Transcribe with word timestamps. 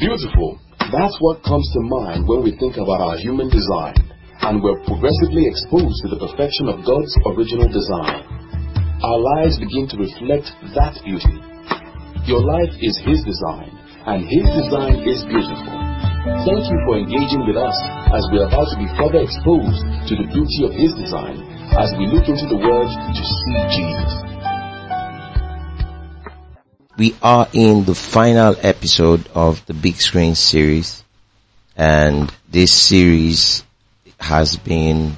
Beautiful. 0.00 0.56
That's 0.88 1.12
what 1.20 1.44
comes 1.44 1.68
to 1.76 1.80
mind 1.84 2.24
when 2.24 2.40
we 2.40 2.56
think 2.56 2.80
about 2.80 3.04
our 3.04 3.20
human 3.20 3.52
design, 3.52 3.92
and 4.40 4.64
we're 4.64 4.80
progressively 4.88 5.44
exposed 5.44 6.00
to 6.00 6.08
the 6.08 6.16
perfection 6.16 6.72
of 6.72 6.80
God's 6.88 7.12
original 7.28 7.68
design. 7.68 8.24
Our 9.04 9.20
lives 9.20 9.60
begin 9.60 9.92
to 9.92 10.00
reflect 10.00 10.48
that 10.72 10.96
beauty. 11.04 11.36
Your 12.24 12.40
life 12.40 12.72
is 12.80 12.96
His 13.04 13.20
design, 13.28 13.76
and 14.08 14.24
His 14.24 14.48
design 14.48 15.04
is 15.04 15.20
beautiful. 15.28 15.76
Thank 16.48 16.64
you 16.64 16.78
for 16.88 16.96
engaging 16.96 17.44
with 17.44 17.60
us 17.60 17.76
as 18.16 18.24
we 18.32 18.40
are 18.40 18.48
about 18.48 18.72
to 18.72 18.80
be 18.80 18.88
further 18.96 19.20
exposed 19.20 19.84
to 20.08 20.16
the 20.16 20.32
beauty 20.32 20.64
of 20.64 20.72
His 20.72 20.96
design 20.96 21.44
as 21.76 21.92
we 22.00 22.08
look 22.08 22.24
into 22.24 22.48
the 22.48 22.56
Word 22.56 22.88
to 22.88 23.20
see 23.20 23.56
Jesus. 23.68 24.29
We 27.00 27.16
are 27.22 27.48
in 27.54 27.86
the 27.86 27.94
final 27.94 28.54
episode 28.60 29.26
of 29.34 29.64
the 29.64 29.72
Big 29.72 29.94
Screen 29.94 30.34
series 30.34 31.02
and 31.74 32.30
this 32.50 32.74
series 32.74 33.64
has 34.18 34.58
been 34.58 35.16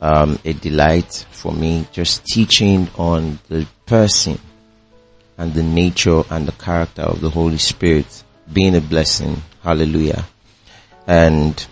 um, 0.00 0.40
a 0.44 0.54
delight 0.54 1.24
for 1.30 1.52
me 1.52 1.86
just 1.92 2.26
teaching 2.26 2.88
on 2.98 3.38
the 3.48 3.64
person 3.86 4.40
and 5.36 5.54
the 5.54 5.62
nature 5.62 6.24
and 6.30 6.48
the 6.48 6.58
character 6.60 7.02
of 7.02 7.20
the 7.20 7.30
Holy 7.30 7.58
Spirit 7.58 8.24
being 8.52 8.74
a 8.74 8.80
blessing. 8.80 9.40
Hallelujah. 9.62 10.24
And 11.06 11.64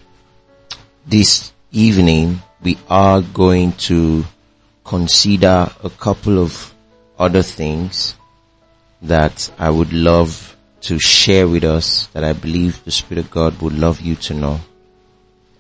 this 1.05 1.53
evening 1.73 2.43
we 2.63 2.79
are 2.89 3.23
going 3.23 3.73
to 3.91 4.25
consider 4.85 5.69
a 5.83 5.91
couple 5.91 6.39
of 6.39 6.73
other 7.19 7.43
things 7.43 8.15
that 9.03 9.51
I 9.59 9.71
would 9.71 9.93
love 9.93 10.57
to 10.83 10.99
share 10.99 11.49
with 11.49 11.65
us 11.65 12.07
that 12.09 12.25
I 12.25 12.33
believe 12.33 12.85
the 12.85 12.91
Spirit 12.91 13.25
of 13.25 13.31
God 13.31 13.61
would 13.61 13.73
love 13.73 14.01
you 14.01 14.15
to 14.17 14.35
know 14.35 14.61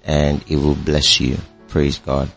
and 0.04 0.44
it 0.48 0.56
will 0.56 0.76
bless 0.76 1.20
you. 1.20 1.36
Praise 1.68 1.98
God. 1.98 2.30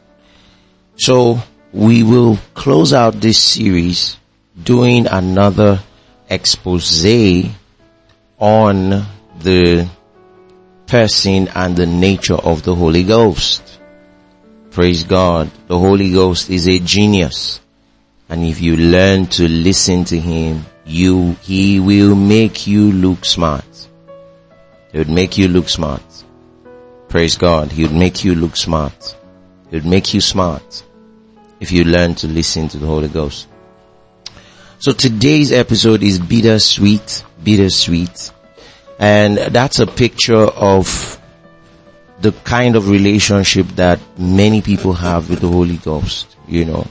So 0.96 1.40
we 1.72 2.04
will 2.04 2.38
close 2.56 2.94
out 2.94 3.22
this 3.22 3.38
series 3.38 4.18
doing 4.62 5.08
another 5.08 5.80
expose 6.30 7.06
on 8.40 9.06
the 9.40 9.90
person 10.88 11.48
and 11.50 11.76
the 11.76 11.86
nature 11.86 12.36
of 12.36 12.64
the 12.64 12.74
Holy 12.74 13.04
Ghost. 13.04 13.80
Praise 14.72 15.04
God. 15.04 15.52
The 15.68 15.78
Holy 15.78 16.12
Ghost 16.12 16.50
is 16.50 16.68
a 16.68 16.80
genius. 16.80 17.62
And 18.28 18.44
if 18.44 18.62
you 18.62 18.78
learn 18.78 19.28
to 19.28 19.48
listen 19.48 20.06
to 20.06 20.20
Him, 20.20 20.66
you, 20.90 21.34
He 21.42 21.80
will 21.80 22.16
make 22.16 22.68
you 22.68 22.92
look 22.92 23.26
smart. 23.26 23.66
He 24.92 24.98
would 24.98 25.10
make 25.10 25.38
you 25.38 25.48
look 25.48 25.70
smart. 25.70 26.02
Praise 27.08 27.38
God. 27.38 27.72
He 27.72 27.84
would 27.84 27.94
make 27.94 28.24
you 28.24 28.36
look 28.36 28.56
smart. 28.56 29.16
He 29.70 29.78
would 29.78 29.86
make 29.86 30.14
you 30.14 30.22
smart 30.22 30.84
if 31.60 31.72
you 31.72 31.84
learn 31.84 32.16
to 32.16 32.28
listen 32.28 32.68
to 32.70 32.78
the 32.78 32.86
Holy 32.86 33.08
Ghost. 33.08 33.48
So 34.80 34.92
today's 34.94 35.52
episode 35.52 36.04
is 36.04 36.20
bittersweet, 36.20 37.24
bittersweet. 37.44 38.32
And 38.98 39.38
that's 39.38 39.80
a 39.80 39.88
picture 39.88 40.36
of 40.38 41.20
the 42.22 42.32
kind 42.32 42.76
of 42.76 42.90
relationship 42.90 43.68
that 43.76 44.00
many 44.18 44.62
people 44.62 44.94
have 44.94 45.30
with 45.30 45.42
the 45.42 45.48
Holy 45.48 45.78
Ghost, 45.78 46.36
you 46.48 46.66
know, 46.66 46.86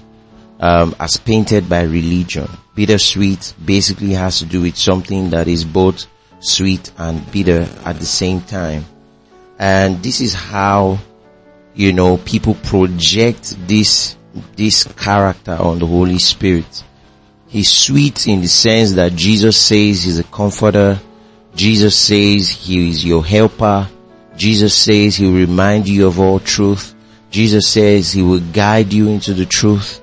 um, 0.61 0.95
as 0.99 1.17
painted 1.17 1.69
by 1.69 1.83
religion. 1.83 2.49
Bittersweet 2.75 3.55
basically 3.65 4.13
has 4.13 4.39
to 4.39 4.47
do 4.47 4.63
with 4.63 4.77
something 4.77 5.31
that 5.31 5.49
is 5.49 5.65
both 5.65 6.07
sweet 6.41 6.93
and 6.99 7.31
bitter 7.33 7.69
at 7.85 7.99
the 7.99 8.07
same 8.07 8.41
time. 8.43 8.85
And 9.59 10.03
this 10.03 10.21
is 10.21 10.35
how, 10.35 10.99
you 11.75 11.93
know, 11.93 12.17
people 12.19 12.55
project 12.55 13.57
this, 13.67 14.17
this 14.57 14.85
character 14.85 15.57
on 15.59 15.79
the 15.79 15.87
Holy 15.87 16.19
Spirit. 16.19 16.85
He's 17.49 17.71
sweet 17.71 18.29
in 18.29 18.43
the 18.43 18.49
sense 18.49 18.93
that 18.93 19.15
Jesus 19.15 19.57
says 19.57 20.03
he's 20.05 20.19
a 20.19 20.25
comforter. 20.25 21.01
Jesus 21.55 21.97
says 21.97 22.49
he 22.49 22.91
is 22.91 23.05
your 23.05 23.25
helper. 23.25 23.89
Jesus 24.37 24.75
says 24.75 25.17
he 25.17 25.27
will 25.27 25.33
remind 25.33 25.89
you 25.89 26.07
of 26.07 26.21
all 26.21 26.39
truth. 26.39 26.95
Jesus 27.31 27.67
says 27.67 28.13
he 28.13 28.23
will 28.23 28.41
guide 28.53 28.93
you 28.93 29.09
into 29.09 29.35
the 29.35 29.47
truth. 29.47 30.01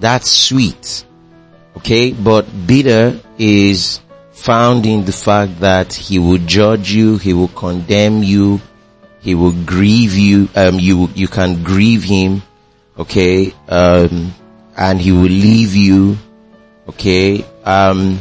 That's 0.00 0.30
sweet. 0.30 1.04
Okay. 1.76 2.12
But 2.12 2.46
bitter 2.66 3.20
is 3.38 4.00
found 4.32 4.86
in 4.86 5.04
the 5.04 5.12
fact 5.12 5.60
that 5.60 5.92
he 5.92 6.18
will 6.18 6.38
judge 6.38 6.92
you. 6.92 7.18
He 7.18 7.32
will 7.32 7.48
condemn 7.48 8.22
you. 8.22 8.60
He 9.20 9.34
will 9.34 9.52
grieve 9.64 10.14
you. 10.14 10.48
Um, 10.54 10.78
you, 10.78 11.08
you 11.14 11.28
can 11.28 11.62
grieve 11.62 12.02
him. 12.02 12.42
Okay. 12.98 13.52
Um, 13.68 14.34
and 14.76 15.00
he 15.00 15.12
will 15.12 15.22
leave 15.22 15.74
you. 15.74 16.16
Okay. 16.88 17.44
Um, 17.64 18.20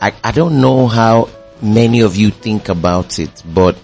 I, 0.00 0.12
I 0.22 0.32
don't 0.32 0.60
know 0.60 0.86
how 0.86 1.30
many 1.62 2.00
of 2.00 2.16
you 2.16 2.30
think 2.30 2.68
about 2.68 3.18
it, 3.18 3.42
but 3.46 3.78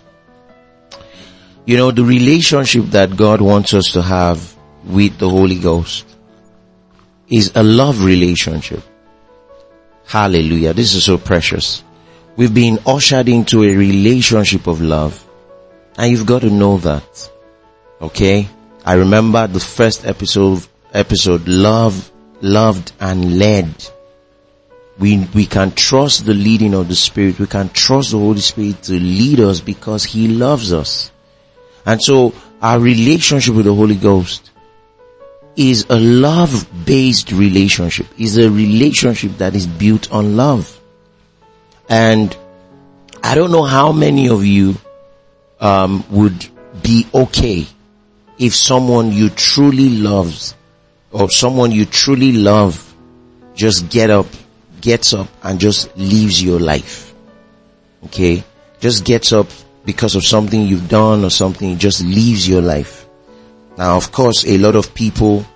you 1.64 1.76
know, 1.76 1.90
the 1.90 2.04
relationship 2.04 2.86
that 2.86 3.16
God 3.16 3.40
wants 3.40 3.74
us 3.74 3.92
to 3.92 4.02
have 4.02 4.54
with 4.84 5.18
the 5.18 5.28
Holy 5.28 5.58
Ghost 5.58 6.04
is 7.30 7.52
a 7.54 7.62
love 7.62 8.04
relationship. 8.04 8.82
Hallelujah. 10.06 10.74
This 10.74 10.94
is 10.94 11.04
so 11.04 11.16
precious. 11.16 11.84
We've 12.36 12.52
been 12.52 12.80
ushered 12.86 13.28
into 13.28 13.62
a 13.62 13.76
relationship 13.76 14.66
of 14.66 14.80
love. 14.80 15.24
And 15.96 16.10
you've 16.10 16.26
got 16.26 16.42
to 16.42 16.50
know 16.50 16.78
that. 16.78 17.30
Okay? 18.00 18.48
I 18.84 18.94
remember 18.94 19.46
the 19.46 19.60
first 19.60 20.06
episode, 20.06 20.66
episode, 20.92 21.46
love, 21.46 22.10
loved 22.40 22.92
and 23.00 23.38
led. 23.38 23.68
We, 24.98 25.28
we 25.34 25.46
can 25.46 25.72
trust 25.72 26.26
the 26.26 26.34
leading 26.34 26.74
of 26.74 26.88
the 26.88 26.96
Spirit. 26.96 27.38
We 27.38 27.46
can 27.46 27.68
trust 27.68 28.10
the 28.10 28.18
Holy 28.18 28.40
Spirit 28.40 28.82
to 28.84 28.92
lead 28.92 29.40
us 29.40 29.60
because 29.60 30.04
He 30.04 30.28
loves 30.28 30.72
us. 30.72 31.12
And 31.86 32.02
so 32.02 32.34
our 32.60 32.78
relationship 32.78 33.54
with 33.54 33.66
the 33.66 33.74
Holy 33.74 33.96
Ghost 33.96 34.49
is 35.56 35.86
a 35.90 35.98
love 35.98 36.68
based 36.84 37.32
relationship, 37.32 38.06
is 38.18 38.36
a 38.36 38.50
relationship 38.50 39.38
that 39.38 39.54
is 39.54 39.66
built 39.66 40.12
on 40.12 40.36
love. 40.36 40.80
And 41.88 42.36
I 43.22 43.34
don't 43.34 43.50
know 43.50 43.64
how 43.64 43.92
many 43.92 44.28
of 44.28 44.44
you 44.44 44.76
um, 45.60 46.04
would 46.10 46.46
be 46.82 47.06
okay 47.12 47.66
if 48.38 48.54
someone 48.54 49.12
you 49.12 49.28
truly 49.28 49.88
loves 49.90 50.54
or 51.12 51.28
someone 51.30 51.72
you 51.72 51.84
truly 51.84 52.32
love 52.32 52.86
just 53.54 53.90
get 53.90 54.08
up, 54.08 54.26
gets 54.80 55.12
up 55.12 55.28
and 55.42 55.60
just 55.60 55.94
leaves 55.96 56.42
your 56.42 56.58
life. 56.58 57.12
Okay? 58.06 58.42
Just 58.80 59.04
gets 59.04 59.32
up 59.32 59.48
because 59.84 60.14
of 60.16 60.24
something 60.24 60.62
you've 60.62 60.88
done 60.88 61.24
or 61.24 61.30
something, 61.30 61.76
just 61.76 62.02
leaves 62.02 62.48
your 62.48 62.62
life. 62.62 62.99
Now, 63.80 63.96
of 63.96 64.12
course, 64.12 64.44
a 64.46 64.58
lot 64.58 64.76
of 64.76 64.92
people 64.92 65.46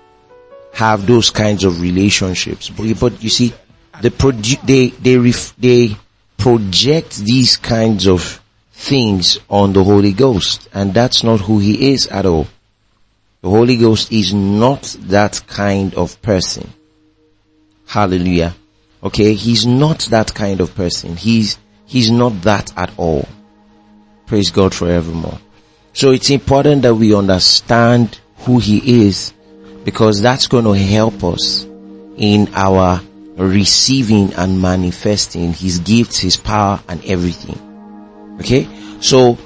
have 0.73 1.05
those 1.05 1.29
kinds 1.29 1.63
of 1.63 1.79
relationships, 1.79 2.71
but, 2.71 2.99
but 2.99 3.21
you 3.21 3.29
see, 3.29 3.53
they, 4.01 4.09
produ- 4.09 4.59
they, 4.65 4.87
they, 4.87 5.15
ref- 5.15 5.55
they 5.57 5.95
project 6.35 7.17
these 7.17 7.55
kinds 7.57 8.07
of 8.07 8.41
things 8.71 9.37
on 9.47 9.73
the 9.73 9.83
Holy 9.83 10.11
Ghost, 10.11 10.67
and 10.73 10.91
that's 10.91 11.23
not 11.23 11.39
who 11.41 11.59
He 11.59 11.91
is 11.91 12.07
at 12.07 12.25
all. 12.25 12.47
The 13.41 13.49
Holy 13.51 13.77
Ghost 13.77 14.11
is 14.11 14.33
not 14.33 14.81
that 15.01 15.43
kind 15.45 15.93
of 15.93 16.19
person. 16.23 16.73
Hallelujah. 17.85 18.55
Okay, 19.03 19.35
He's 19.35 19.67
not 19.67 19.99
that 20.09 20.33
kind 20.33 20.61
of 20.61 20.73
person. 20.73 21.15
He's, 21.15 21.59
He's 21.85 22.09
not 22.09 22.41
that 22.41 22.75
at 22.75 22.91
all. 22.97 23.27
Praise 24.25 24.49
God 24.49 24.73
forevermore. 24.73 25.37
So 25.95 26.11
it's 26.11 26.29
important 26.29 26.81
that 26.81 26.93
we 26.93 27.15
understand 27.15 28.19
who 28.39 28.59
He 28.59 29.05
is 29.07 29.33
because 29.85 30.21
that's 30.21 30.47
going 30.47 30.65
to 30.65 30.73
help 30.73 31.23
us 31.23 31.63
in 32.17 32.49
our 32.53 32.99
receiving 33.37 34.33
and 34.33 34.61
manifesting 34.61 35.53
His 35.53 35.79
gifts, 35.79 36.17
His 36.17 36.35
power 36.35 36.81
and 36.89 37.03
everything. 37.05 38.37
Okay? 38.41 38.67
So 38.99 39.37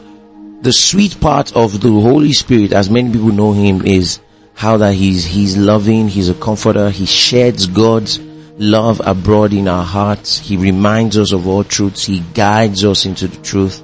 the 0.61 0.73
sweet 0.73 1.21
part 1.21 1.55
of 1.55 1.81
the 1.81 1.91
Holy 1.91 2.33
Spirit, 2.33 2.73
as 2.73 2.89
many 2.89 3.11
people 3.11 3.31
know 3.31 3.53
Him, 3.53 3.85
is 3.85 4.19
how 4.55 4.77
that 4.77 4.95
He's, 4.95 5.25
He's 5.25 5.55
loving, 5.55 6.07
He's 6.07 6.29
a 6.29 6.33
comforter, 6.33 6.89
He 6.89 7.05
sheds 7.05 7.67
God's 7.67 8.19
love 8.57 9.03
abroad 9.05 9.53
in 9.53 9.67
our 9.67 9.85
hearts. 9.85 10.39
He 10.39 10.57
reminds 10.57 11.15
us 11.15 11.31
of 11.31 11.47
all 11.47 11.63
truths. 11.63 12.07
He 12.07 12.21
guides 12.33 12.83
us 12.83 13.05
into 13.05 13.27
the 13.27 13.39
truth. 13.43 13.83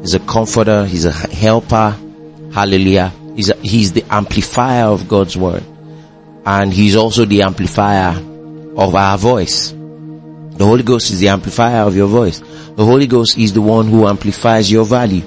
He's 0.00 0.14
a 0.14 0.20
comforter. 0.20 0.86
He's 0.86 1.04
a 1.04 1.12
helper. 1.12 1.94
Hallelujah. 2.56 3.12
He's, 3.34 3.52
he's 3.60 3.92
the 3.92 4.02
amplifier 4.08 4.86
of 4.86 5.08
God's 5.08 5.36
word. 5.36 5.62
And 6.46 6.72
he's 6.72 6.96
also 6.96 7.26
the 7.26 7.42
amplifier 7.42 8.16
of 8.16 8.94
our 8.94 9.18
voice. 9.18 9.72
The 9.72 10.64
Holy 10.64 10.82
Ghost 10.82 11.10
is 11.10 11.20
the 11.20 11.28
amplifier 11.28 11.82
of 11.82 11.94
your 11.94 12.06
voice. 12.06 12.38
The 12.38 12.82
Holy 12.82 13.06
Ghost 13.06 13.36
is 13.36 13.52
the 13.52 13.60
one 13.60 13.88
who 13.88 14.08
amplifies 14.08 14.72
your 14.72 14.86
value. 14.86 15.20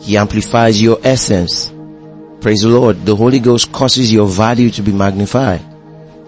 He 0.00 0.16
amplifies 0.16 0.80
your 0.80 1.00
essence. 1.02 1.72
Praise 2.40 2.62
the 2.62 2.68
Lord. 2.68 3.04
The 3.04 3.16
Holy 3.16 3.40
Ghost 3.40 3.72
causes 3.72 4.12
your 4.12 4.28
value 4.28 4.70
to 4.70 4.82
be 4.82 4.92
magnified. 4.92 5.62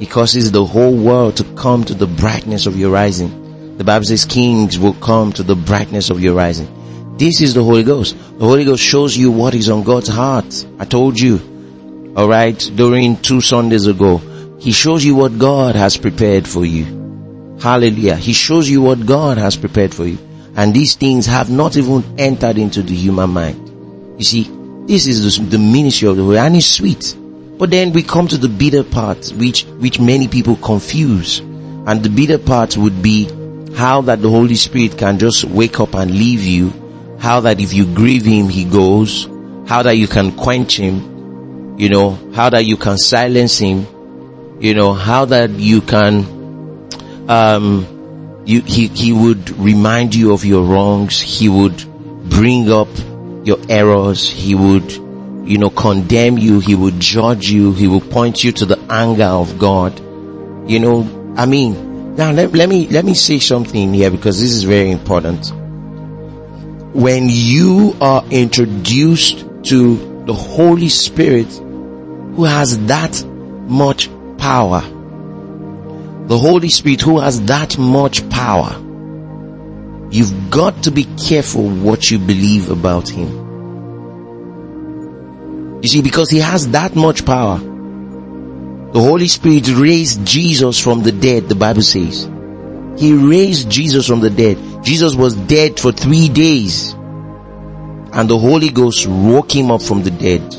He 0.00 0.06
causes 0.06 0.50
the 0.50 0.64
whole 0.64 0.96
world 0.96 1.36
to 1.36 1.44
come 1.54 1.84
to 1.84 1.94
the 1.94 2.08
brightness 2.08 2.66
of 2.66 2.76
your 2.76 2.90
rising. 2.90 3.76
The 3.78 3.84
Bible 3.84 4.06
says 4.06 4.24
kings 4.24 4.76
will 4.76 4.94
come 4.94 5.32
to 5.34 5.44
the 5.44 5.54
brightness 5.54 6.10
of 6.10 6.20
your 6.20 6.34
rising. 6.34 6.77
This 7.18 7.40
is 7.40 7.52
the 7.52 7.64
Holy 7.64 7.82
Ghost. 7.82 8.16
The 8.16 8.46
Holy 8.46 8.64
Ghost 8.64 8.80
shows 8.80 9.16
you 9.16 9.32
what 9.32 9.52
is 9.52 9.68
on 9.68 9.82
God's 9.82 10.06
heart. 10.06 10.64
I 10.78 10.84
told 10.84 11.18
you. 11.18 12.12
Alright, 12.16 12.70
during 12.76 13.16
two 13.16 13.40
Sundays 13.40 13.86
ago. 13.88 14.18
He 14.60 14.70
shows 14.70 15.04
you 15.04 15.16
what 15.16 15.36
God 15.36 15.74
has 15.74 15.96
prepared 15.96 16.46
for 16.46 16.64
you. 16.64 17.56
Hallelujah. 17.60 18.14
He 18.14 18.32
shows 18.32 18.70
you 18.70 18.82
what 18.82 19.04
God 19.04 19.36
has 19.36 19.56
prepared 19.56 19.92
for 19.92 20.06
you. 20.06 20.16
And 20.54 20.72
these 20.72 20.94
things 20.94 21.26
have 21.26 21.50
not 21.50 21.76
even 21.76 22.04
entered 22.20 22.56
into 22.56 22.82
the 22.82 22.94
human 22.94 23.30
mind. 23.30 24.16
You 24.16 24.24
see, 24.24 24.44
this 24.86 25.08
is 25.08 25.50
the, 25.50 25.58
ministry 25.58 26.06
of 26.06 26.16
the 26.16 26.22
Holy 26.22 26.38
and 26.38 26.54
it's 26.54 26.66
sweet. 26.66 27.16
But 27.58 27.70
then 27.70 27.92
we 27.92 28.04
come 28.04 28.28
to 28.28 28.38
the 28.38 28.48
bitter 28.48 28.84
part, 28.84 29.30
which, 29.30 29.64
which 29.64 29.98
many 29.98 30.28
people 30.28 30.54
confuse. 30.54 31.40
And 31.40 32.00
the 32.00 32.10
bitter 32.10 32.38
part 32.38 32.76
would 32.76 33.02
be 33.02 33.24
how 33.74 34.02
that 34.02 34.22
the 34.22 34.30
Holy 34.30 34.54
Spirit 34.54 34.96
can 34.96 35.18
just 35.18 35.42
wake 35.42 35.80
up 35.80 35.96
and 35.96 36.12
leave 36.12 36.44
you 36.44 36.84
how 37.18 37.40
that 37.40 37.60
if 37.60 37.72
you 37.72 37.84
grieve 37.94 38.24
him, 38.24 38.48
he 38.48 38.64
goes, 38.64 39.28
how 39.66 39.82
that 39.82 39.96
you 39.96 40.06
can 40.06 40.32
quench 40.32 40.78
him, 40.78 41.76
you 41.78 41.88
know, 41.88 42.10
how 42.32 42.48
that 42.50 42.64
you 42.64 42.76
can 42.76 42.96
silence 42.96 43.58
him, 43.58 43.86
you 44.60 44.74
know, 44.74 44.94
how 44.94 45.24
that 45.24 45.50
you 45.50 45.80
can, 45.80 46.88
um, 47.28 48.42
you, 48.46 48.62
he, 48.62 48.86
he 48.88 49.12
would 49.12 49.50
remind 49.58 50.14
you 50.14 50.32
of 50.32 50.44
your 50.44 50.64
wrongs. 50.64 51.20
He 51.20 51.48
would 51.48 51.84
bring 52.30 52.70
up 52.70 52.88
your 53.44 53.58
errors. 53.68 54.28
He 54.28 54.54
would, 54.54 54.90
you 54.92 55.58
know, 55.58 55.70
condemn 55.70 56.38
you. 56.38 56.60
He 56.60 56.74
would 56.74 56.98
judge 56.98 57.50
you. 57.50 57.72
He 57.72 57.88
will 57.88 58.00
point 58.00 58.42
you 58.42 58.52
to 58.52 58.64
the 58.64 58.78
anger 58.88 59.24
of 59.24 59.58
God. 59.58 59.98
You 60.70 60.80
know, 60.80 61.34
I 61.36 61.46
mean, 61.46 62.14
now 62.16 62.32
let, 62.32 62.52
let 62.52 62.68
me, 62.68 62.88
let 62.88 63.04
me 63.04 63.14
say 63.14 63.38
something 63.38 63.92
here 63.92 64.10
because 64.10 64.40
this 64.40 64.52
is 64.52 64.62
very 64.62 64.90
important 64.90 65.52
when 66.92 67.28
you 67.28 67.96
are 68.00 68.24
introduced 68.30 69.44
to 69.64 70.24
the 70.24 70.32
Holy 70.34 70.88
Spirit 70.88 71.52
who 71.52 72.44
has 72.44 72.78
that 72.86 73.24
much 73.68 74.08
power, 74.38 74.80
the 76.26 76.38
Holy 76.38 76.68
Spirit 76.68 77.02
who 77.02 77.18
has 77.18 77.42
that 77.46 77.78
much 77.78 78.28
power, 78.30 78.72
you've 80.10 80.50
got 80.50 80.82
to 80.84 80.90
be 80.90 81.04
careful 81.26 81.68
what 81.68 82.10
you 82.10 82.18
believe 82.18 82.70
about 82.70 83.08
Him. 83.08 83.28
You 85.82 85.88
see, 85.88 86.02
because 86.02 86.30
He 86.30 86.38
has 86.38 86.68
that 86.70 86.96
much 86.96 87.24
power. 87.24 87.58
The 87.58 89.00
Holy 89.00 89.28
Spirit 89.28 89.68
raised 89.68 90.24
Jesus 90.24 90.78
from 90.80 91.02
the 91.02 91.12
dead, 91.12 91.48
the 91.48 91.54
Bible 91.54 91.82
says. 91.82 92.28
He 92.98 93.14
raised 93.14 93.70
Jesus 93.70 94.06
from 94.06 94.20
the 94.20 94.30
dead. 94.30 94.58
Jesus 94.84 95.14
was 95.14 95.34
dead 95.34 95.78
for 95.78 95.92
three 95.92 96.28
days. 96.28 96.92
And 98.12 98.28
the 98.28 98.38
Holy 98.38 98.70
Ghost 98.70 99.06
woke 99.06 99.54
him 99.54 99.70
up 99.70 99.82
from 99.82 100.02
the 100.02 100.10
dead. 100.10 100.52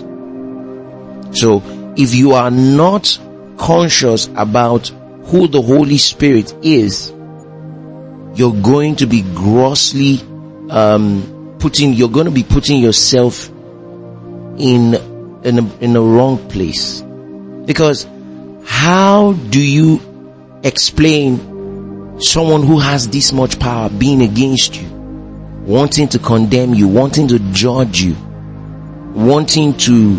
So 1.36 1.62
if 1.98 2.16
you 2.16 2.34
are 2.34 2.50
not 2.50 3.20
conscious 3.58 4.28
about 4.36 4.88
who 4.88 5.48
the 5.48 5.62
Holy 5.62 5.98
Spirit 5.98 6.56
is, 6.64 7.12
you're 8.36 8.62
going 8.62 8.96
to 8.98 9.06
be 9.06 9.22
grossly 9.22 10.22
um, 10.70 11.58
putting. 11.60 11.94
You're 11.94 12.10
going 12.10 12.26
to 12.26 12.32
be 12.32 12.44
putting 12.44 12.80
yourself 12.82 13.50
in 13.50 14.96
in 15.44 15.60
a, 15.60 15.78
in 15.80 15.96
a 15.96 16.02
wrong 16.02 16.38
place, 16.50 17.02
because 17.66 18.08
how 18.64 19.34
do 19.34 19.60
you 19.62 20.00
explain 20.64 21.49
someone 22.20 22.64
who 22.64 22.80
has 22.80 23.08
this 23.08 23.32
much 23.32 23.60
power 23.60 23.90
being 23.90 24.22
against 24.22 24.80
you, 24.80 24.88
wanting 25.66 26.08
to 26.10 26.20
condemn 26.20 26.74
you, 26.74 26.88
wanting 26.88 27.28
to 27.30 27.40
judge 27.54 28.02
you, 28.02 28.16
wanting 29.14 29.76
to 29.78 30.18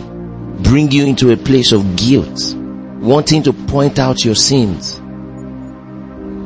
bring 0.62 0.90
you 0.90 1.04
into 1.04 1.30
a 1.30 1.36
place 1.36 1.72
of 1.72 1.96
guilt, 1.96 2.54
wanting 3.00 3.42
to 3.42 3.52
point 3.52 3.98
out 3.98 4.24
your 4.24 4.34
sins. 4.34 5.00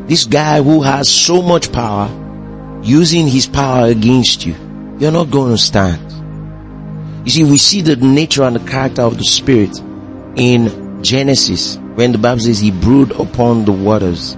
This 0.08 0.24
guy 0.24 0.60
who 0.60 0.82
has 0.82 1.08
so 1.08 1.40
much 1.40 1.72
power, 1.72 2.10
using 2.82 3.28
his 3.28 3.46
power 3.46 3.86
against 3.86 4.44
you, 4.44 4.54
you're 4.98 5.12
not 5.12 5.30
going 5.30 5.52
to 5.52 5.58
stand. 5.58 6.10
You 7.24 7.30
see, 7.30 7.44
we 7.44 7.56
see 7.58 7.80
the 7.80 7.96
nature 7.96 8.42
and 8.42 8.56
the 8.56 8.70
character 8.70 9.02
of 9.02 9.16
the 9.16 9.24
Spirit 9.24 9.78
in 10.36 11.02
Genesis 11.02 11.76
when 11.94 12.12
the 12.12 12.18
Bible 12.18 12.40
says 12.40 12.60
he 12.60 12.70
brooded 12.70 13.18
upon 13.18 13.64
the 13.64 13.72
waters 13.72 14.36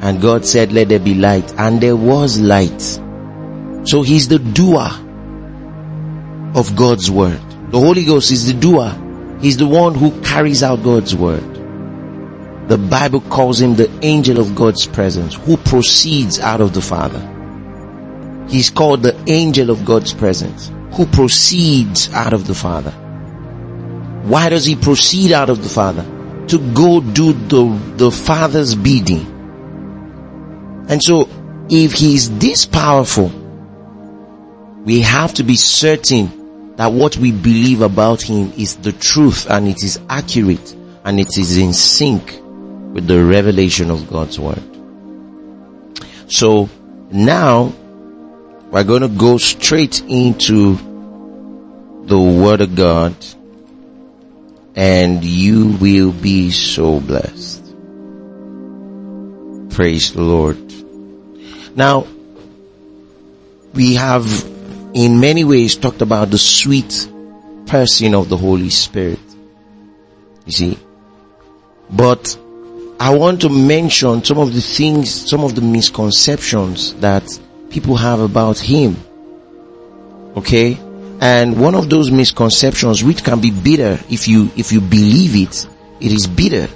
and 0.00 0.20
God 0.20 0.46
said, 0.46 0.72
let 0.72 0.88
there 0.88 1.00
be 1.00 1.14
light. 1.14 1.52
And 1.58 1.80
there 1.80 1.96
was 1.96 2.38
light. 2.38 2.80
So 3.88 4.02
he's 4.02 4.28
the 4.28 4.38
doer 4.38 4.90
of 6.54 6.76
God's 6.76 7.10
word. 7.10 7.40
The 7.70 7.78
Holy 7.78 8.04
Ghost 8.04 8.30
is 8.30 8.46
the 8.46 8.58
doer. 8.58 8.94
He's 9.40 9.56
the 9.56 9.66
one 9.66 9.94
who 9.94 10.20
carries 10.22 10.62
out 10.62 10.82
God's 10.82 11.14
word. 11.14 12.68
The 12.68 12.78
Bible 12.78 13.20
calls 13.22 13.60
him 13.60 13.74
the 13.74 13.90
angel 14.02 14.38
of 14.40 14.54
God's 14.54 14.86
presence 14.86 15.34
who 15.34 15.56
proceeds 15.56 16.38
out 16.38 16.60
of 16.60 16.74
the 16.74 16.82
Father. 16.82 17.20
He's 18.48 18.70
called 18.70 19.02
the 19.02 19.18
angel 19.26 19.70
of 19.70 19.84
God's 19.84 20.12
presence 20.12 20.70
who 20.92 21.06
proceeds 21.06 22.12
out 22.12 22.32
of 22.32 22.46
the 22.46 22.54
Father. 22.54 22.90
Why 24.24 24.48
does 24.48 24.64
he 24.64 24.76
proceed 24.76 25.32
out 25.32 25.50
of 25.50 25.62
the 25.62 25.68
Father? 25.68 26.02
To 26.48 26.58
go 26.74 27.00
do 27.00 27.32
the, 27.32 27.78
the 27.96 28.10
Father's 28.10 28.74
bidding. 28.74 29.37
And 30.88 31.02
so, 31.02 31.28
if 31.68 31.92
he's 31.92 32.30
this 32.38 32.64
powerful, 32.64 33.28
we 34.84 35.02
have 35.02 35.34
to 35.34 35.42
be 35.42 35.56
certain 35.56 36.76
that 36.76 36.92
what 36.92 37.16
we 37.16 37.32
believe 37.32 37.82
about 37.82 38.22
him 38.22 38.52
is 38.56 38.76
the 38.76 38.92
truth 38.92 39.50
and 39.50 39.68
it 39.68 39.82
is 39.82 40.00
accurate 40.08 40.74
and 41.04 41.20
it 41.20 41.36
is 41.36 41.58
in 41.58 41.72
sync 41.72 42.40
with 42.94 43.06
the 43.06 43.22
revelation 43.22 43.90
of 43.90 44.08
God's 44.08 44.38
word. 44.38 44.62
So 46.28 46.70
now 47.10 47.72
we're 48.70 48.84
going 48.84 49.02
to 49.02 49.08
go 49.08 49.38
straight 49.38 50.02
into 50.02 50.76
the 52.04 52.18
word 52.18 52.60
of 52.60 52.74
God 52.74 53.14
and 54.74 55.24
you 55.24 55.76
will 55.80 56.12
be 56.12 56.50
so 56.50 57.00
blessed. 57.00 57.64
Praise 59.74 60.12
the 60.12 60.22
Lord. 60.22 60.67
Now, 61.74 62.06
we 63.74 63.94
have 63.94 64.24
in 64.94 65.20
many 65.20 65.44
ways 65.44 65.76
talked 65.76 66.02
about 66.02 66.30
the 66.30 66.38
sweet 66.38 67.08
person 67.66 68.14
of 68.14 68.28
the 68.28 68.36
Holy 68.36 68.70
Spirit. 68.70 69.20
You 70.46 70.52
see? 70.52 70.78
But 71.90 72.38
I 72.98 73.14
want 73.14 73.42
to 73.42 73.48
mention 73.48 74.24
some 74.24 74.38
of 74.38 74.54
the 74.54 74.60
things, 74.60 75.30
some 75.30 75.44
of 75.44 75.54
the 75.54 75.60
misconceptions 75.60 76.94
that 76.94 77.24
people 77.70 77.96
have 77.96 78.20
about 78.20 78.58
Him. 78.58 78.96
Okay? 80.36 80.78
And 81.20 81.60
one 81.60 81.74
of 81.74 81.90
those 81.90 82.10
misconceptions 82.10 83.02
which 83.04 83.24
can 83.24 83.40
be 83.40 83.50
bitter 83.50 83.98
if 84.08 84.28
you, 84.28 84.50
if 84.56 84.72
you 84.72 84.80
believe 84.80 85.36
it, 85.36 85.68
it 86.00 86.12
is 86.12 86.26
bitter. 86.26 86.68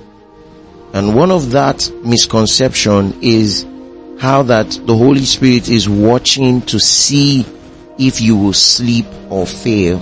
And 0.93 1.15
one 1.15 1.31
of 1.31 1.53
that 1.53 1.91
misconception 2.05 3.19
is 3.23 3.65
how 4.23 4.41
that 4.45 4.71
the 4.87 4.97
Holy 4.97 5.25
Spirit 5.25 5.69
is 5.69 5.89
watching 5.89 6.63
to 6.63 6.79
see 6.79 7.45
if 7.99 8.21
you 8.21 8.37
will 8.37 8.53
sleep 8.53 9.05
or 9.29 9.45
fail 9.45 9.99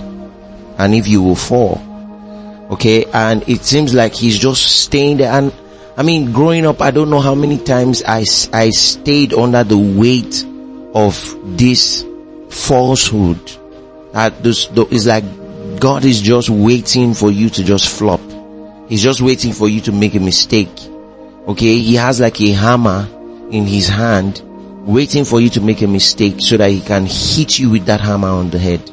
and 0.77 0.93
if 0.93 1.07
you 1.07 1.23
will 1.23 1.35
fall. 1.35 1.81
Okay. 2.69 3.05
And 3.05 3.41
it 3.49 3.63
seems 3.63 3.95
like 3.95 4.13
he's 4.13 4.37
just 4.37 4.83
staying 4.83 5.17
there. 5.17 5.31
And 5.31 5.51
I 5.97 6.03
mean, 6.03 6.33
growing 6.33 6.67
up, 6.67 6.81
I 6.81 6.91
don't 6.91 7.09
know 7.09 7.19
how 7.19 7.33
many 7.33 7.57
times 7.57 8.03
I, 8.03 8.19
I 8.53 8.69
stayed 8.69 9.33
under 9.33 9.63
the 9.63 9.79
weight 9.79 10.45
of 10.93 11.57
this 11.57 12.05
falsehood 12.51 13.39
that 14.13 14.43
this 14.43 14.69
is 14.91 15.07
like 15.07 15.23
God 15.79 16.05
is 16.05 16.21
just 16.21 16.47
waiting 16.51 17.15
for 17.15 17.31
you 17.31 17.49
to 17.49 17.63
just 17.63 17.89
flop. 17.89 18.21
He's 18.87 19.01
just 19.01 19.19
waiting 19.19 19.51
for 19.51 19.67
you 19.67 19.81
to 19.81 19.91
make 19.91 20.13
a 20.13 20.19
mistake. 20.19 20.79
Okay. 21.47 21.79
He 21.79 21.95
has 21.95 22.19
like 22.19 22.39
a 22.39 22.51
hammer 22.51 23.07
in 23.51 23.65
his 23.65 23.87
hand 23.87 24.41
waiting 24.85 25.25
for 25.25 25.39
you 25.39 25.49
to 25.49 25.61
make 25.61 25.81
a 25.81 25.87
mistake 25.87 26.35
so 26.39 26.57
that 26.57 26.71
he 26.71 26.81
can 26.81 27.05
hit 27.05 27.59
you 27.59 27.69
with 27.69 27.85
that 27.85 28.01
hammer 28.01 28.29
on 28.29 28.49
the 28.49 28.59
head. 28.59 28.89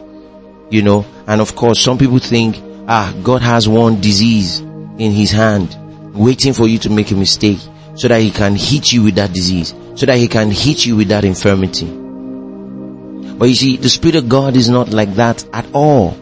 You 0.71 0.83
know, 0.83 1.07
and 1.27 1.41
of 1.41 1.55
course 1.55 1.81
some 1.81 1.99
people 1.99 2.19
think, 2.19 2.57
ah, 2.89 3.15
God 3.23 3.43
has 3.43 3.69
one 3.69 4.01
disease 4.01 4.61
in 4.61 5.13
his 5.13 5.31
hand 5.31 5.77
waiting 6.15 6.53
for 6.53 6.67
you 6.67 6.79
to 6.79 6.91
make 6.91 7.11
a 7.11 7.15
mistake 7.15 7.61
so 7.95 8.09
that 8.09 8.21
he 8.21 8.31
can 8.31 8.55
hit 8.55 8.93
you 8.93 9.03
with 9.03 9.15
that 9.15 9.33
disease. 9.33 9.75
so 9.99 10.07
that 10.07 10.17
he 10.17 10.29
can 10.29 10.53
hit 10.53 10.87
you 10.87 10.95
with 10.95 11.09
that 11.09 11.25
infirmity. 11.25 11.87
But 11.87 13.49
you 13.49 13.55
see, 13.57 13.77
the 13.77 13.89
Spirit 13.89 14.15
of 14.15 14.29
God 14.29 14.55
is 14.55 14.69
not 14.69 14.91
like 14.91 15.15
that 15.17 15.45
at 15.53 15.67
all. 15.73 16.17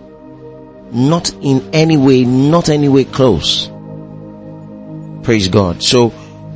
Not 0.90 1.30
in 1.42 1.68
any 1.74 1.98
way, 1.98 2.24
not 2.24 2.70
any 2.70 2.88
way 2.88 3.04
close. 3.04 3.68
Praise 5.24 5.48
God. 5.48 5.82
So 5.82 6.08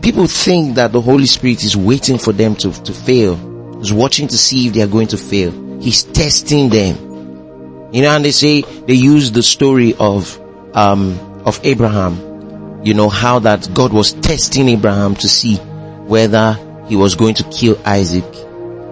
people 0.02 0.26
think 0.26 0.76
that 0.76 0.92
the 0.92 1.00
Holy 1.00 1.26
Spirit 1.26 1.64
is 1.64 1.76
waiting 1.76 2.19
for 2.19 2.33
them 2.33 2.54
to, 2.57 2.73
to 2.85 2.92
fail. 2.92 3.37
He's 3.78 3.92
watching 3.92 4.28
to 4.28 4.38
see 4.38 4.66
if 4.69 4.75
they 4.75 4.83
are 4.83 4.87
going 4.87 5.09
to 5.09 5.16
fail. 5.16 5.52
He's 5.80 6.02
testing 6.04 6.69
them. 6.69 7.90
You 7.92 8.02
know, 8.02 8.11
and 8.14 8.25
they 8.25 8.30
say, 8.30 8.62
they 8.62 8.95
use 8.95 9.33
the 9.33 9.42
story 9.42 9.95
of, 9.99 10.38
um, 10.75 11.19
of 11.45 11.61
Abraham. 11.64 12.85
You 12.85 12.95
know, 12.95 13.09
how 13.09 13.40
that 13.40 13.69
God 13.75 13.92
was 13.92 14.12
testing 14.12 14.69
Abraham 14.69 15.14
to 15.16 15.28
see 15.28 15.57
whether 15.57 16.54
he 16.88 16.97
was 16.97 17.14
going 17.14 17.35
to 17.35 17.45
kill 17.45 17.80
Isaac 17.85 18.25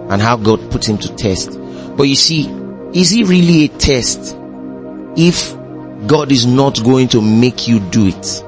and 0.09 0.21
how 0.21 0.37
God 0.37 0.71
put 0.71 0.87
him 0.87 0.97
to 0.99 1.15
test. 1.15 1.59
But 1.95 2.03
you 2.03 2.15
see, 2.15 2.47
is 2.93 3.13
it 3.13 3.27
really 3.27 3.65
a 3.65 3.67
test 3.67 4.35
if 5.15 5.55
God 6.07 6.31
is 6.31 6.45
not 6.45 6.83
going 6.83 7.09
to 7.09 7.21
make 7.21 7.67
you 7.67 7.79
do 7.79 8.07
it? 8.07 8.43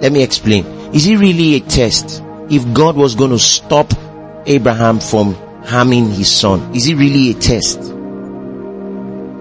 Let 0.00 0.12
me 0.12 0.22
explain. 0.22 0.64
Is 0.94 1.08
it 1.08 1.16
really 1.16 1.56
a 1.56 1.60
test 1.60 2.22
if 2.48 2.72
God 2.72 2.94
was 2.94 3.16
going 3.16 3.32
to 3.32 3.38
stop 3.40 3.92
Abraham 4.46 5.00
from 5.00 5.34
harming 5.64 6.12
his 6.12 6.30
son? 6.30 6.72
Is 6.72 6.86
it 6.86 6.94
really 6.94 7.32
a 7.32 7.34
test? 7.34 7.80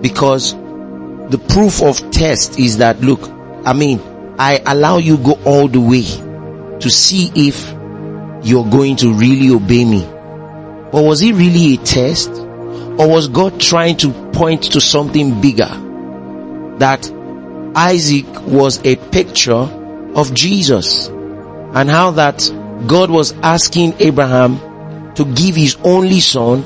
Because 0.02 0.54
the 0.54 1.40
proof 1.50 1.84
of 1.84 2.10
test 2.10 2.58
is 2.58 2.80
that 2.80 3.02
look, 3.02 3.30
I 3.68 3.74
mean, 3.74 4.02
I 4.40 4.64
allow 4.66 4.98
you 4.98 5.20
go 5.20 5.34
all 5.46 5.68
the 5.68 5.80
way 5.80 6.02
to 6.80 6.90
see 6.90 7.32
if 7.36 7.72
you're 8.44 8.66
going 8.66 8.96
to 8.96 9.14
really 9.14 9.52
obey 9.54 9.86
me. 9.86 10.02
But 10.92 11.04
was 11.04 11.22
it 11.22 11.34
really 11.34 11.76
a 11.76 11.78
test? 11.78 12.32
Or 12.32 13.08
was 13.08 13.28
God 13.28 13.60
trying 13.60 13.98
to 13.98 14.12
point 14.32 14.72
to 14.72 14.82
something 14.82 15.40
bigger? 15.40 15.70
That 16.80 17.12
Isaac 17.76 18.26
was 18.42 18.84
a 18.84 18.96
picture 18.96 19.54
of 19.54 20.34
Jesus 20.34 21.13
and 21.74 21.90
how 21.90 22.12
that 22.12 22.52
God 22.88 23.10
was 23.10 23.34
asking 23.42 23.96
Abraham 24.00 25.14
to 25.16 25.26
give 25.26 25.56
his 25.56 25.78
only 25.84 26.20
son 26.20 26.64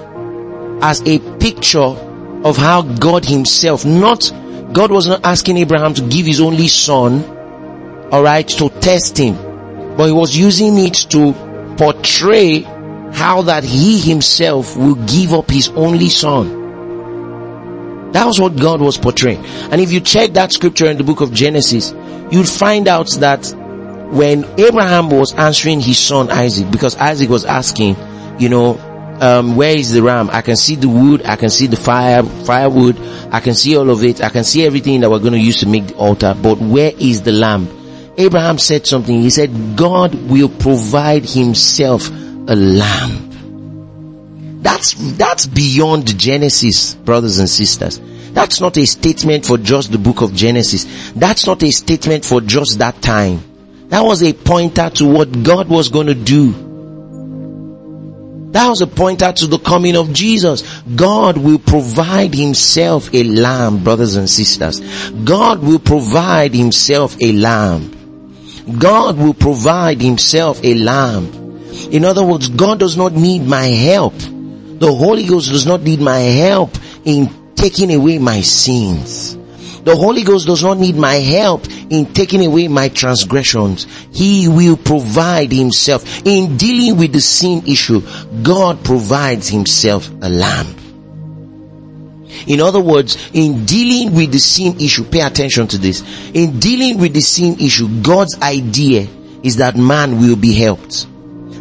as 0.82 1.02
a 1.08 1.20
picture 1.38 1.80
of 1.80 2.58
how 2.58 2.82
God 2.82 3.26
himself, 3.26 3.86
not, 3.86 4.32
God 4.74 4.92
was 4.92 5.08
not 5.08 5.26
asking 5.26 5.58
Abraham 5.58 5.94
to 5.96 6.08
give 6.08 6.26
his 6.26 6.40
only 6.40 6.68
son, 6.68 7.24
alright, 8.12 8.48
to 8.48 8.70
test 8.70 9.18
him, 9.18 9.36
but 9.96 10.06
he 10.06 10.12
was 10.12 10.36
using 10.36 10.78
it 10.78 10.94
to 11.10 11.34
portray 11.78 12.62
how 13.14 13.44
that 13.44 13.64
he 13.64 14.00
himself 14.00 14.78
will 14.78 14.96
give 14.96 15.34
up 15.34 15.50
his 15.50 15.70
only 15.70 16.10
son. 16.10 18.12
That 18.12 18.26
was 18.26 18.40
what 18.40 18.56
God 18.56 18.82
was 18.82 18.98
portraying. 18.98 19.46
And 19.72 19.82
if 19.82 19.92
you 19.92 20.00
check 20.00 20.34
that 20.34 20.52
scripture 20.52 20.88
in 20.88 20.98
the 20.98 21.04
book 21.04 21.22
of 21.22 21.34
Genesis, 21.34 21.94
you'll 22.32 22.46
find 22.46 22.88
out 22.88 23.10
that 23.20 23.54
when 24.12 24.46
Abraham 24.60 25.10
was 25.10 25.34
answering 25.34 25.82
his 25.82 26.00
son 26.00 26.30
Isaac, 26.30 26.72
because 26.72 26.96
Isaac 26.96 27.30
was 27.30 27.46
asking, 27.46 27.96
you 28.40 28.50
know, 28.50 28.78
um, 29.20 29.56
where 29.56 29.76
is 29.76 29.92
the 29.92 30.02
ram? 30.02 30.30
I 30.32 30.42
can 30.42 30.56
see 30.56 30.76
the 30.76 30.90
wood, 30.90 31.24
I 31.26 31.36
can 31.36 31.50
see 31.50 31.68
the 31.68 31.76
fire, 31.76 32.24
firewood, 32.24 33.00
I 33.32 33.40
can 33.40 33.56
see 33.56 33.78
all 33.78 33.90
of 33.90 34.04
it, 34.04 34.22
I 34.22 34.30
can 34.30 34.44
see 34.44 34.66
everything 34.66 35.02
that 35.02 35.10
we're 35.10 35.20
going 35.20 35.34
to 35.34 35.40
use 35.40 35.62
to 35.62 35.68
make 35.68 35.88
the 35.88 35.96
altar, 35.96 36.36
but 36.42 36.60
where 36.60 36.92
is 36.98 37.24
the 37.24 37.32
lamb? 37.32 37.68
Abraham 38.18 38.58
said 38.58 38.88
something, 38.88 39.22
he 39.22 39.30
said, 39.30 39.76
God 39.76 40.16
will 40.16 40.50
provide 40.50 41.26
himself 41.26 42.10
a 42.10 42.56
lamb. 42.56 44.62
That's, 44.62 44.94
that's 45.18 45.46
beyond 45.46 46.18
Genesis, 46.18 46.96
brothers 46.96 47.40
and 47.40 47.50
sisters. 47.50 48.00
That's 48.32 48.62
not 48.62 48.78
a 48.78 48.86
statement 48.86 49.46
for 49.46 49.58
just 49.58 49.92
the 49.92 49.98
book 49.98 50.22
of 50.22 50.34
Genesis. 50.34 51.12
That's 51.14 51.48
not 51.48 51.64
a 51.64 51.72
statement 51.72 52.26
for 52.26 52.42
just 52.42 52.80
that 52.80 53.02
time. 53.02 53.42
That 53.90 54.02
was 54.02 54.22
a 54.22 54.34
pointer 54.34 54.90
to 54.90 55.06
what 55.06 55.44
God 55.44 55.70
was 55.70 55.90
going 55.90 56.08
to 56.08 56.16
do. 56.16 56.52
That 58.52 58.70
was 58.70 58.82
a 58.82 58.88
pointer 58.88 59.32
to 59.32 59.48
the 59.48 59.60
coming 59.60 59.96
of 59.96 60.14
Jesus. 60.14 60.82
God 60.84 61.38
will 61.38 61.60
provide 61.60 62.34
himself 62.34 63.14
a 63.14 63.24
lamb, 63.24 63.84
brothers 63.84 64.16
and 64.16 64.30
sisters. 64.30 64.80
God 65.12 65.62
will 65.62 65.80
provide 65.80 66.54
himself 66.54 67.16
a 67.22 67.32
lamb. 67.34 67.94
God 68.80 69.18
will 69.18 69.34
provide 69.34 70.02
himself 70.02 70.60
a 70.64 70.74
lamb. 70.74 71.28
In 71.92 72.04
other 72.04 72.26
words, 72.26 72.50
God 72.50 72.80
does 72.80 72.98
not 72.98 73.14
need 73.14 73.44
my 73.44 73.66
help. 73.66 74.16
The 74.18 74.94
Holy 74.94 75.26
Ghost 75.26 75.52
does 75.52 75.66
not 75.66 75.82
need 75.82 76.00
my 76.00 76.20
help 76.20 76.72
in 77.06 77.54
taking 77.56 77.94
away 77.94 78.18
my 78.18 78.42
sins. 78.42 79.37
The 79.88 79.96
Holy 79.96 80.24
Ghost 80.24 80.46
does 80.48 80.66
not 80.66 80.80
need 80.80 80.98
my 80.98 81.14
help 81.14 81.66
in 81.90 82.12
taking 82.12 82.46
away 82.46 82.68
my 82.68 82.90
transgressions. 82.90 83.88
He 84.12 84.50
will 84.50 84.76
provide 84.76 85.54
himself. 85.54 86.26
In 86.26 86.58
dealing 86.58 86.98
with 86.98 87.14
the 87.14 87.22
sin 87.22 87.66
issue, 87.66 88.02
God 88.44 88.84
provides 88.84 89.48
himself 89.48 90.10
a 90.22 90.28
lamb. 90.28 90.68
In 92.48 92.60
other 92.60 92.82
words, 92.82 93.30
in 93.32 93.64
dealing 93.64 94.14
with 94.14 94.34
the 94.34 94.40
sin 94.40 94.76
issue, 94.82 95.06
pay 95.06 95.22
attention 95.22 95.68
to 95.70 95.78
this. 95.78 96.04
In 96.34 96.60
dealing 96.60 96.98
with 97.00 97.14
the 97.14 97.22
sin 97.22 97.58
issue, 97.62 97.88
God's 98.02 98.38
idea 98.42 99.08
is 99.42 99.56
that 99.56 99.78
man 99.78 100.20
will 100.20 100.36
be 100.36 100.52
helped. 100.52 101.08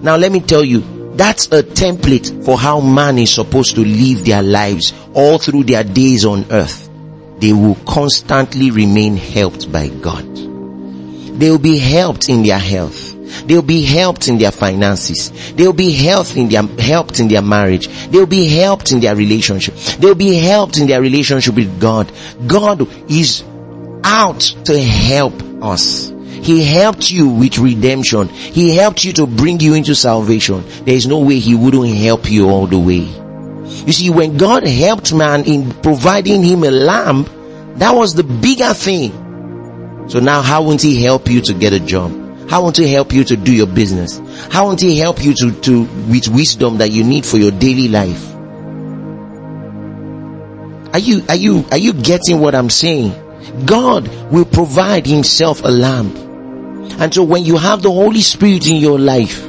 Now 0.02 0.16
let 0.16 0.32
me 0.32 0.40
tell 0.40 0.64
you, 0.64 0.80
that's 1.14 1.46
a 1.52 1.62
template 1.62 2.44
for 2.44 2.58
how 2.58 2.80
man 2.80 3.18
is 3.18 3.32
supposed 3.32 3.76
to 3.76 3.82
live 3.82 4.24
their 4.24 4.42
lives 4.42 4.92
all 5.14 5.38
through 5.38 5.62
their 5.62 5.84
days 5.84 6.24
on 6.24 6.44
earth. 6.50 6.90
They 7.38 7.52
will 7.52 7.76
constantly 7.86 8.70
remain 8.70 9.16
helped 9.16 9.70
by 9.70 9.88
God. 9.88 10.24
They 10.34 11.50
will 11.50 11.58
be 11.58 11.78
helped 11.78 12.28
in 12.28 12.42
their 12.42 12.58
health. 12.58 13.14
They'll 13.46 13.62
be 13.62 13.84
helped 13.84 14.28
in 14.28 14.38
their 14.38 14.52
finances. 14.52 15.30
They'll 15.52 15.72
be 15.72 15.92
helped 15.92 16.36
in 16.36 16.48
their, 16.48 16.62
helped 16.62 17.20
in 17.20 17.28
their 17.28 17.42
marriage. 17.42 17.88
They'll 18.08 18.26
be 18.26 18.48
helped 18.48 18.92
in 18.92 19.00
their 19.00 19.14
relationship. 19.14 19.74
They'll 19.98 20.14
be 20.14 20.36
helped 20.38 20.78
in 20.78 20.86
their 20.86 21.00
relationship 21.00 21.54
with 21.54 21.80
God. 21.80 22.10
God 22.46 22.88
is 23.10 23.44
out 24.04 24.40
to 24.64 24.80
help 24.80 25.34
us. 25.62 26.12
He 26.46 26.64
helped 26.64 27.10
you 27.10 27.28
with 27.28 27.58
redemption. 27.58 28.28
He 28.28 28.76
helped 28.76 29.04
you 29.04 29.12
to 29.14 29.26
bring 29.26 29.58
you 29.60 29.74
into 29.74 29.94
salvation. 29.94 30.64
There 30.84 30.94
is 30.94 31.06
no 31.06 31.18
way 31.18 31.38
He 31.38 31.54
wouldn't 31.54 31.94
help 31.96 32.30
you 32.30 32.48
all 32.48 32.66
the 32.66 32.78
way. 32.78 33.25
You 33.86 33.92
see, 33.92 34.10
when 34.10 34.36
God 34.36 34.66
helped 34.66 35.12
man 35.12 35.44
in 35.44 35.72
providing 35.82 36.42
him 36.42 36.64
a 36.64 36.70
lamp, 36.70 37.28
that 37.76 37.94
was 37.94 38.14
the 38.14 38.24
bigger 38.24 38.72
thing. 38.72 40.06
So 40.08 40.20
now 40.20 40.40
how 40.40 40.62
won't 40.62 40.82
He 40.82 41.02
help 41.02 41.28
you 41.28 41.40
to 41.42 41.54
get 41.54 41.72
a 41.72 41.80
job? 41.80 42.10
How 42.48 42.62
won't 42.62 42.76
He 42.76 42.92
help 42.92 43.12
you 43.12 43.24
to 43.24 43.36
do 43.36 43.52
your 43.52 43.66
business? 43.66 44.18
How 44.50 44.66
won't 44.66 44.80
He 44.80 44.98
help 44.98 45.22
you 45.22 45.34
to, 45.34 45.52
to, 45.62 45.82
with 46.08 46.28
wisdom 46.28 46.78
that 46.78 46.92
you 46.92 47.02
need 47.02 47.26
for 47.26 47.38
your 47.38 47.50
daily 47.50 47.88
life? 47.88 48.34
Are 50.94 51.00
you, 51.00 51.22
are 51.28 51.36
you, 51.36 51.64
are 51.70 51.76
you 51.76 51.92
getting 51.92 52.40
what 52.40 52.54
I'm 52.54 52.70
saying? 52.70 53.12
God 53.66 54.08
will 54.32 54.44
provide 54.44 55.06
Himself 55.06 55.62
a 55.64 55.68
lamp. 55.68 56.16
And 57.00 57.12
so 57.12 57.24
when 57.24 57.44
you 57.44 57.56
have 57.56 57.82
the 57.82 57.90
Holy 57.90 58.20
Spirit 58.20 58.68
in 58.68 58.76
your 58.76 58.98
life, 58.98 59.44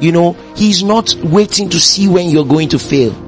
you 0.00 0.12
know, 0.12 0.32
He's 0.54 0.84
not 0.84 1.14
waiting 1.16 1.68
to 1.70 1.80
see 1.80 2.06
when 2.06 2.30
you're 2.30 2.46
going 2.46 2.68
to 2.70 2.78
fail. 2.78 3.25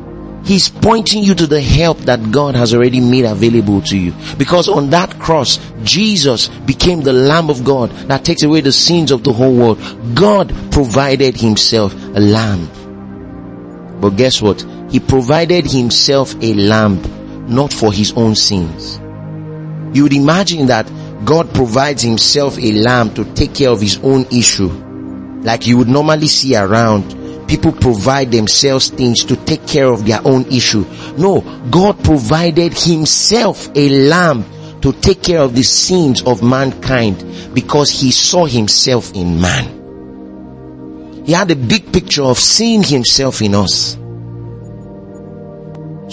He's 0.48 0.70
pointing 0.70 1.22
you 1.22 1.34
to 1.34 1.46
the 1.46 1.60
help 1.60 1.98
that 1.98 2.32
God 2.32 2.54
has 2.54 2.72
already 2.72 3.00
made 3.00 3.26
available 3.26 3.82
to 3.82 3.98
you. 3.98 4.14
Because 4.38 4.66
on 4.66 4.88
that 4.90 5.18
cross, 5.18 5.58
Jesus 5.84 6.48
became 6.48 7.02
the 7.02 7.12
Lamb 7.12 7.50
of 7.50 7.64
God 7.64 7.90
that 8.08 8.24
takes 8.24 8.42
away 8.42 8.62
the 8.62 8.72
sins 8.72 9.10
of 9.10 9.22
the 9.22 9.32
whole 9.32 9.54
world. 9.54 9.78
God 10.14 10.48
provided 10.72 11.36
Himself 11.36 11.92
a 11.92 12.20
lamb. 12.20 14.00
But 14.00 14.16
guess 14.16 14.40
what? 14.40 14.64
He 14.90 15.00
provided 15.00 15.66
Himself 15.66 16.34
a 16.42 16.54
lamb, 16.54 17.54
not 17.54 17.70
for 17.70 17.92
His 17.92 18.12
own 18.14 18.34
sins. 18.34 18.98
You 19.94 20.04
would 20.04 20.14
imagine 20.14 20.68
that 20.68 20.90
God 21.24 21.52
provides 21.52 22.02
himself 22.02 22.58
a 22.58 22.72
lamb 22.72 23.12
to 23.14 23.24
take 23.34 23.54
care 23.54 23.70
of 23.70 23.80
his 23.80 23.98
own 24.02 24.26
issue. 24.30 24.68
Like 25.42 25.66
you 25.66 25.76
would 25.78 25.88
normally 25.88 26.28
see 26.28 26.56
around. 26.56 27.17
People 27.48 27.72
provide 27.72 28.30
themselves 28.30 28.90
things 28.90 29.24
to 29.24 29.36
take 29.36 29.66
care 29.66 29.86
of 29.86 30.06
their 30.06 30.20
own 30.24 30.46
issue. 30.52 30.84
No, 31.16 31.40
God 31.70 32.04
provided 32.04 32.74
himself 32.74 33.68
a 33.74 33.88
lamb 33.88 34.44
to 34.82 34.92
take 34.92 35.22
care 35.22 35.40
of 35.40 35.54
the 35.56 35.62
sins 35.62 36.22
of 36.22 36.42
mankind 36.42 37.24
because 37.54 37.90
he 37.90 38.10
saw 38.12 38.46
himself 38.46 39.12
in 39.14 39.40
man. 39.40 41.24
He 41.24 41.32
had 41.32 41.50
a 41.50 41.56
big 41.56 41.92
picture 41.92 42.22
of 42.22 42.38
seeing 42.38 42.82
himself 42.82 43.42
in 43.42 43.54
us. 43.54 43.94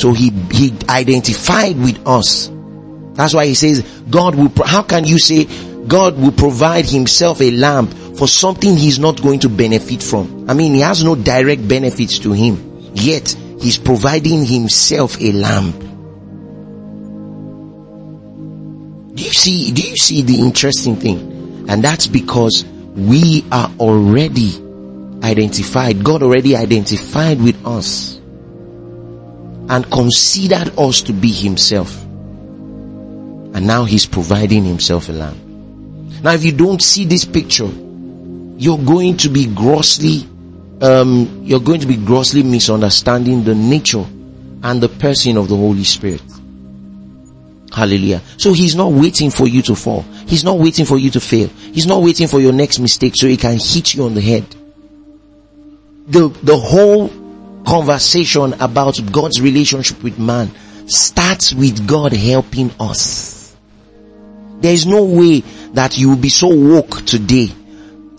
So 0.02 0.12
he, 0.14 0.30
he 0.52 0.74
identified 0.90 1.78
with 1.78 2.06
us 2.08 2.50
that's 3.16 3.34
why 3.34 3.46
he 3.46 3.54
says 3.56 3.82
God 4.10 4.36
will, 4.36 4.52
how 4.66 4.84
can 4.84 5.06
you 5.06 5.18
say 5.20 5.48
God 5.88 6.18
will 6.18 6.32
provide 6.32 6.86
himself 6.86 7.42
a 7.42 7.52
lamp 7.52 7.94
for 8.18 8.28
something 8.28 8.76
he's 8.76 9.00
not 9.00 9.22
going 9.22 9.40
to 9.40 9.50
benefit 9.50 10.02
from. 10.02 10.50
I 10.50 10.54
mean, 10.54 10.74
he 10.74 10.80
has 10.82 11.04
no 11.04 11.16
direct 11.16 11.68
benefits 11.68 12.20
to 12.20 12.32
him, 12.32 12.92
yet 12.94 13.30
he's 13.60 13.78
providing 13.78 14.46
himself 14.46 15.20
a 15.22 15.32
lamp. 15.32 15.80
Do 19.16 19.24
you 19.24 19.32
see, 19.32 19.72
do 19.72 19.82
you 19.82 19.96
see 19.98 20.22
the 20.24 20.40
interesting 20.40 20.96
thing? 20.96 21.66
And 21.70 21.84
that's 21.84 22.08
because 22.08 22.66
we 22.66 23.46
are 23.52 23.72
already 23.80 24.62
identified. 25.24 26.04
God 26.04 26.24
already 26.24 26.56
identified 26.56 27.42
with 27.42 27.66
us 27.66 28.16
and 29.68 29.90
considered 29.92 30.78
us 30.78 31.02
to 31.04 31.14
be 31.14 31.32
himself. 31.32 32.04
And 32.04 33.66
now 33.68 33.86
he's 33.86 34.06
providing 34.06 34.64
himself 34.64 35.10
a 35.10 35.14
lamb. 35.14 35.45
Now 36.26 36.34
if 36.34 36.44
you 36.44 36.54
don't 36.54 36.82
see 36.82 37.06
this 37.06 37.24
picture, 37.24 37.70
you're 38.58 38.80
going 38.80 39.18
to 39.18 39.30
be 39.30 39.46
grossly, 39.46 40.28
um, 40.82 41.42
you're 41.44 41.60
going 41.60 41.82
to 41.82 41.86
be 41.86 41.98
grossly 41.98 42.42
misunderstanding 42.42 43.44
the 43.44 43.54
nature 43.54 44.04
and 44.64 44.82
the 44.82 44.90
person 44.90 45.38
of 45.38 45.50
the 45.50 45.56
Holy 45.56 45.84
Spirit. 45.84 46.24
Hallelujah. 47.72 48.24
So 48.38 48.54
he's 48.54 48.74
not 48.74 48.92
waiting 48.92 49.30
for 49.30 49.48
you 49.48 49.62
to 49.62 49.76
fall. 49.76 50.02
He's 50.26 50.44
not 50.44 50.58
waiting 50.58 50.86
for 50.86 50.98
you 50.98 51.12
to 51.12 51.20
fail. 51.20 51.48
He's 51.48 51.86
not 51.86 52.02
waiting 52.02 52.28
for 52.28 52.40
your 52.40 52.54
next 52.54 52.80
mistake 52.80 53.14
so 53.16 53.28
he 53.28 53.38
can 53.38 53.60
hit 53.60 53.94
you 53.94 54.06
on 54.06 54.16
the 54.16 54.22
head. 54.22 54.48
The, 56.08 56.30
the 56.42 56.58
whole 56.58 57.10
conversation 57.68 58.54
about 58.54 59.00
God's 59.12 59.40
relationship 59.40 60.02
with 60.02 60.18
man 60.18 60.50
starts 60.88 61.54
with 61.54 61.88
God 61.88 62.14
helping 62.14 62.72
us. 62.80 63.45
There 64.62 64.74
is 64.74 64.86
no 64.86 65.04
way 65.04 65.42
that 65.74 65.98
you 65.98 66.10
will 66.10 66.18
be 66.18 66.30
so 66.30 66.48
woke 66.48 67.06
today 67.06 67.50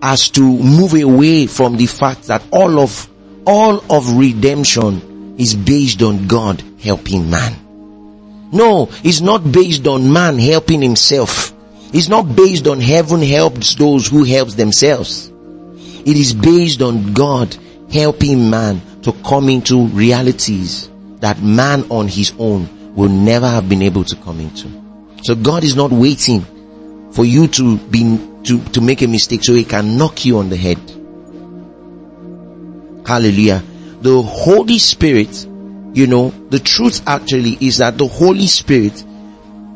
as 0.02 0.30
to 0.30 0.42
move 0.42 0.94
away 0.94 1.46
from 1.46 1.76
the 1.76 1.86
fact 1.86 2.24
that 2.24 2.42
all 2.52 2.78
of, 2.78 3.08
all 3.46 3.82
of 3.90 4.16
redemption 4.16 5.36
is 5.38 5.54
based 5.54 6.02
on 6.02 6.26
God 6.26 6.62
helping 6.80 7.30
man. 7.30 8.50
No, 8.52 8.88
it's 9.02 9.20
not 9.20 9.50
based 9.50 9.86
on 9.86 10.12
man 10.12 10.38
helping 10.38 10.82
himself. 10.82 11.52
It's 11.92 12.08
not 12.08 12.36
based 12.36 12.66
on 12.66 12.80
heaven 12.80 13.22
helps 13.22 13.74
those 13.74 14.06
who 14.06 14.24
helps 14.24 14.54
themselves. 14.54 15.28
It 15.28 16.16
is 16.16 16.34
based 16.34 16.82
on 16.82 17.12
God 17.12 17.56
helping 17.92 18.50
man 18.50 18.80
to 19.02 19.12
come 19.24 19.48
into 19.48 19.86
realities 19.88 20.88
that 21.20 21.42
man 21.42 21.90
on 21.90 22.08
his 22.08 22.32
own 22.38 22.94
will 22.94 23.08
never 23.08 23.48
have 23.48 23.68
been 23.68 23.82
able 23.82 24.04
to 24.04 24.16
come 24.16 24.40
into. 24.40 24.85
So 25.26 25.34
God 25.34 25.64
is 25.64 25.74
not 25.74 25.90
waiting 25.90 26.46
for 27.10 27.24
you 27.24 27.48
to 27.48 27.78
be, 27.78 28.16
to, 28.44 28.62
to 28.66 28.80
make 28.80 29.02
a 29.02 29.08
mistake 29.08 29.42
so 29.42 29.54
he 29.54 29.64
can 29.64 29.98
knock 29.98 30.24
you 30.24 30.38
on 30.38 30.50
the 30.50 30.56
head. 30.56 30.78
Hallelujah. 33.04 33.60
The 34.02 34.22
Holy 34.22 34.78
Spirit, 34.78 35.44
you 35.94 36.06
know, 36.06 36.30
the 36.30 36.60
truth 36.60 37.02
actually 37.08 37.58
is 37.60 37.78
that 37.78 37.98
the 37.98 38.06
Holy 38.06 38.46
Spirit 38.46 39.04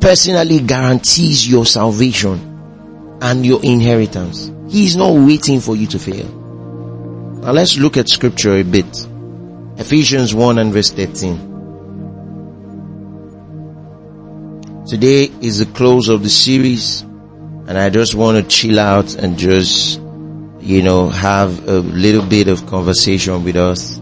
personally 0.01 0.61
guarantees 0.61 1.51
your 1.51 1.67
salvation 1.67 3.19
and 3.21 3.45
your 3.45 3.61
inheritance. 3.65 4.53
He 4.69 4.87
is 4.87 4.95
not 4.95 5.15
waiting 5.15 5.59
for 5.59 5.75
you 5.75 5.89
to 5.89 5.99
fail. 5.99 6.29
Now 6.29 7.51
let's 7.51 7.77
look 7.77 7.97
at 7.97 8.09
scripture 8.09 8.55
a 8.55 8.63
bit. 8.63 9.09
Ephesians 9.79 10.33
1 10.33 10.59
and 10.61 10.73
verse 10.73 10.93
13. 10.93 11.50
Today 14.91 15.31
is 15.41 15.61
the 15.61 15.67
close 15.67 16.09
of 16.09 16.25
the 16.25 16.29
series 16.29 17.03
and 17.03 17.79
I 17.79 17.91
just 17.91 18.17
want 18.17 18.43
to 18.43 18.49
chill 18.51 18.81
out 18.81 19.15
and 19.15 19.39
just, 19.39 20.01
you 20.59 20.83
know, 20.83 21.09
have 21.09 21.69
a 21.69 21.79
little 21.79 22.27
bit 22.27 22.49
of 22.49 22.67
conversation 22.67 23.45
with 23.45 23.55
us 23.55 23.99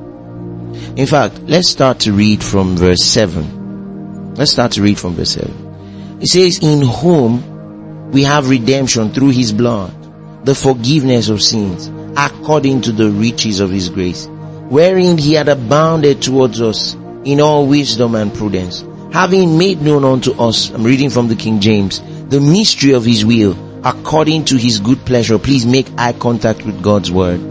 In 0.96 1.06
fact, 1.06 1.40
let's 1.44 1.70
start 1.70 2.00
to 2.02 2.14
read 2.14 2.44
from 2.44 2.76
verse 2.76 3.04
7. 3.04 4.34
Let's 4.36 4.52
start 4.52 4.74
to 4.74 4.82
read 4.82 4.98
from 4.98 5.16
verse 5.16 5.32
7. 5.32 6.20
It 6.22 6.28
says, 6.28 6.60
in 6.60 6.82
whom 6.82 8.12
we 8.12 8.24
have 8.24 8.50
redemption 8.50 9.12
through 9.12 9.32
his 9.32 9.52
blood, 9.52 9.94
the 10.46 10.56
forgiveness 10.56 11.30
of 11.30 11.42
sins, 11.42 11.92
according 12.18 12.82
to 12.84 12.92
the 12.92 13.10
riches 13.10 13.60
of 13.60 13.72
his 13.72 13.90
grace 13.90 14.28
wherein 14.70 15.18
he 15.18 15.34
had 15.34 15.48
abounded 15.48 16.22
towards 16.22 16.62
us 16.62 16.96
in 17.24 17.40
all 17.40 17.68
wisdom 17.68 18.16
and 18.16 18.34
prudence, 18.34 18.84
having 19.12 19.58
made 19.58 19.82
known 19.82 20.04
unto 20.04 20.32
us, 20.34 20.70
I'm 20.70 20.84
reading 20.84 21.10
from 21.10 21.28
the 21.28 21.36
King 21.36 21.60
James, 21.60 22.02
the 22.30 22.42
mystery 22.42 22.94
of 22.94 23.06
his 23.06 23.26
will, 23.26 23.56
according 23.86 24.46
to 24.46 24.58
his 24.58 24.80
good 24.80 25.06
pleasure. 25.06 25.38
Please 25.38 25.66
make 25.66 25.88
eye 25.98 26.14
contact 26.14 26.66
with 26.66 26.82
God's 26.82 27.12
word. 27.12 27.42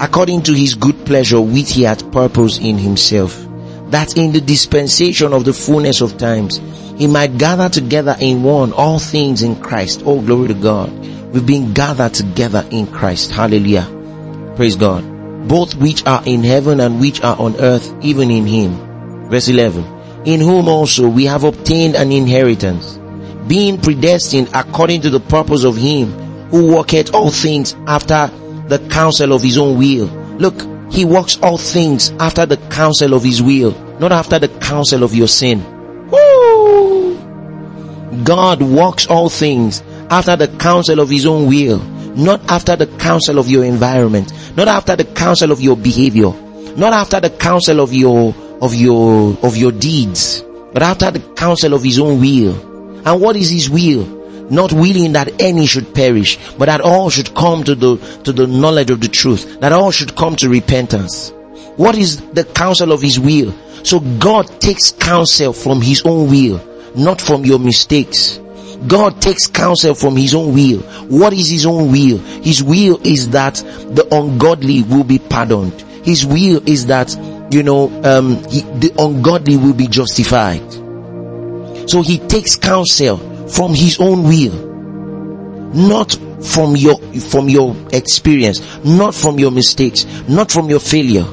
According 0.00 0.42
to 0.44 0.52
his 0.52 0.74
good 0.74 1.06
pleasure, 1.06 1.40
which 1.40 1.72
he 1.72 1.82
had 1.82 2.12
purpose 2.12 2.58
in 2.58 2.78
himself, 2.78 3.46
that 3.90 4.16
in 4.16 4.32
the 4.32 4.40
dispensation 4.40 5.32
of 5.32 5.44
the 5.44 5.52
fullness 5.52 6.00
of 6.00 6.18
times, 6.18 6.60
he 6.98 7.06
might 7.06 7.38
gather 7.38 7.68
together 7.68 8.16
in 8.20 8.42
one 8.42 8.72
all 8.72 8.98
things 8.98 9.42
in 9.42 9.56
Christ. 9.60 10.02
Oh, 10.04 10.20
glory 10.20 10.48
to 10.48 10.54
God. 10.54 10.90
We've 11.32 11.46
been 11.46 11.72
gathered 11.72 12.14
together 12.14 12.66
in 12.70 12.86
Christ. 12.86 13.30
Hallelujah. 13.30 14.54
Praise 14.56 14.76
God 14.76 15.16
both 15.46 15.76
which 15.76 16.04
are 16.06 16.22
in 16.26 16.42
heaven 16.42 16.80
and 16.80 17.00
which 17.00 17.22
are 17.22 17.38
on 17.38 17.56
earth, 17.60 17.94
even 18.02 18.30
in 18.30 18.46
him. 18.46 19.30
Verse 19.30 19.48
11. 19.48 19.95
In 20.26 20.40
whom 20.40 20.68
also 20.68 21.08
we 21.08 21.24
have 21.24 21.44
obtained 21.44 21.94
an 21.94 22.12
inheritance, 22.12 22.98
being 23.46 23.80
predestined 23.80 24.50
according 24.52 25.00
to 25.02 25.10
the 25.10 25.20
purpose 25.20 25.64
of 25.64 25.76
him 25.76 26.12
who 26.50 26.74
worketh 26.74 27.14
all 27.14 27.30
things 27.30 27.74
after 27.86 28.26
the 28.68 28.78
counsel 28.90 29.32
of 29.32 29.42
his 29.42 29.56
own 29.56 29.78
will. 29.78 30.06
Look, 30.38 30.60
he 30.92 31.04
works 31.04 31.38
all 31.42 31.58
things 31.58 32.10
after 32.20 32.44
the 32.44 32.58
counsel 32.68 33.14
of 33.14 33.22
his 33.22 33.40
will, 33.42 33.72
not 33.98 34.12
after 34.12 34.38
the 34.38 34.48
counsel 34.48 35.02
of 35.02 35.14
your 35.14 35.28
sin. 35.28 35.64
Woo! 36.10 37.16
God 38.24 38.60
works 38.60 39.06
all 39.06 39.28
things 39.30 39.82
after 40.10 40.36
the 40.36 40.48
counsel 40.58 41.00
of 41.00 41.08
his 41.08 41.24
own 41.24 41.46
will 41.46 41.80
not 42.16 42.40
after 42.50 42.74
the 42.76 42.86
counsel 42.86 43.38
of 43.38 43.50
your 43.50 43.64
environment, 43.64 44.32
not 44.56 44.68
after 44.68 44.96
the 44.96 45.04
counsel 45.04 45.52
of 45.52 45.60
your 45.60 45.76
behavior, 45.76 46.32
not 46.76 46.92
after 46.92 47.20
the 47.20 47.30
counsel 47.30 47.80
of 47.80 47.92
your, 47.92 48.34
of 48.60 48.74
your, 48.74 49.36
of 49.42 49.56
your 49.56 49.72
deeds, 49.72 50.42
but 50.72 50.82
after 50.82 51.10
the 51.10 51.20
counsel 51.34 51.74
of 51.74 51.82
his 51.82 51.98
own 51.98 52.20
will. 52.20 52.54
And 53.06 53.20
what 53.20 53.36
is 53.36 53.50
his 53.50 53.70
will? 53.70 54.04
Not 54.50 54.72
willing 54.72 55.12
that 55.12 55.40
any 55.40 55.66
should 55.66 55.94
perish, 55.94 56.38
but 56.56 56.66
that 56.66 56.80
all 56.80 57.10
should 57.10 57.34
come 57.34 57.64
to 57.64 57.74
the, 57.74 57.96
to 58.24 58.32
the 58.32 58.46
knowledge 58.46 58.90
of 58.90 59.00
the 59.00 59.08
truth, 59.08 59.60
that 59.60 59.72
all 59.72 59.90
should 59.90 60.14
come 60.14 60.36
to 60.36 60.48
repentance. 60.48 61.32
What 61.76 61.96
is 61.96 62.20
the 62.32 62.44
counsel 62.44 62.92
of 62.92 63.02
his 63.02 63.18
will? 63.18 63.52
So 63.84 64.00
God 64.00 64.60
takes 64.60 64.92
counsel 64.92 65.52
from 65.52 65.80
his 65.80 66.02
own 66.04 66.30
will, 66.30 66.60
not 66.96 67.20
from 67.20 67.44
your 67.44 67.58
mistakes. 67.58 68.40
God 68.86 69.20
takes 69.20 69.46
counsel 69.46 69.94
from 69.94 70.16
his 70.16 70.34
own 70.34 70.54
will. 70.54 70.80
What 71.08 71.32
is 71.32 71.50
his 71.50 71.66
own 71.66 71.90
will? 71.90 72.18
His 72.18 72.62
will 72.62 73.00
is 73.04 73.30
that 73.30 73.54
the 73.54 74.06
ungodly 74.12 74.82
will 74.82 75.04
be 75.04 75.18
pardoned. 75.18 75.80
His 76.04 76.24
will 76.24 76.62
is 76.68 76.86
that, 76.86 77.10
you 77.50 77.62
know, 77.62 77.88
um, 78.02 78.42
he, 78.48 78.62
the 78.62 78.92
ungodly 78.98 79.56
will 79.56 79.74
be 79.74 79.86
justified. 79.86 80.72
So 81.88 82.02
he 82.02 82.18
takes 82.18 82.56
counsel 82.56 83.16
from 83.48 83.74
his 83.74 84.00
own 84.00 84.24
will. 84.24 84.66
Not 85.72 86.12
from 86.42 86.76
your, 86.76 86.98
from 87.20 87.48
your 87.48 87.76
experience, 87.92 88.60
not 88.84 89.14
from 89.14 89.38
your 89.38 89.50
mistakes, 89.50 90.04
not 90.28 90.50
from 90.50 90.68
your 90.70 90.80
failure. 90.80 91.26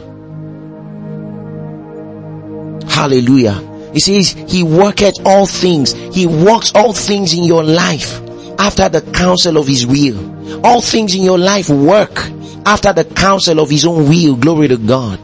Hallelujah. 2.90 3.72
He 3.94 4.00
says, 4.00 4.32
He 4.32 4.64
worketh 4.64 5.16
all 5.26 5.46
things. 5.46 5.94
He 5.94 6.26
works 6.28 6.72
all 6.76 6.94
things 6.94 7.34
in 7.34 7.44
your 7.44 7.64
life 7.64 8.22
after 8.60 8.90
the 8.90 9.02
counsel 9.02 9.58
of 9.58 9.68
His 9.68 9.86
will. 9.86 10.66
All 10.66 10.82
things 10.82 11.16
in 11.16 11.24
your 11.24 11.38
life 11.38 11.70
work 11.70 12.18
after 12.66 12.92
the 12.94 13.06
counsel 13.06 13.60
of 13.60 13.70
His 13.70 13.86
own 13.86 14.10
will. 14.10 14.36
Glory 14.36 14.68
to 14.68 14.78
God. 14.78 15.20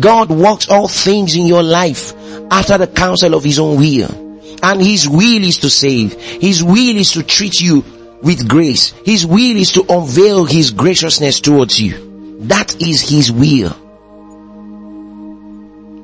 God 0.00 0.30
works 0.30 0.68
all 0.68 0.88
things 0.88 1.36
in 1.36 1.46
your 1.46 1.62
life 1.62 2.12
after 2.50 2.78
the 2.78 2.86
counsel 2.86 3.34
of 3.34 3.44
His 3.44 3.58
own 3.58 3.78
will. 3.78 4.24
And 4.62 4.80
His 4.80 5.08
will 5.08 5.44
is 5.44 5.58
to 5.58 5.70
save. 5.70 6.14
His 6.14 6.62
will 6.62 6.96
is 6.96 7.12
to 7.12 7.22
treat 7.22 7.60
you 7.60 7.84
with 8.22 8.48
grace. 8.48 8.90
His 9.04 9.26
will 9.26 9.56
is 9.56 9.72
to 9.72 9.84
unveil 9.88 10.44
His 10.44 10.70
graciousness 10.70 11.40
towards 11.40 11.80
you. 11.80 12.38
That 12.40 12.80
is 12.80 13.08
His 13.08 13.30
will. 13.32 13.70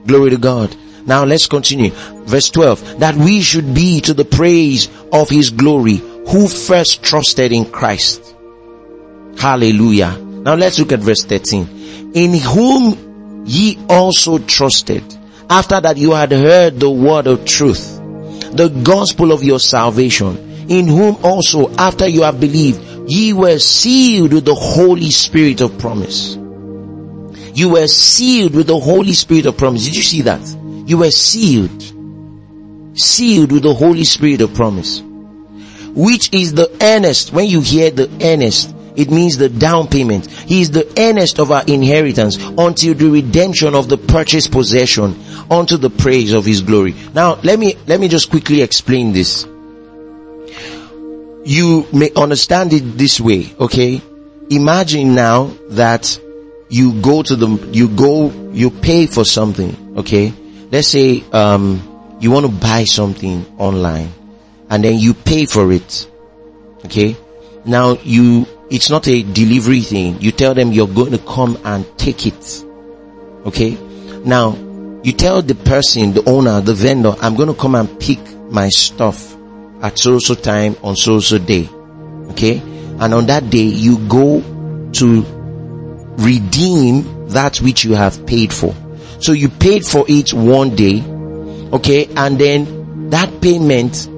Glory 0.06 0.30
to 0.30 0.38
God. 0.38 0.74
Now 1.06 1.24
let's 1.24 1.46
continue. 1.46 1.90
Verse 1.90 2.50
12. 2.50 3.00
That 3.00 3.16
we 3.16 3.40
should 3.40 3.74
be 3.74 4.00
to 4.02 4.14
the 4.14 4.24
praise 4.24 4.88
of 5.12 5.28
His 5.28 5.50
glory 5.50 5.96
who 5.96 6.48
first 6.48 7.02
trusted 7.02 7.52
in 7.52 7.70
Christ. 7.70 8.34
Hallelujah. 9.38 10.16
Now 10.18 10.54
let's 10.54 10.78
look 10.78 10.92
at 10.92 11.00
verse 11.00 11.24
13. 11.24 12.12
In 12.14 12.34
whom 12.34 13.11
ye 13.44 13.78
also 13.88 14.38
trusted 14.38 15.02
after 15.50 15.80
that 15.80 15.96
you 15.96 16.12
had 16.12 16.32
heard 16.32 16.80
the 16.80 16.90
word 16.90 17.26
of 17.26 17.44
truth, 17.44 17.98
the 18.52 18.68
gospel 18.82 19.32
of 19.32 19.42
your 19.42 19.60
salvation 19.60 20.52
in 20.68 20.86
whom 20.86 21.16
also 21.22 21.70
after 21.74 22.08
you 22.08 22.22
have 22.22 22.40
believed, 22.40 22.80
ye 23.10 23.32
were 23.32 23.58
sealed 23.58 24.32
with 24.32 24.44
the 24.44 24.54
Holy 24.54 25.10
Spirit 25.10 25.60
of 25.60 25.78
promise. 25.78 26.36
You 27.54 27.70
were 27.70 27.86
sealed 27.86 28.54
with 28.54 28.68
the 28.68 28.78
Holy 28.78 29.12
Spirit 29.12 29.46
of 29.46 29.58
promise. 29.58 29.84
Did 29.84 29.96
you 29.96 30.02
see 30.02 30.22
that? 30.22 30.40
You 30.86 30.98
were 30.98 31.10
sealed. 31.10 31.82
Sealed 32.98 33.52
with 33.52 33.64
the 33.64 33.74
Holy 33.74 34.04
Spirit 34.04 34.40
of 34.40 34.54
promise. 34.54 35.02
Which 35.94 36.32
is 36.32 36.54
the 36.54 36.74
earnest, 36.80 37.32
when 37.32 37.46
you 37.46 37.60
hear 37.60 37.90
the 37.90 38.08
earnest, 38.22 38.74
it 38.96 39.10
means 39.10 39.38
the 39.38 39.48
down 39.48 39.88
payment. 39.88 40.30
He 40.30 40.60
is 40.60 40.70
the 40.70 40.92
earnest 40.98 41.38
of 41.38 41.50
our 41.50 41.64
inheritance 41.66 42.36
until 42.36 42.94
the 42.94 43.08
redemption 43.08 43.74
of 43.74 43.88
the 43.88 43.96
purchased 43.96 44.52
possession 44.52 45.18
unto 45.50 45.76
the 45.76 45.90
praise 45.90 46.32
of 46.32 46.44
his 46.44 46.60
glory. 46.62 46.94
Now 47.14 47.36
let 47.42 47.58
me, 47.58 47.76
let 47.86 48.00
me 48.00 48.08
just 48.08 48.30
quickly 48.30 48.62
explain 48.62 49.12
this 49.12 49.46
you 51.44 51.86
may 51.92 52.10
understand 52.14 52.72
it 52.72 52.96
this 52.96 53.20
way, 53.20 53.54
okay? 53.58 54.00
Imagine 54.50 55.14
now 55.14 55.52
that 55.70 56.20
you 56.68 57.00
go 57.00 57.22
to 57.22 57.36
the, 57.36 57.48
you 57.72 57.88
go, 57.88 58.30
you 58.52 58.70
pay 58.70 59.06
for 59.06 59.24
something, 59.24 59.98
okay? 59.98 60.32
Let's 60.70 60.88
say, 60.88 61.22
um, 61.32 62.16
you 62.20 62.30
want 62.30 62.46
to 62.46 62.52
buy 62.52 62.84
something 62.84 63.44
online 63.58 64.12
and 64.70 64.84
then 64.84 64.98
you 64.98 65.14
pay 65.14 65.46
for 65.46 65.72
it, 65.72 66.08
okay? 66.84 67.16
Now 67.64 67.98
you, 68.02 68.46
it's 68.72 68.90
not 68.90 69.06
a 69.06 69.22
delivery 69.22 69.80
thing. 69.80 70.20
You 70.20 70.32
tell 70.32 70.54
them 70.54 70.72
you're 70.72 70.88
going 70.88 71.12
to 71.12 71.18
come 71.18 71.58
and 71.64 71.86
take 71.98 72.26
it, 72.26 72.64
okay? 73.46 73.76
Now, 74.24 74.56
you 75.04 75.12
tell 75.12 75.42
the 75.42 75.54
person, 75.54 76.12
the 76.12 76.28
owner, 76.28 76.60
the 76.60 76.74
vendor, 76.74 77.14
I'm 77.20 77.34
going 77.34 77.48
to 77.48 77.54
come 77.54 77.74
and 77.74 78.00
pick 78.00 78.18
my 78.50 78.68
stuff 78.68 79.36
at 79.82 79.98
so 79.98 80.18
so 80.20 80.34
time 80.34 80.76
on 80.82 80.94
so 80.94 81.18
so 81.18 81.38
day. 81.38 81.68
Okay? 82.30 82.58
And 83.00 83.12
on 83.12 83.26
that 83.26 83.50
day 83.50 83.64
you 83.64 83.98
go 84.08 84.40
to 84.92 85.22
redeem 86.18 87.28
that 87.28 87.58
which 87.58 87.84
you 87.84 87.94
have 87.94 88.26
paid 88.26 88.52
for. 88.52 88.74
So 89.18 89.32
you 89.32 89.48
paid 89.48 89.84
for 89.84 90.04
it 90.08 90.32
one 90.32 90.76
day. 90.76 91.02
Okay? 91.72 92.06
And 92.16 92.38
then 92.38 93.10
that 93.10 93.42
payment 93.42 94.08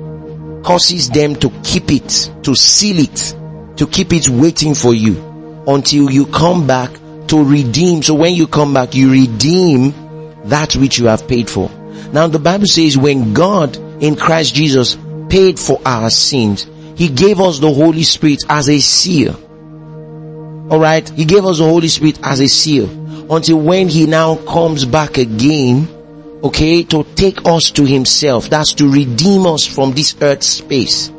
causes 0.64 1.08
them 1.10 1.34
to 1.36 1.50
keep 1.62 1.90
it, 1.90 2.30
to 2.42 2.54
seal 2.54 2.98
it, 2.98 3.34
to 3.76 3.86
keep 3.86 4.12
it 4.12 4.28
waiting 4.28 4.74
for 4.74 4.94
you 4.94 5.64
until 5.66 6.10
you 6.10 6.26
come 6.26 6.66
back 6.66 6.90
to 7.28 7.42
redeem. 7.44 8.02
So 8.02 8.14
when 8.14 8.34
you 8.34 8.46
come 8.46 8.74
back, 8.74 8.94
you 8.94 9.10
redeem 9.10 9.92
that 10.44 10.74
which 10.76 10.98
you 10.98 11.06
have 11.06 11.26
paid 11.26 11.48
for. 11.48 11.70
Now 12.12 12.26
the 12.28 12.38
Bible 12.38 12.66
says 12.66 12.96
when 12.96 13.34
God 13.34 13.76
in 14.02 14.16
Christ 14.16 14.54
Jesus 14.54 14.96
paid 15.28 15.58
for 15.58 15.80
our 15.84 16.10
sins. 16.10 16.66
He 16.96 17.08
gave 17.08 17.40
us 17.40 17.58
the 17.58 17.72
Holy 17.72 18.04
Spirit 18.04 18.44
as 18.48 18.68
a 18.68 18.78
seal. 18.78 19.34
Alright? 20.70 21.08
He 21.10 21.24
gave 21.24 21.44
us 21.44 21.58
the 21.58 21.64
Holy 21.64 21.88
Spirit 21.88 22.20
as 22.22 22.40
a 22.40 22.48
seal. 22.48 22.88
Until 23.32 23.60
when 23.60 23.88
He 23.88 24.06
now 24.06 24.36
comes 24.36 24.84
back 24.84 25.18
again, 25.18 25.88
okay, 26.42 26.84
to 26.84 27.04
take 27.16 27.46
us 27.46 27.70
to 27.72 27.84
Himself. 27.84 28.48
That's 28.48 28.74
to 28.74 28.88
redeem 28.88 29.46
us 29.46 29.66
from 29.66 29.92
this 29.92 30.14
earth 30.20 30.42
space. 30.42 31.10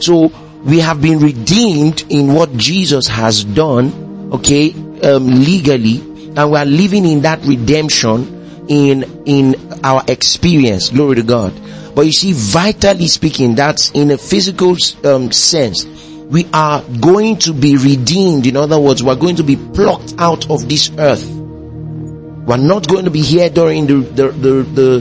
So, 0.00 0.32
we 0.64 0.80
have 0.80 1.02
been 1.02 1.20
redeemed 1.20 2.04
in 2.08 2.32
what 2.32 2.56
Jesus 2.56 3.06
has 3.06 3.44
done, 3.44 4.30
okay, 4.32 4.72
um, 5.02 5.26
legally, 5.26 6.00
and 6.36 6.50
we 6.50 6.58
are 6.58 6.64
living 6.64 7.04
in 7.04 7.20
that 7.22 7.44
redemption 7.44 8.66
in, 8.68 9.24
in 9.26 9.56
our 9.84 10.02
experience. 10.08 10.88
Glory 10.88 11.16
to 11.16 11.22
God. 11.22 11.52
But 11.94 12.06
you 12.06 12.12
see, 12.12 12.32
vitally 12.32 13.08
speaking, 13.08 13.54
that's 13.54 13.90
in 13.90 14.10
a 14.10 14.16
physical 14.18 14.76
um, 15.04 15.30
sense. 15.32 15.84
We 15.84 16.48
are 16.52 16.82
going 16.82 17.38
to 17.40 17.52
be 17.52 17.76
redeemed. 17.76 18.46
In 18.46 18.56
other 18.56 18.80
words, 18.80 19.02
we're 19.04 19.16
going 19.16 19.36
to 19.36 19.44
be 19.44 19.56
plucked 19.56 20.14
out 20.18 20.50
of 20.50 20.68
this 20.68 20.90
earth. 20.98 21.28
We're 21.28 22.56
not 22.56 22.88
going 22.88 23.04
to 23.04 23.10
be 23.10 23.20
here 23.22 23.50
during 23.50 23.86
the, 23.86 23.96
the, 23.96 24.28
the, 24.28 24.62
the, 24.62 25.00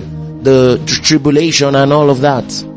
the 0.78 0.84
tribulation 0.86 1.76
and 1.76 1.93
all 1.93 2.10
of 2.10 2.21
that. 2.21 2.72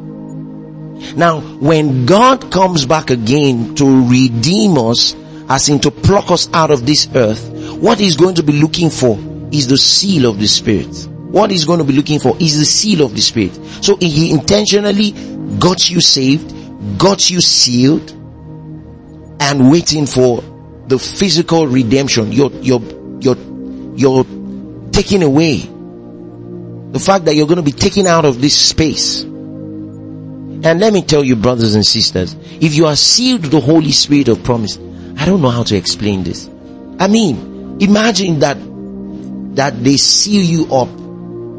Now, 1.16 1.40
when 1.40 2.06
God 2.06 2.50
comes 2.50 2.86
back 2.86 3.10
again 3.10 3.74
to 3.76 4.08
redeem 4.08 4.78
us, 4.78 5.14
as 5.48 5.68
in 5.68 5.80
to 5.80 5.90
pluck 5.90 6.30
us 6.30 6.48
out 6.52 6.70
of 6.70 6.86
this 6.86 7.08
earth, 7.14 7.48
what 7.80 7.98
he's 7.98 8.16
going 8.16 8.36
to 8.36 8.42
be 8.42 8.52
looking 8.54 8.90
for 8.90 9.18
is 9.52 9.68
the 9.68 9.78
seal 9.78 10.28
of 10.28 10.38
the 10.38 10.48
Spirit 10.48 11.08
what 11.36 11.50
he's 11.50 11.64
going 11.66 11.80
to 11.80 11.84
be 11.84 11.92
looking 11.92 12.18
for 12.18 12.34
is 12.38 12.58
the 12.58 12.64
seal 12.64 13.04
of 13.04 13.14
the 13.14 13.20
Spirit. 13.20 13.54
So 13.84 13.96
he 13.96 14.30
intentionally 14.30 15.10
got 15.58 15.90
you 15.90 16.00
saved, 16.00 16.98
got 16.98 17.28
you 17.28 17.42
sealed, 17.42 18.10
and 19.40 19.70
waiting 19.70 20.06
for 20.06 20.42
the 20.86 20.98
physical 20.98 21.66
redemption. 21.66 22.32
You're, 22.32 22.52
you're, 22.52 22.80
you're, 23.20 23.36
you're 23.96 24.24
taken 24.92 25.22
away. 25.22 25.58
The 25.58 27.00
fact 27.00 27.26
that 27.26 27.34
you're 27.34 27.46
going 27.46 27.56
to 27.56 27.62
be 27.62 27.72
taken 27.72 28.06
out 28.06 28.24
of 28.24 28.40
this 28.40 28.56
space. 28.56 29.24
And 30.66 30.80
let 30.80 30.92
me 30.92 31.02
tell 31.02 31.22
you 31.24 31.36
brothers 31.36 31.74
and 31.74 31.86
sisters, 31.86 32.34
if 32.60 32.74
you 32.74 32.86
are 32.86 32.96
sealed 32.96 33.42
with 33.42 33.52
the 33.52 33.60
Holy 33.60 33.92
Spirit 33.92 34.28
of 34.28 34.42
promise, 34.42 34.76
I 35.16 35.24
don't 35.24 35.40
know 35.40 35.50
how 35.50 35.62
to 35.62 35.76
explain 35.76 36.24
this. 36.24 36.50
I 36.98 37.06
mean, 37.06 37.78
imagine 37.80 38.40
that, 38.40 38.58
that 39.56 39.82
they 39.82 39.96
seal 39.96 40.42
you 40.42 40.74
up 40.74 40.88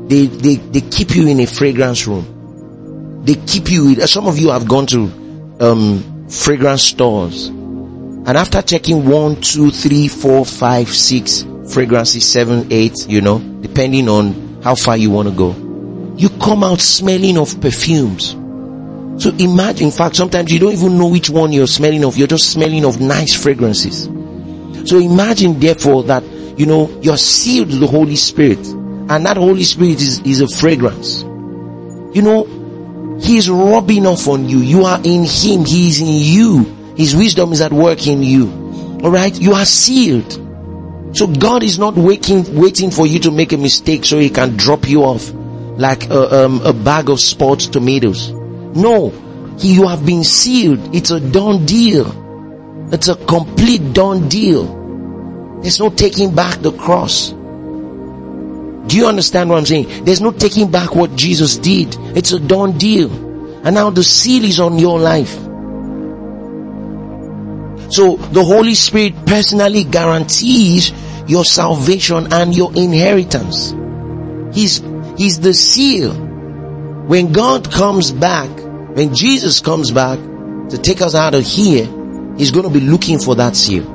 they, 0.08 0.28
they, 0.28 0.56
they 0.56 0.82
keep 0.82 1.15
you 1.15 1.28
in 1.28 1.39
a 1.41 1.46
fragrance 1.46 2.08
room. 2.08 3.24
They 3.26 3.36
keep 3.36 3.70
you, 3.70 3.96
some 4.08 4.28
of 4.28 4.39
you 4.39 4.52
have 4.52 4.67
gone 4.67 4.88
to, 4.88 5.58
um, 5.60 6.28
fragrance 6.30 6.84
stores. 6.84 7.48
And 7.48 8.30
after 8.30 8.62
checking 8.62 9.06
one, 9.06 9.41
two, 9.41 9.70
three, 9.72 10.08
four, 10.08 10.46
five, 10.46 10.88
six 10.89 11.46
fragrances, 11.74 12.26
seven, 12.30 12.72
eight, 12.72 13.06
you 13.10 13.20
know, 13.20 13.39
depending 13.39 14.08
on 14.08 14.62
how 14.63 14.76
far 14.76 14.96
you 14.96 15.12
want 15.12 15.28
to 15.28 15.34
go, 15.34 15.54
you 16.15 16.30
come 16.30 16.63
out 16.63 16.80
smelling 16.80 17.38
of 17.38 17.60
perfumes. 17.60 18.34
So 19.17 19.32
imagine, 19.32 19.88
in 19.88 19.91
fact, 19.91 20.15
sometimes 20.15 20.51
you 20.51 20.60
don't 20.60 20.73
even 20.73 20.97
know 20.97 21.08
which 21.08 21.30
one 21.30 21.51
you're 21.51 21.67
smelling 21.67 22.06
of. 22.06 22.17
You're 22.17 22.27
just 22.27 22.51
smelling 22.51 22.86
of 22.86 23.01
nice 23.01 23.34
fragrances. 23.34 24.03
So 24.88 24.99
imagine 24.99 25.60
therefore 25.60 26.03
that, 26.03 26.23
you 26.23 26.65
know, 26.65 26.89
you're 27.01 27.17
sealed 27.17 27.69
with 27.69 27.80
the 27.80 27.88
Holy 27.88 28.15
Spirit. 28.15 28.60
And 28.60 29.25
that 29.25 29.38
Holy 29.38 29.63
Spirit 29.63 30.01
is, 30.01 30.19
is 30.19 30.41
a 30.41 30.47
fragrance. 30.47 31.23
You 31.23 32.21
know, 32.21 33.17
He's 33.19 33.49
rubbing 33.49 34.06
off 34.06 34.27
on 34.27 34.47
you. 34.47 34.60
You 34.60 34.86
are 34.86 34.99
in 35.03 35.25
Him. 35.25 35.65
He 35.65 35.88
is 35.88 35.99
in 35.99 36.08
you. 36.08 36.93
His 36.95 37.15
wisdom 37.15 37.51
is 37.53 37.62
at 37.62 37.73
work 37.73 38.06
in 38.06 38.21
you. 38.21 38.47
Alright? 39.03 39.41
You 39.41 39.53
are 39.53 39.65
sealed. 39.65 40.32
So 41.17 41.25
God 41.25 41.63
is 41.63 41.80
not 41.80 41.95
waiting, 41.95 42.56
waiting 42.56 42.91
for 42.91 43.08
you 43.08 43.19
to 43.21 43.32
make 43.32 43.53
a 43.53 43.58
mistake 43.58 44.06
so 44.06 44.19
He 44.19 44.30
can 44.30 44.58
drop 44.58 44.88
you 44.88 45.03
off 45.03 45.34
like 45.34 46.10
a, 46.10 46.45
um, 46.45 46.62
a 46.63 46.73
bag 46.73 47.10
of 47.10 47.19
sport 47.19 47.60
tomatoes. 47.60 48.37
No. 48.78 49.12
You 49.58 49.88
have 49.88 50.06
been 50.06 50.24
sealed. 50.24 50.96
It's 50.96 51.12
a 51.12 51.20
done 51.20 51.66
deal. 51.66 52.90
It's 52.94 53.08
a 53.08 53.16
complete 53.16 53.94
done 53.94 54.30
deal. 54.30 55.60
There's 55.62 55.80
no 55.80 55.90
taking 55.90 56.36
back 56.36 56.62
the 56.62 56.72
cross. 56.72 57.32
Do 57.32 58.96
you 58.96 59.08
understand 59.08 59.50
what 59.50 59.58
I'm 59.58 59.66
saying? 59.66 60.06
There's 60.06 60.22
no 60.22 60.32
taking 60.32 60.72
back 60.72 60.96
what 60.96 61.16
Jesus 61.16 61.58
did. 61.58 61.96
It's 62.16 62.32
a 62.32 62.40
done 62.40 62.78
deal. 62.78 63.12
And 63.66 63.76
now 63.76 63.90
the 63.90 64.04
seal 64.04 64.46
is 64.46 64.60
on 64.60 64.78
your 64.80 65.00
life. 65.00 65.34
So 67.92 68.18
the 68.18 68.44
Holy 68.44 68.76
Spirit 68.76 69.26
personally 69.26 69.84
guarantees 69.84 70.94
your 71.28 71.44
salvation 71.44 72.32
and 72.32 72.56
your 72.56 72.74
inheritance. 72.76 73.74
He's, 74.54 74.82
he's 75.18 75.40
the 75.40 75.54
seal. 75.54 76.13
When 76.13 77.32
God 77.32 77.72
comes 77.72 78.12
back, 78.12 78.50
when 78.98 79.14
Jesus 79.14 79.60
comes 79.60 79.92
back 79.92 80.18
to 80.70 80.78
take 80.82 81.02
us 81.04 81.14
out 81.14 81.36
of 81.36 81.44
here, 81.46 81.86
He's 82.36 82.50
going 82.50 82.64
to 82.66 82.72
be 82.72 82.80
looking 82.80 83.20
for 83.20 83.36
that 83.36 83.56
seal. 83.56 83.86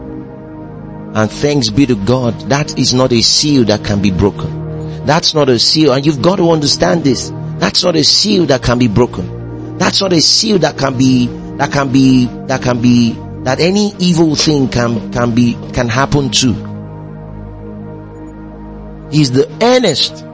And 1.13 1.29
thanks 1.29 1.71
be 1.71 1.87
to 1.87 1.97
God, 1.97 2.39
that 2.51 2.79
is 2.79 2.95
not 2.95 3.13
a 3.13 3.21
seal 3.21 3.65
that 3.65 3.85
can 3.85 4.01
be 4.01 4.13
broken. 4.13 5.05
That's 5.05 5.35
not 5.35 5.49
a 5.49 5.59
seal. 5.59 5.93
And 5.93 6.07
you've 6.07 6.23
got 6.23 6.37
to 6.37 6.53
understand 6.53 7.03
this. 7.03 7.33
That's 7.59 7.83
not 7.83 7.97
a 7.97 8.05
seal 8.05 8.47
that 8.47 8.63
can 8.63 8.79
be 8.79 8.87
broken. 8.87 9.77
That's 9.77 10.01
not 10.01 10.13
a 10.13 10.21
seal 10.21 10.59
that 10.61 10.79
can 10.79 10.97
be, 10.97 11.27
that 11.57 11.73
can 11.73 11.91
be, 11.91 12.27
that 12.47 12.63
can 12.63 12.81
be, 12.81 13.15
that 13.43 13.59
any 13.59 13.93
evil 13.99 14.37
thing 14.37 14.69
can, 14.69 15.13
can 15.13 15.35
be, 15.35 15.55
can 15.73 15.89
happen 15.89 16.31
to. 16.31 16.53
He's 19.11 19.33
the 19.33 19.51
earnest 19.61 20.25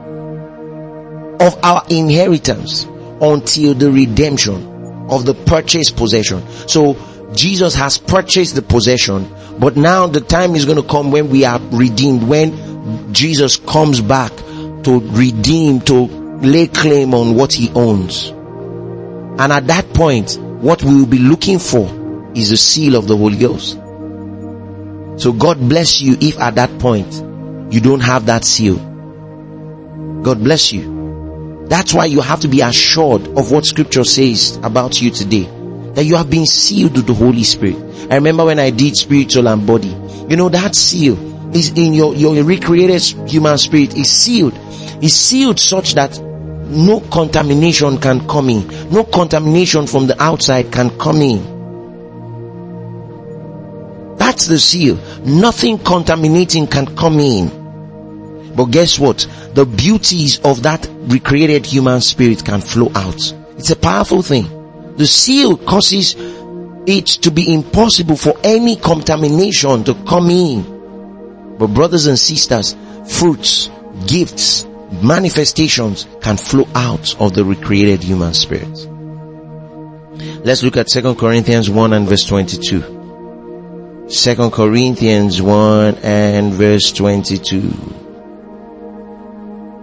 of 1.41 1.57
our 1.63 1.83
inheritance 1.89 2.85
until 3.21 3.73
the 3.73 3.91
redemption 3.91 5.07
of 5.09 5.25
the 5.25 5.33
purchased 5.33 5.97
possession. 5.97 6.47
So 6.67 6.97
Jesus 7.33 7.75
has 7.75 7.97
purchased 7.97 8.55
the 8.55 8.61
possession, 8.61 9.29
but 9.59 9.75
now 9.75 10.07
the 10.07 10.21
time 10.21 10.55
is 10.55 10.65
going 10.65 10.81
to 10.81 10.87
come 10.87 11.11
when 11.11 11.29
we 11.29 11.45
are 11.45 11.59
redeemed, 11.71 12.23
when 12.23 13.13
Jesus 13.13 13.57
comes 13.57 14.01
back 14.01 14.35
to 14.83 14.99
redeem, 15.11 15.81
to 15.81 16.07
lay 16.41 16.67
claim 16.67 17.13
on 17.13 17.35
what 17.35 17.53
he 17.53 17.69
owns. 17.71 18.29
And 18.29 19.53
at 19.53 19.67
that 19.67 19.93
point, 19.93 20.37
what 20.37 20.83
we 20.83 20.95
will 20.95 21.05
be 21.05 21.19
looking 21.19 21.59
for 21.59 22.31
is 22.35 22.49
the 22.49 22.57
seal 22.57 22.95
of 22.95 23.07
the 23.07 23.15
Holy 23.15 23.37
Ghost. 23.37 23.75
So 25.21 25.33
God 25.33 25.59
bless 25.59 26.01
you 26.01 26.17
if 26.19 26.39
at 26.39 26.55
that 26.55 26.79
point 26.79 27.13
you 27.73 27.81
don't 27.81 27.99
have 27.99 28.25
that 28.27 28.43
seal. 28.43 28.77
God 30.23 30.43
bless 30.43 30.71
you. 30.71 30.98
That's 31.69 31.93
why 31.93 32.05
you 32.05 32.19
have 32.21 32.39
to 32.39 32.47
be 32.47 32.61
assured 32.61 33.27
of 33.37 33.51
what 33.51 33.63
scripture 33.63 34.03
says 34.03 34.57
about 34.63 34.99
you 35.01 35.11
today. 35.11 35.43
That 35.93 36.03
you 36.03 36.15
have 36.15 36.29
been 36.29 36.47
sealed 36.47 36.95
with 36.95 37.05
the 37.05 37.13
Holy 37.13 37.43
Spirit. 37.43 37.77
I 38.11 38.15
remember 38.15 38.45
when 38.45 38.57
I 38.57 38.71
did 38.71 38.95
spiritual 38.95 39.47
and 39.47 39.67
body. 39.67 39.95
You 40.27 40.35
know 40.35 40.49
that 40.49 40.73
seal 40.73 41.55
is 41.55 41.69
in 41.77 41.93
your, 41.93 42.15
your 42.15 42.43
recreated 42.43 43.01
human 43.29 43.57
spirit 43.59 43.95
is 43.95 44.09
sealed. 44.09 44.57
Is 45.03 45.15
sealed 45.15 45.59
such 45.59 45.93
that 45.93 46.19
no 46.19 47.01
contamination 47.01 47.99
can 47.99 48.27
come 48.27 48.49
in. 48.49 48.67
No 48.91 49.03
contamination 49.03 49.85
from 49.85 50.07
the 50.07 50.21
outside 50.21 50.71
can 50.71 50.89
come 50.97 51.21
in. 51.21 51.59
That's 54.17 54.47
the 54.47 54.57
seal. 54.57 54.95
Nothing 55.23 55.77
contaminating 55.77 56.65
can 56.65 56.95
come 56.95 57.19
in. 57.19 57.58
But 58.59 58.71
guess 58.71 58.99
what? 58.99 59.25
The 59.53 59.65
beauties 59.65 60.41
of 60.41 60.63
that 60.63 60.85
recreated 61.03 61.65
human 61.65 62.01
spirit 62.01 62.43
can 62.43 62.59
flow 62.59 62.91
out. 62.93 63.33
It's 63.57 63.69
a 63.69 63.75
powerful 63.77 64.21
thing. 64.21 64.97
The 64.97 65.07
seal 65.07 65.55
causes 65.55 66.13
it 66.85 67.05
to 67.23 67.31
be 67.31 67.53
impossible 67.53 68.17
for 68.17 68.33
any 68.43 68.75
contamination 68.75 69.85
to 69.85 69.93
come 70.03 70.29
in. 70.29 71.55
But 71.57 71.67
brothers 71.67 72.07
and 72.07 72.19
sisters, 72.19 72.75
fruits, 73.07 73.69
gifts, 74.07 74.67
manifestations 75.01 76.05
can 76.19 76.35
flow 76.35 76.67
out 76.75 77.15
of 77.21 77.35
the 77.35 77.45
recreated 77.45 78.03
human 78.03 78.33
spirit. 78.33 78.77
Let's 80.43 80.63
look 80.63 80.75
at 80.75 80.89
2 80.89 81.15
Corinthians 81.15 81.69
1 81.69 81.93
and 81.93 82.09
verse 82.09 82.25
22. 82.25 84.07
2 84.09 84.49
Corinthians 84.49 85.41
1 85.41 85.95
and 86.03 86.51
verse 86.51 86.91
22. 86.91 88.07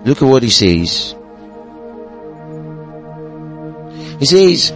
Look 0.06 0.22
at 0.22 0.28
what 0.28 0.42
he 0.42 0.50
says. 0.50 1.14
He 4.18 4.24
says, 4.24 4.70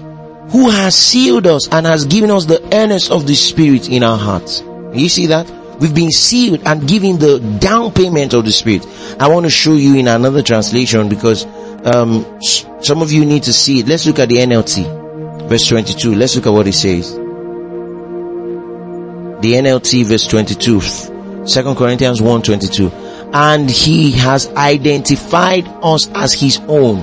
who 0.51 0.69
has 0.69 0.95
sealed 0.95 1.47
us 1.47 1.69
and 1.69 1.87
has 1.87 2.05
given 2.05 2.31
us 2.31 2.45
the 2.45 2.61
earnest 2.75 3.11
of 3.11 3.27
the 3.27 3.35
spirit 3.35 3.89
in 3.89 4.03
our 4.03 4.19
hearts. 4.19 4.63
You 4.93 5.09
see 5.09 5.27
that? 5.27 5.51
We've 5.81 5.95
been 5.95 6.11
sealed 6.11 6.63
and 6.67 6.87
given 6.87 7.19
the 7.19 7.39
down 7.59 7.93
payment 7.93 8.35
of 8.35 8.45
the 8.45 8.53
Spirit. 8.53 8.87
I 9.19 9.29
want 9.29 9.47
to 9.47 9.51
show 9.51 9.73
you 9.73 9.97
in 9.97 10.09
another 10.09 10.43
translation 10.43 11.09
because 11.09 11.47
um, 11.87 12.39
some 12.83 13.01
of 13.01 13.11
you 13.11 13.25
need 13.25 13.45
to 13.45 13.55
see 13.55 13.81
it. 13.81 13.89
Let's 13.89 14.05
look 14.05 14.19
at 14.19 14.29
the 14.29 14.37
NLT, 14.37 15.49
verse 15.49 15.67
22. 15.69 16.15
Let's 16.15 16.37
look 16.37 16.47
at 16.47 16.53
what 16.53 16.67
it 16.67 16.75
says. 16.75 17.15
The 17.15 17.21
NLT, 19.55 20.05
verse 20.05 20.27
22, 20.27 20.81
2 21.47 21.75
Corinthians 21.75 22.21
1 22.21 22.43
22. 22.43 22.91
And 23.33 23.71
he 23.71 24.11
has 24.13 24.49
identified 24.49 25.67
us 25.83 26.09
as 26.15 26.33
his 26.33 26.61
own 26.67 27.01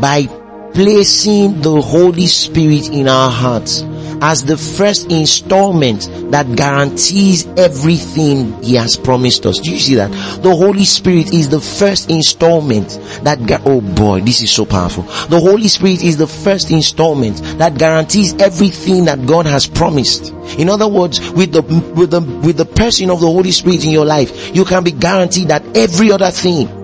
by 0.00 0.26
placing 0.74 1.60
the 1.60 1.80
Holy 1.80 2.26
Spirit 2.26 2.88
in 2.88 3.08
our 3.08 3.30
hearts 3.30 3.82
as 4.22 4.44
the 4.44 4.56
first 4.56 5.10
installment 5.10 6.08
that 6.30 6.54
guarantees 6.56 7.46
everything 7.58 8.62
He 8.62 8.76
has 8.76 8.96
promised 8.96 9.44
us. 9.46 9.58
Do 9.58 9.72
you 9.72 9.78
see 9.78 9.96
that? 9.96 10.10
The 10.42 10.54
Holy 10.54 10.84
Spirit 10.84 11.34
is 11.34 11.48
the 11.48 11.60
first 11.60 12.08
installment 12.08 12.88
that, 13.24 13.38
oh 13.66 13.80
boy, 13.80 14.20
this 14.20 14.40
is 14.40 14.50
so 14.50 14.64
powerful. 14.64 15.02
The 15.02 15.40
Holy 15.40 15.68
Spirit 15.68 16.04
is 16.04 16.16
the 16.16 16.28
first 16.28 16.70
installment 16.70 17.42
that 17.58 17.76
guarantees 17.78 18.34
everything 18.34 19.06
that 19.06 19.26
God 19.26 19.46
has 19.46 19.66
promised. 19.66 20.30
In 20.56 20.68
other 20.68 20.88
words, 20.88 21.18
with 21.32 21.52
the, 21.52 21.62
with 21.62 22.12
the, 22.12 22.20
with 22.20 22.56
the 22.56 22.64
person 22.64 23.10
of 23.10 23.20
the 23.20 23.26
Holy 23.26 23.50
Spirit 23.50 23.84
in 23.84 23.90
your 23.90 24.06
life, 24.06 24.54
you 24.54 24.64
can 24.64 24.84
be 24.84 24.92
guaranteed 24.92 25.48
that 25.48 25.76
every 25.76 26.12
other 26.12 26.30
thing 26.30 26.81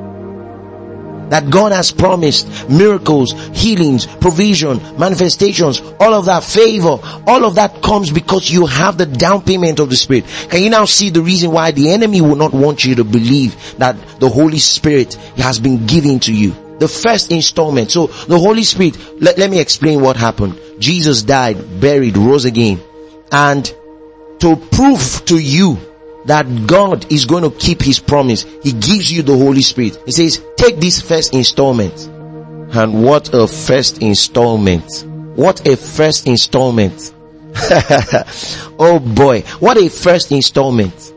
that 1.31 1.51
God 1.51 1.73
has 1.73 1.93
promised, 1.93 2.69
miracles, 2.69 3.33
healings, 3.53 4.07
provision, 4.07 4.79
manifestations, 4.99 5.81
all 6.01 6.15
of 6.15 6.27
that 6.27 6.45
favor, 6.45 6.99
all 7.27 7.45
of 7.45 7.57
that 7.57 7.83
comes 7.83 8.11
because 8.11 8.51
you 8.51 8.67
have 8.67 8.99
the 8.99 9.07
down 9.07 9.43
payment 9.43 9.81
of 9.81 9.91
the 9.91 9.97
Spirit. 9.97 10.25
Can 10.49 10.63
you 10.63 10.71
now 10.71 10.85
see 10.85 11.11
the 11.11 11.23
reason 11.23 11.51
why 11.51 11.71
the 11.71 11.91
enemy 11.91 12.21
will 12.21 12.37
not 12.37 12.53
want 12.53 12.85
you 12.85 12.95
to 12.97 13.05
believe 13.05 13.79
that 13.79 13.97
the 14.21 14.29
Holy 14.29 14.59
Spirit 14.59 15.15
has 15.37 15.59
been 15.59 15.87
given 15.87 16.21
to 16.21 16.33
you? 16.33 16.55
The 16.79 16.89
first 16.89 17.33
installment. 17.33 17.91
So 17.91 18.07
the 18.07 18.39
Holy 18.39 18.63
Spirit, 18.63 19.21
let, 19.21 19.37
let 19.37 19.51
me 19.51 19.59
explain 19.61 20.01
what 20.01 20.17
happened. 20.17 20.61
Jesus 20.79 21.23
died, 21.23 21.81
buried, 21.81 22.17
rose 22.17 22.45
again. 22.45 22.81
And 23.33 23.65
to 24.39 24.57
prove 24.57 25.25
to 25.27 25.39
you 25.39 25.77
that 26.29 26.67
God 26.67 27.11
is 27.11 27.25
going 27.25 27.43
to 27.43 27.51
keep 27.51 27.83
his 27.83 27.99
promise. 27.99 28.45
He 28.63 28.73
gives 28.73 29.11
you 29.11 29.23
the 29.23 29.37
Holy 29.37 29.63
Spirit. 29.63 29.99
He 30.05 30.13
says, 30.13 30.45
take 30.57 30.77
this 30.77 31.01
first 31.01 31.35
installment. 31.35 31.99
And 32.75 33.03
what 33.03 33.33
a 33.33 33.49
first 33.49 34.03
installment. 34.03 35.05
What 35.37 35.67
a 35.67 35.77
first 35.77 36.27
installment. 36.27 37.15
oh 38.79 39.01
boy. 39.15 39.41
What 39.59 39.79
a 39.79 39.89
first 39.89 40.31
installment. 40.31 41.15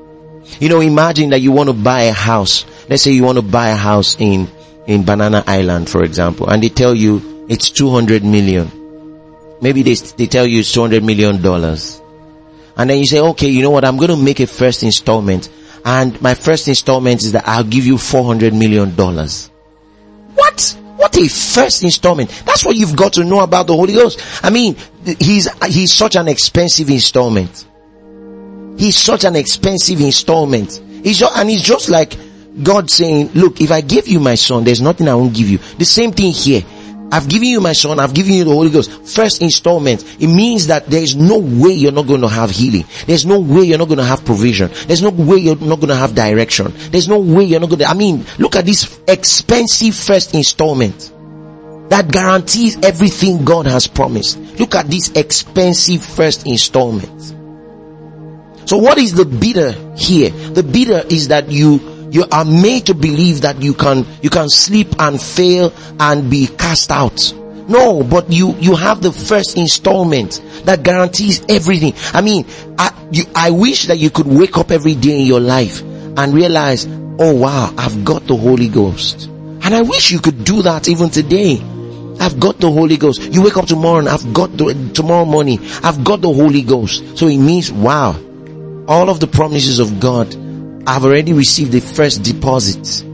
You 0.62 0.70
know, 0.70 0.80
imagine 0.80 1.32
that 1.32 1.42
you 1.42 1.52
want 1.52 1.70
to 1.70 1.74
buy 1.74 2.04
a 2.04 2.14
house. 2.14 2.66
Let's 2.90 3.04
say 3.04 3.12
you 3.12 3.24
want 3.24 3.38
to 3.38 3.42
buy 3.42 3.70
a 3.70 3.76
house 3.76 4.16
in, 4.18 4.48
in 4.88 5.04
Banana 5.04 5.44
Island, 5.46 5.90
for 5.90 6.04
example, 6.04 6.50
and 6.50 6.64
they 6.64 6.70
tell 6.70 6.96
you 6.96 7.46
it's 7.50 7.70
200 7.70 8.24
million. 8.24 8.72
Maybe 9.62 9.84
they, 9.84 9.94
they 9.94 10.28
tell 10.28 10.46
you 10.46 10.60
it's 10.62 10.72
200 10.72 11.04
million 11.04 11.42
dollars. 11.42 12.01
And 12.78 12.90
then 12.90 13.00
you 13.00 13.06
say, 13.06 13.20
okay, 13.20 13.48
you 13.48 13.62
know 13.62 13.72
what? 13.72 13.86
I'm 13.86 13.98
going 13.98 14.10
to 14.10 14.18
make 14.18 14.40
a 14.40 14.48
first 14.48 14.84
installment. 14.84 15.50
And 15.84 16.20
my 16.22 16.34
first 16.36 16.68
installment 16.68 17.24
is 17.24 17.32
that 17.32 17.48
I'll 17.48 17.64
give 17.64 17.86
you 17.86 17.98
400 17.98 18.54
million 18.54 18.96
dollars. 18.96 19.50
What? 20.36 20.78
What 20.96 21.18
a 21.18 21.28
first 21.28 21.84
installment. 21.84 22.30
That's 22.46 22.64
what 22.64 22.76
you've 22.76 22.96
got 22.96 23.14
to 23.14 23.24
know 23.24 23.40
about 23.42 23.68
the 23.68 23.76
Holy 23.76 23.94
Ghost. 23.94 24.22
I 24.44 24.52
mean, 24.52 24.76
he's, 25.20 25.50
he's 25.66 25.94
such 25.94 26.16
an 26.16 26.28
expensive 26.28 26.90
installment. 26.90 27.68
He's 28.78 28.98
such 28.98 29.24
an 29.26 29.36
expensive 29.36 30.00
installment. 30.02 30.80
He's 31.04 31.18
just, 31.20 31.38
and 31.38 31.50
he's 31.50 31.64
just 31.64 31.90
like 31.90 32.16
God 32.62 32.90
saying, 32.90 33.32
look, 33.34 33.62
if 33.62 33.72
I 33.72 33.82
give 33.82 34.08
you 34.08 34.20
my 34.20 34.36
son, 34.36 34.64
there's 34.64 34.82
nothing 34.82 35.08
I 35.08 35.16
won't 35.16 35.34
give 35.34 35.50
you. 35.50 35.58
The 35.58 35.86
same 35.86 36.12
thing 36.12 36.32
here. 36.32 36.62
I've 37.12 37.28
given 37.28 37.50
you 37.50 37.60
my 37.60 37.74
son, 37.74 38.00
I've 38.00 38.14
given 38.14 38.34
you 38.34 38.44
the 38.44 38.52
Holy 38.52 38.70
Ghost. 38.70 38.92
First 39.08 39.42
installment. 39.42 40.04
It 40.22 40.28
means 40.28 40.68
that 40.68 40.88
there 40.88 41.04
is 41.04 41.16
no 41.16 41.40
way 41.40 41.72
you're 41.72 41.92
not 41.92 42.08
going 42.08 42.22
to 42.22 42.30
have 42.30 42.50
healing. 42.50 42.86
There's 43.06 43.26
no 43.26 43.40
way 43.40 43.64
you're 43.64 43.78
not 43.78 43.90
going 43.90 43.98
to 43.98 44.04
have 44.06 44.24
provision. 44.24 44.72
There's 44.88 45.02
no 45.02 45.10
way 45.10 45.38
you're 45.38 45.58
not 45.58 45.78
going 45.78 45.90
to 45.90 45.96
have 45.96 46.16
direction. 46.16 46.72
There's 46.92 47.08
no 47.08 47.20
way 47.20 47.44
you're 47.44 47.60
not 47.60 47.70
going 47.70 47.80
to, 47.80 47.86
I 47.86 47.94
mean, 47.94 48.26
look 48.38 48.56
at 48.56 48.66
this 48.66 49.00
expensive 49.08 49.96
first 49.96 50.34
installment 50.34 51.12
that 51.90 52.10
guarantees 52.10 52.78
everything 52.84 53.44
God 53.44 53.66
has 53.66 53.86
promised. 53.86 54.38
Look 54.58 54.76
at 54.76 54.88
this 54.88 55.12
expensive 55.12 56.04
first 56.04 56.48
installment. 56.48 57.22
So 58.66 58.78
what 58.78 58.98
is 58.98 59.14
the 59.14 59.26
bidder 59.26 59.74
here? 59.98 60.30
The 60.30 60.64
bidder 60.64 61.04
is 61.10 61.28
that 61.28 61.52
you 61.52 61.80
you 62.12 62.26
are 62.30 62.44
made 62.44 62.88
to 62.88 62.94
believe 62.94 63.42
that 63.42 63.62
you 63.62 63.74
can, 63.74 64.06
you 64.22 64.30
can 64.30 64.50
sleep 64.50 65.00
and 65.00 65.20
fail 65.20 65.74
and 65.98 66.30
be 66.30 66.46
cast 66.46 66.92
out. 66.92 67.34
No, 67.70 68.04
but 68.04 68.30
you, 68.30 68.54
you 68.56 68.76
have 68.76 69.02
the 69.02 69.14
first 69.14 69.58
installment 69.58 70.42
that 70.66 70.84
guarantees 70.84 71.42
everything. 71.48 71.94
I 72.14 72.20
mean, 72.20 72.46
I, 72.78 72.92
you, 73.12 73.24
I 73.34 73.52
wish 73.52 73.86
that 73.86 73.98
you 73.98 74.10
could 74.10 74.28
wake 74.28 74.58
up 74.58 74.72
every 74.72 74.94
day 74.94 75.22
in 75.22 75.26
your 75.26 75.40
life 75.40 75.82
and 75.82 76.34
realize, 76.34 76.86
oh 76.86 77.34
wow, 77.34 77.74
I've 77.78 78.04
got 78.04 78.28
the 78.28 78.36
Holy 78.36 78.68
Ghost. 78.68 79.28
And 79.64 79.74
I 79.74 79.82
wish 79.82 80.12
you 80.12 80.20
could 80.20 80.44
do 80.44 80.64
that 80.64 80.90
even 80.90 81.12
today. 81.12 81.62
I've 82.20 82.42
got 82.42 82.60
the 82.60 82.70
Holy 82.70 82.98
Ghost. 82.98 83.22
You 83.22 83.42
wake 83.42 83.56
up 83.56 83.68
tomorrow 83.68 84.00
and 84.00 84.10
I've 84.10 84.34
got 84.34 84.58
the, 84.58 84.92
tomorrow 84.94 85.24
morning, 85.24 85.60
I've 85.82 86.04
got 86.04 86.20
the 86.20 86.34
Holy 86.34 86.62
Ghost. 86.62 87.18
So 87.18 87.28
it 87.28 87.38
means, 87.38 87.72
wow, 87.72 88.20
all 88.90 89.10
of 89.10 89.22
the 89.22 89.28
promises 89.28 89.80
of 89.80 90.02
God 90.02 90.36
I've 90.88 91.06
already 91.06 91.34
received 91.34 91.72
the 91.72 91.82
first 91.82 92.24
deposit. 92.24 93.06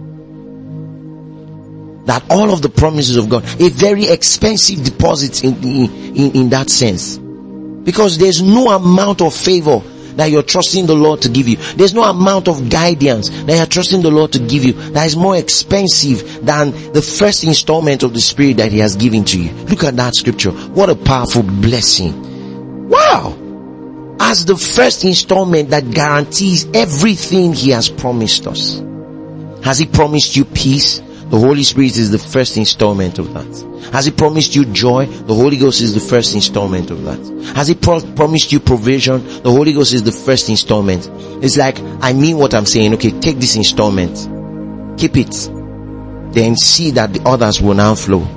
That 2.05 2.23
all 2.29 2.51
of 2.51 2.61
the 2.61 2.69
promises 2.69 3.17
of 3.17 3.29
God, 3.29 3.43
a 3.59 3.69
very 3.69 4.05
expensive 4.05 4.83
deposit 4.83 5.43
in, 5.43 5.55
in, 5.63 6.31
in 6.35 6.49
that 6.49 6.69
sense. 6.69 7.17
Because 7.17 8.17
there's 8.17 8.41
no 8.41 8.69
amount 8.69 9.21
of 9.21 9.33
favor 9.33 9.81
that 10.17 10.31
you're 10.31 10.43
trusting 10.43 10.87
the 10.87 10.95
Lord 10.95 11.21
to 11.21 11.29
give 11.29 11.47
you. 11.47 11.55
There's 11.55 11.93
no 11.93 12.03
amount 12.03 12.47
of 12.47 12.69
guidance 12.69 13.29
that 13.29 13.55
you're 13.55 13.65
trusting 13.65 14.01
the 14.01 14.11
Lord 14.11 14.33
to 14.33 14.39
give 14.39 14.65
you 14.65 14.73
that 14.73 15.05
is 15.05 15.15
more 15.15 15.37
expensive 15.37 16.45
than 16.45 16.71
the 16.91 17.01
first 17.01 17.43
installment 17.43 18.03
of 18.03 18.13
the 18.13 18.19
Spirit 18.19 18.57
that 18.57 18.71
He 18.71 18.79
has 18.79 18.95
given 18.95 19.23
to 19.25 19.41
you. 19.41 19.51
Look 19.65 19.83
at 19.83 19.95
that 19.97 20.15
scripture. 20.15 20.51
What 20.51 20.89
a 20.89 20.95
powerful 20.95 21.43
blessing. 21.43 22.89
Wow! 22.89 23.36
As 24.19 24.45
the 24.45 24.57
first 24.57 25.05
installment 25.05 25.69
that 25.69 25.91
guarantees 25.91 26.67
everything 26.73 27.53
He 27.53 27.71
has 27.71 27.89
promised 27.89 28.47
us. 28.47 28.81
Has 29.63 29.79
He 29.79 29.85
promised 29.85 30.35
you 30.35 30.45
peace? 30.45 30.99
The 31.29 31.37
Holy 31.37 31.63
Spirit 31.63 31.97
is 31.97 32.09
the 32.09 32.17
first 32.17 32.55
installment 32.55 33.19
of 33.19 33.33
that. 33.33 33.91
Has 33.91 34.05
He 34.05 34.11
promised 34.11 34.55
you 34.55 34.65
joy? 34.65 35.05
The 35.05 35.33
Holy 35.33 35.57
Ghost 35.57 35.81
is 35.81 35.93
the 35.93 35.99
first 35.99 36.33
installment 36.35 36.89
of 36.89 37.03
that. 37.03 37.19
Has 37.55 37.67
He 37.67 37.75
pro- 37.75 38.01
promised 38.15 38.51
you 38.51 38.59
provision? 38.59 39.23
The 39.43 39.51
Holy 39.51 39.73
Ghost 39.73 39.93
is 39.93 40.03
the 40.03 40.11
first 40.11 40.49
installment. 40.49 41.09
It's 41.43 41.57
like, 41.57 41.79
I 42.01 42.13
mean 42.13 42.37
what 42.37 42.53
I'm 42.53 42.65
saying. 42.65 42.93
Okay, 42.95 43.11
take 43.19 43.37
this 43.37 43.55
installment. 43.55 44.17
Keep 44.99 45.17
it. 45.17 45.49
Then 46.33 46.55
see 46.55 46.91
that 46.91 47.13
the 47.13 47.21
others 47.25 47.61
will 47.61 47.73
now 47.75 47.95
flow. 47.95 48.36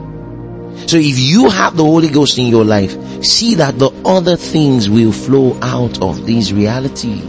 So 0.87 0.97
if 0.97 1.19
you 1.19 1.51
have 1.51 1.77
the 1.77 1.85
Holy 1.85 2.09
Ghost 2.09 2.39
in 2.39 2.47
your 2.47 2.65
life, 2.65 3.25
see 3.25 3.55
that 3.57 3.79
the 3.79 3.91
other 4.05 4.37
things 4.37 4.89
will 4.89 5.13
flow 5.13 5.59
out 5.61 6.03
of 6.03 6.27
this 6.27 6.53
reality. 6.53 7.23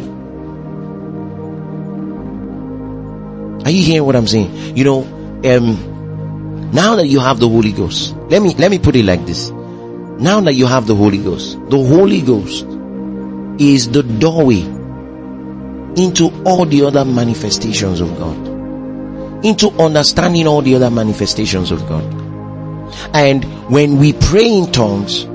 Are 3.64 3.72
you 3.72 3.84
hearing 3.84 4.06
what 4.06 4.16
I'm 4.16 4.28
saying? 4.28 4.76
You 4.76 4.84
know, 4.84 5.02
um, 5.46 6.72
now 6.72 6.96
that 6.96 7.08
you 7.08 7.20
have 7.20 7.40
the 7.40 7.48
Holy 7.48 7.72
Ghost, 7.72 8.16
let 8.30 8.42
me, 8.42 8.56
let 8.56 8.72
me 8.72 8.80
put 8.80 8.96
it 8.96 9.06
like 9.06 9.26
this. 9.26 9.50
Now 9.52 10.40
that 10.42 10.54
you 10.54 10.66
have 10.66 10.88
the 10.88 10.96
Holy 10.96 11.18
Ghost, 11.18 11.60
the 11.70 11.78
Holy 11.78 12.22
Ghost 12.22 12.66
is 13.60 13.90
the 13.90 14.04
doorway 14.04 14.62
into 15.96 16.32
all 16.46 16.66
the 16.66 16.84
other 16.84 17.04
manifestations 17.04 18.02
of 18.02 18.18
God. 18.18 19.46
Into 19.46 19.70
understanding 19.72 20.48
all 20.48 20.62
the 20.62 20.76
other 20.76 20.90
manifestations 20.90 21.72
of 21.72 21.88
God. 21.88 22.21
And 23.14 23.44
when 23.70 23.98
we 23.98 24.14
pray 24.14 24.48
in 24.48 24.72
tongues, 24.72 25.26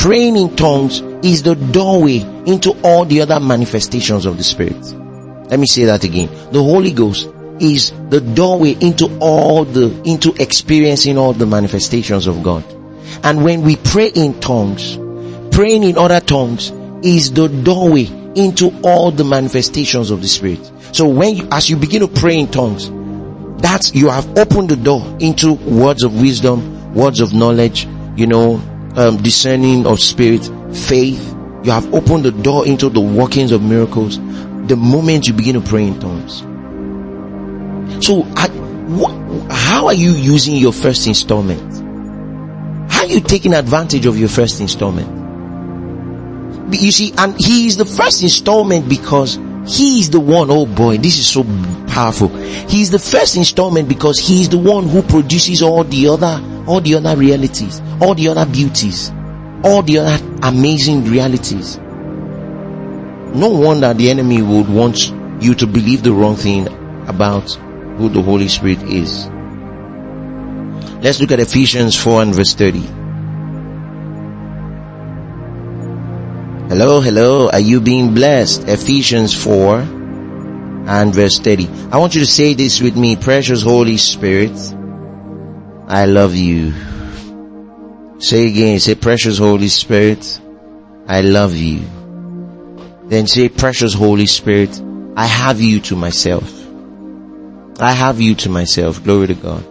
praying 0.00 0.36
in 0.36 0.56
tongues 0.56 1.00
is 1.24 1.42
the 1.42 1.54
doorway 1.54 2.18
into 2.46 2.72
all 2.82 3.04
the 3.04 3.20
other 3.22 3.40
manifestations 3.40 4.26
of 4.26 4.36
the 4.36 4.44
Spirit. 4.44 4.82
Let 5.50 5.58
me 5.58 5.66
say 5.66 5.84
that 5.84 6.04
again. 6.04 6.28
The 6.52 6.62
Holy 6.62 6.92
Ghost 6.92 7.28
is 7.60 7.92
the 8.10 8.20
doorway 8.20 8.76
into 8.80 9.18
all 9.20 9.64
the, 9.64 10.02
into 10.04 10.34
experiencing 10.40 11.18
all 11.18 11.32
the 11.32 11.46
manifestations 11.46 12.26
of 12.26 12.42
God. 12.42 12.64
And 13.22 13.44
when 13.44 13.62
we 13.62 13.76
pray 13.76 14.08
in 14.08 14.40
tongues, 14.40 14.96
praying 15.54 15.84
in 15.84 15.96
other 15.96 16.20
tongues 16.20 16.70
is 17.02 17.32
the 17.32 17.48
doorway 17.48 18.06
into 18.34 18.72
all 18.82 19.10
the 19.10 19.24
manifestations 19.24 20.10
of 20.10 20.20
the 20.20 20.28
Spirit. 20.28 20.70
So 20.92 21.06
when 21.06 21.36
you, 21.36 21.48
as 21.52 21.70
you 21.70 21.76
begin 21.76 22.00
to 22.00 22.08
pray 22.08 22.38
in 22.38 22.50
tongues, 22.50 22.90
that's, 23.62 23.94
you 23.94 24.08
have 24.08 24.36
opened 24.38 24.70
the 24.70 24.76
door 24.76 25.16
into 25.20 25.52
words 25.54 26.02
of 26.02 26.20
wisdom, 26.20 26.73
words 26.94 27.20
of 27.20 27.34
knowledge, 27.34 27.86
you 28.16 28.26
know, 28.26 28.56
um, 28.96 29.16
discerning 29.22 29.86
of 29.86 30.00
spirit, 30.00 30.44
faith. 30.74 31.34
You 31.64 31.70
have 31.70 31.92
opened 31.94 32.24
the 32.24 32.32
door 32.32 32.66
into 32.66 32.88
the 32.88 33.00
workings 33.00 33.50
of 33.52 33.62
miracles 33.62 34.18
the 34.66 34.76
moment 34.76 35.26
you 35.26 35.34
begin 35.34 35.60
to 35.60 35.60
pray 35.60 35.86
in 35.86 35.98
tongues. 35.98 36.40
So, 38.04 38.22
how 39.50 39.86
are 39.86 39.94
you 39.94 40.12
using 40.12 40.56
your 40.56 40.72
first 40.72 41.06
installment? 41.06 41.60
How 42.90 43.02
are 43.02 43.06
you 43.06 43.20
taking 43.20 43.54
advantage 43.54 44.06
of 44.06 44.18
your 44.18 44.28
first 44.28 44.60
installment? 44.60 45.22
You 46.74 46.90
see, 46.92 47.12
and 47.16 47.34
he 47.38 47.66
is 47.66 47.76
the 47.76 47.84
first 47.84 48.22
installment 48.22 48.88
because 48.88 49.38
he 49.66 50.00
is 50.00 50.10
the 50.10 50.20
one, 50.20 50.50
oh 50.50 50.66
boy, 50.66 50.98
this 50.98 51.18
is 51.18 51.26
so 51.26 51.42
powerful. 51.88 52.28
He 52.28 52.82
is 52.82 52.90
the 52.90 52.98
first 52.98 53.36
installment 53.36 53.88
because 53.88 54.18
he 54.18 54.42
is 54.42 54.48
the 54.50 54.58
one 54.58 54.88
who 54.88 55.02
produces 55.02 55.62
all 55.62 55.84
the 55.84 56.08
other, 56.08 56.42
all 56.66 56.80
the 56.80 56.94
other 56.96 57.16
realities, 57.16 57.80
all 58.00 58.14
the 58.14 58.28
other 58.28 58.44
beauties, 58.44 59.10
all 59.62 59.82
the 59.82 59.98
other 59.98 60.24
amazing 60.42 61.04
realities. 61.04 61.78
No 61.78 63.48
wonder 63.48 63.94
the 63.94 64.10
enemy 64.10 64.42
would 64.42 64.68
want 64.68 65.10
you 65.42 65.54
to 65.54 65.66
believe 65.66 66.02
the 66.02 66.12
wrong 66.12 66.36
thing 66.36 66.68
about 67.08 67.50
who 67.96 68.08
the 68.08 68.22
Holy 68.22 68.48
Spirit 68.48 68.82
is. 68.82 69.26
Let's 71.02 71.20
look 71.20 71.32
at 71.32 71.40
Ephesians 71.40 71.96
4 71.96 72.22
and 72.22 72.34
verse 72.34 72.54
30. 72.54 73.03
Hello, 76.76 77.00
hello. 77.00 77.48
Are 77.50 77.60
you 77.60 77.80
being 77.80 78.14
blessed? 78.14 78.66
Ephesians 78.66 79.32
4 79.32 79.78
and 79.78 81.14
verse 81.14 81.38
30. 81.38 81.68
I 81.92 81.98
want 81.98 82.16
you 82.16 82.20
to 82.22 82.26
say 82.26 82.54
this 82.54 82.80
with 82.80 82.96
me. 82.96 83.14
Precious 83.14 83.62
Holy 83.62 83.96
Spirit, 83.96 84.50
I 85.86 86.06
love 86.06 86.34
you. 86.34 86.74
Say 88.18 88.48
again. 88.48 88.80
Say, 88.80 88.96
precious 88.96 89.38
Holy 89.38 89.68
Spirit, 89.68 90.40
I 91.06 91.20
love 91.20 91.54
you. 91.54 91.84
Then 93.04 93.28
say, 93.28 93.48
precious 93.48 93.94
Holy 93.94 94.26
Spirit, 94.26 94.82
I 95.16 95.26
have 95.26 95.60
you 95.60 95.78
to 95.78 95.94
myself. 95.94 96.50
I 97.78 97.92
have 97.92 98.20
you 98.20 98.34
to 98.34 98.48
myself. 98.48 99.04
Glory 99.04 99.28
to 99.28 99.34
God. 99.34 99.64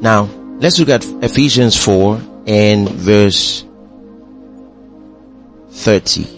Now, 0.00 0.30
let's 0.60 0.78
look 0.78 0.88
at 0.88 1.04
Ephesians 1.22 1.76
4 1.76 2.22
and 2.46 2.88
verse 2.88 3.65
30. 5.76 6.36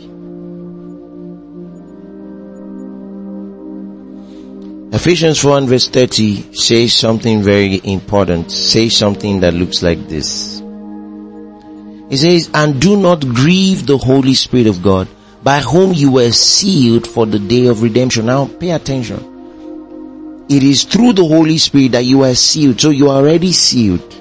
Ephesians 4.93 5.39
4 5.41 5.59
and 5.59 5.69
verse 5.69 5.89
30 5.89 6.55
says 6.55 6.93
something 6.93 7.43
very 7.43 7.81
important. 7.85 8.51
Says 8.51 8.97
something 8.97 9.41
that 9.41 9.55
looks 9.55 9.83
like 9.83 10.09
this. 10.09 10.61
It 12.11 12.17
says, 12.17 12.51
and 12.53 12.81
do 12.81 12.97
not 12.97 13.21
grieve 13.21 13.87
the 13.87 13.97
Holy 13.99 14.35
Spirit 14.35 14.67
of 14.67 14.83
God 14.83 15.09
by 15.43 15.61
whom 15.61 15.93
you 15.93 16.13
were 16.13 16.33
sealed 16.33 17.07
for 17.07 17.27
the 17.27 17.39
day 17.39 17.67
of 17.67 17.83
redemption. 17.83 18.27
Now 18.27 18.47
pay 18.47 18.71
attention. 18.71 20.47
It 20.49 20.63
is 20.63 20.85
through 20.85 21.13
the 21.13 21.25
Holy 21.25 21.59
Spirit 21.59 21.93
that 21.93 22.05
you 22.05 22.23
are 22.25 22.35
sealed. 22.35 22.81
So 22.81 22.91
you 22.91 23.09
are 23.09 23.17
already 23.17 23.53
sealed. 23.53 24.13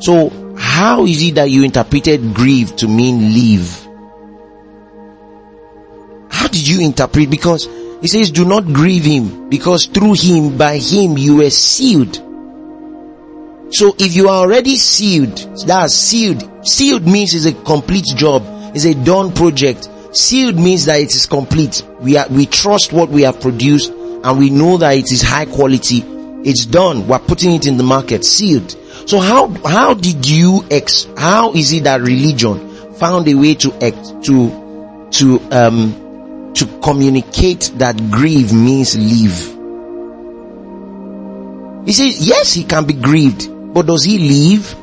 So 0.00 0.30
how 0.56 1.06
is 1.06 1.22
it 1.22 1.36
that 1.36 1.50
you 1.50 1.62
interpreted 1.64 2.34
grieve 2.34 2.74
to 2.76 2.88
mean 2.88 3.34
leave? 3.34 3.87
How 6.48 6.52
did 6.52 6.66
you 6.66 6.80
interpret? 6.80 7.28
Because 7.28 7.66
he 8.00 8.08
says 8.08 8.30
do 8.30 8.46
not 8.46 8.64
grieve 8.64 9.04
him 9.04 9.50
because 9.50 9.84
through 9.84 10.14
him, 10.14 10.56
by 10.56 10.78
him 10.78 11.18
you 11.18 11.36
were 11.36 11.50
sealed. 11.50 12.14
So 13.70 13.94
if 13.98 14.16
you 14.16 14.30
are 14.30 14.46
already 14.46 14.76
sealed, 14.76 15.36
that's 15.66 15.92
sealed. 15.92 16.66
Sealed 16.66 17.06
means 17.06 17.34
it's 17.34 17.44
a 17.44 17.52
complete 17.64 18.06
job. 18.16 18.44
It's 18.74 18.86
a 18.86 18.94
done 18.94 19.34
project. 19.34 19.90
Sealed 20.16 20.56
means 20.56 20.86
that 20.86 21.00
it 21.00 21.14
is 21.14 21.26
complete. 21.26 21.86
We 22.00 22.16
are, 22.16 22.26
we 22.30 22.46
trust 22.46 22.94
what 22.94 23.10
we 23.10 23.24
have 23.24 23.42
produced 23.42 23.90
and 23.90 24.38
we 24.38 24.48
know 24.48 24.78
that 24.78 24.96
it 24.96 25.12
is 25.12 25.20
high 25.20 25.44
quality, 25.44 26.02
it's 26.48 26.64
done. 26.64 27.08
We're 27.08 27.18
putting 27.18 27.52
it 27.56 27.66
in 27.66 27.76
the 27.76 27.84
market, 27.84 28.24
sealed. 28.24 28.70
So 29.06 29.20
how, 29.20 29.48
how 29.66 29.92
did 29.92 30.26
you 30.26 30.64
ex, 30.70 31.06
how 31.18 31.52
is 31.52 31.74
it 31.74 31.84
that 31.84 32.00
religion 32.00 32.94
found 32.94 33.28
a 33.28 33.34
way 33.34 33.54
to 33.56 33.70
act, 33.84 34.24
to, 34.24 35.08
to, 35.10 35.40
um, 35.52 36.07
to 36.54 36.80
communicate 36.82 37.72
that 37.76 38.10
grieve 38.10 38.52
means 38.52 38.96
leave? 38.96 39.54
He 41.86 41.92
says, 41.92 42.26
yes, 42.26 42.52
he 42.52 42.64
can 42.64 42.84
be 42.84 42.92
grieved, 42.92 43.48
but 43.72 43.86
does 43.86 44.04
he 44.04 44.18
leave? 44.18 44.74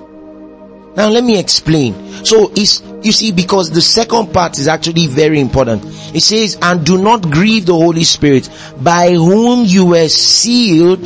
Now 0.96 1.10
let 1.10 1.24
me 1.24 1.38
explain. 1.38 1.94
So 2.26 2.52
it's, 2.56 2.82
you 3.04 3.12
see, 3.12 3.32
because 3.32 3.70
the 3.70 3.82
second 3.82 4.34
part 4.34 4.58
is 4.58 4.68
actually 4.68 5.08
very 5.08 5.40
important. 5.40 5.84
It 6.16 6.22
says, 6.22 6.58
and 6.62 6.86
do 6.86 6.98
not 6.98 7.30
grieve 7.30 7.66
the 7.66 7.76
Holy 7.76 8.06
Spirit 8.06 8.50
by 8.82 9.12
whom 9.12 9.66
you 9.66 9.86
were 9.88 10.08
sealed. 10.08 11.06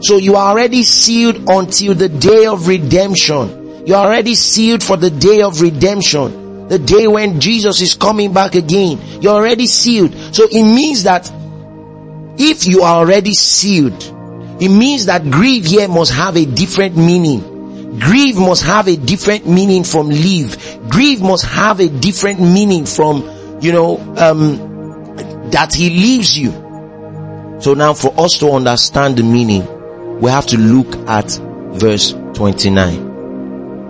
So 0.00 0.16
you 0.16 0.36
are 0.36 0.50
already 0.50 0.82
sealed 0.82 1.48
until 1.48 1.94
the 1.94 2.08
day 2.08 2.46
of 2.46 2.66
redemption. 2.66 3.86
You 3.86 3.94
are 3.94 4.06
already 4.06 4.34
sealed 4.34 4.82
for 4.82 4.96
the 4.96 5.10
day 5.10 5.42
of 5.42 5.60
redemption. 5.60 6.45
The 6.68 6.78
day 6.78 7.06
when 7.06 7.40
Jesus 7.40 7.80
is 7.80 7.94
coming 7.94 8.32
back 8.32 8.54
again. 8.54 9.00
You're 9.20 9.34
already 9.34 9.66
sealed. 9.66 10.14
So 10.34 10.44
it 10.50 10.62
means 10.62 11.04
that 11.04 11.30
if 12.38 12.66
you 12.66 12.82
are 12.82 12.96
already 12.96 13.34
sealed, 13.34 14.02
it 14.60 14.68
means 14.68 15.06
that 15.06 15.30
grief 15.30 15.66
here 15.66 15.88
must 15.88 16.12
have 16.12 16.36
a 16.36 16.44
different 16.44 16.96
meaning 16.96 17.56
Grieve 17.98 18.36
must 18.36 18.64
have 18.64 18.88
a 18.88 18.96
different 18.96 19.48
meaning 19.48 19.82
from 19.82 20.08
leave. 20.08 20.56
Grieve 20.88 21.22
must 21.22 21.46
have 21.46 21.80
a 21.80 21.88
different 21.88 22.40
meaning 22.40 22.84
from, 22.84 23.22
you 23.62 23.72
know, 23.72 23.98
um, 24.18 25.50
that 25.50 25.72
he 25.74 25.88
leaves 25.88 26.38
you. 26.38 26.50
So 27.60 27.72
now 27.74 27.94
for 27.94 28.12
us 28.20 28.38
to 28.40 28.50
understand 28.50 29.16
the 29.16 29.22
meaning, 29.22 30.20
we 30.20 30.30
have 30.30 30.46
to 30.48 30.58
look 30.58 30.94
at 31.08 31.30
verse 31.78 32.12
29. 32.34 33.15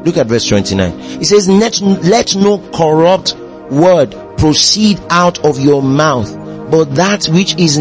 Look 0.06 0.18
at 0.18 0.28
verse 0.28 0.46
29. 0.46 0.92
It 1.20 1.24
says, 1.24 1.48
let, 1.48 1.80
let 1.80 2.36
no 2.36 2.58
corrupt 2.70 3.34
word 3.72 4.14
proceed 4.38 5.00
out 5.10 5.44
of 5.44 5.58
your 5.58 5.82
mouth, 5.82 6.32
but 6.70 6.94
that 6.94 7.26
which 7.26 7.56
is 7.58 7.76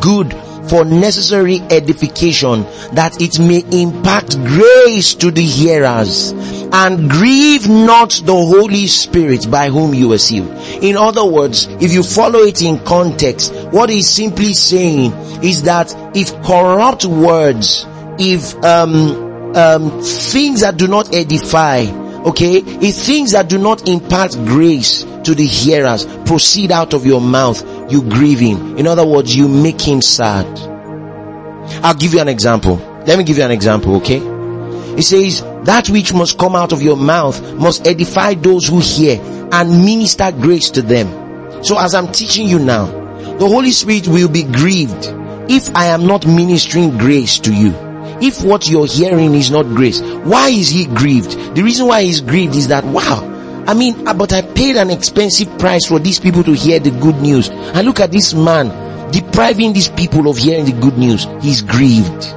good 0.00 0.32
for 0.70 0.84
necessary 0.84 1.58
edification 1.70 2.62
that 2.92 3.20
it 3.20 3.40
may 3.40 3.64
impact 3.82 4.38
grace 4.44 5.14
to 5.14 5.32
the 5.32 5.42
hearers 5.42 6.30
and 6.72 7.10
grieve 7.10 7.68
not 7.68 8.10
the 8.24 8.32
Holy 8.32 8.86
Spirit 8.86 9.50
by 9.50 9.68
whom 9.68 9.92
you 9.92 10.10
were 10.10 10.18
sealed. 10.18 10.50
In 10.84 10.96
other 10.96 11.24
words, 11.24 11.66
if 11.80 11.92
you 11.92 12.04
follow 12.04 12.40
it 12.40 12.62
in 12.62 12.78
context, 12.84 13.52
what 13.72 13.90
he's 13.90 14.08
simply 14.08 14.54
saying 14.54 15.12
is 15.42 15.64
that 15.64 15.92
if 16.14 16.32
corrupt 16.44 17.04
words, 17.06 17.84
if 18.20 18.54
um, 18.64 19.25
um, 19.56 20.02
things 20.02 20.60
that 20.60 20.76
do 20.76 20.86
not 20.86 21.14
edify, 21.14 21.80
okay, 22.26 22.58
if 22.58 22.94
things 22.94 23.32
that 23.32 23.48
do 23.48 23.58
not 23.58 23.88
impart 23.88 24.32
grace 24.44 25.02
to 25.24 25.34
the 25.34 25.46
hearers 25.46 26.04
proceed 26.26 26.70
out 26.70 26.92
of 26.92 27.06
your 27.06 27.20
mouth, 27.20 27.64
you 27.90 28.02
grieve 28.02 28.38
him. 28.38 28.76
In 28.76 28.86
other 28.86 29.04
words, 29.06 29.34
you 29.34 29.48
make 29.48 29.80
him 29.80 30.02
sad. 30.02 30.46
I'll 31.82 31.94
give 31.94 32.12
you 32.12 32.20
an 32.20 32.28
example. 32.28 32.76
Let 33.06 33.18
me 33.18 33.24
give 33.24 33.38
you 33.38 33.44
an 33.44 33.50
example, 33.50 33.96
okay? 33.96 34.20
It 34.98 35.02
says, 35.02 35.42
that 35.64 35.88
which 35.88 36.12
must 36.12 36.38
come 36.38 36.54
out 36.54 36.72
of 36.72 36.82
your 36.82 36.96
mouth 36.96 37.54
must 37.54 37.86
edify 37.86 38.34
those 38.34 38.68
who 38.68 38.80
hear 38.80 39.20
and 39.52 39.84
minister 39.84 40.32
grace 40.32 40.70
to 40.70 40.82
them. 40.82 41.64
So 41.64 41.78
as 41.78 41.94
I'm 41.94 42.12
teaching 42.12 42.46
you 42.46 42.58
now, 42.58 42.86
the 43.38 43.48
Holy 43.48 43.72
Spirit 43.72 44.06
will 44.06 44.28
be 44.28 44.42
grieved 44.42 45.06
if 45.48 45.74
I 45.74 45.86
am 45.86 46.06
not 46.06 46.26
ministering 46.26 46.98
grace 46.98 47.38
to 47.40 47.54
you. 47.54 47.85
If 48.20 48.42
what 48.42 48.68
you're 48.68 48.86
hearing 48.86 49.34
is 49.34 49.50
not 49.50 49.66
grace, 49.66 50.00
why 50.00 50.48
is 50.48 50.68
he 50.68 50.86
grieved? 50.86 51.32
The 51.54 51.62
reason 51.62 51.86
why 51.86 52.02
he's 52.02 52.20
grieved 52.20 52.54
is 52.54 52.68
that, 52.68 52.84
wow, 52.84 53.64
I 53.66 53.74
mean, 53.74 54.06
uh, 54.06 54.14
but 54.14 54.32
I 54.32 54.42
paid 54.42 54.76
an 54.76 54.90
expensive 54.90 55.58
price 55.58 55.86
for 55.86 55.98
these 55.98 56.20
people 56.20 56.44
to 56.44 56.52
hear 56.52 56.78
the 56.78 56.92
good 56.92 57.16
news. 57.16 57.48
And 57.50 57.86
look 57.86 58.00
at 58.00 58.12
this 58.12 58.32
man 58.32 59.10
depriving 59.10 59.72
these 59.72 59.88
people 59.88 60.28
of 60.28 60.38
hearing 60.38 60.64
the 60.66 60.80
good 60.80 60.96
news. 60.96 61.26
He's 61.42 61.62
grieved. 61.62 62.32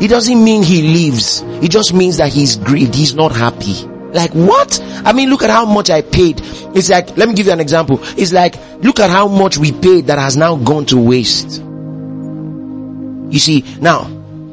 It 0.00 0.08
doesn't 0.08 0.42
mean 0.44 0.62
he 0.62 0.82
leaves. 0.82 1.42
It 1.62 1.70
just 1.70 1.94
means 1.94 2.18
that 2.18 2.32
he's 2.32 2.56
grieved. 2.56 2.94
He's 2.94 3.14
not 3.14 3.32
happy. 3.32 3.86
Like 4.12 4.32
what? 4.32 4.78
I 5.04 5.12
mean, 5.12 5.30
look 5.30 5.42
at 5.42 5.50
how 5.50 5.64
much 5.64 5.88
I 5.88 6.02
paid. 6.02 6.40
It's 6.74 6.90
like, 6.90 7.16
let 7.16 7.28
me 7.28 7.34
give 7.34 7.46
you 7.46 7.52
an 7.52 7.60
example. 7.60 7.98
It's 8.18 8.32
like, 8.32 8.56
look 8.82 9.00
at 9.00 9.08
how 9.10 9.28
much 9.28 9.56
we 9.56 9.72
paid 9.72 10.06
that 10.08 10.18
has 10.18 10.36
now 10.36 10.56
gone 10.56 10.84
to 10.86 10.98
waste. 10.98 11.62
You 13.32 13.38
see, 13.38 13.64
now, 13.80 14.04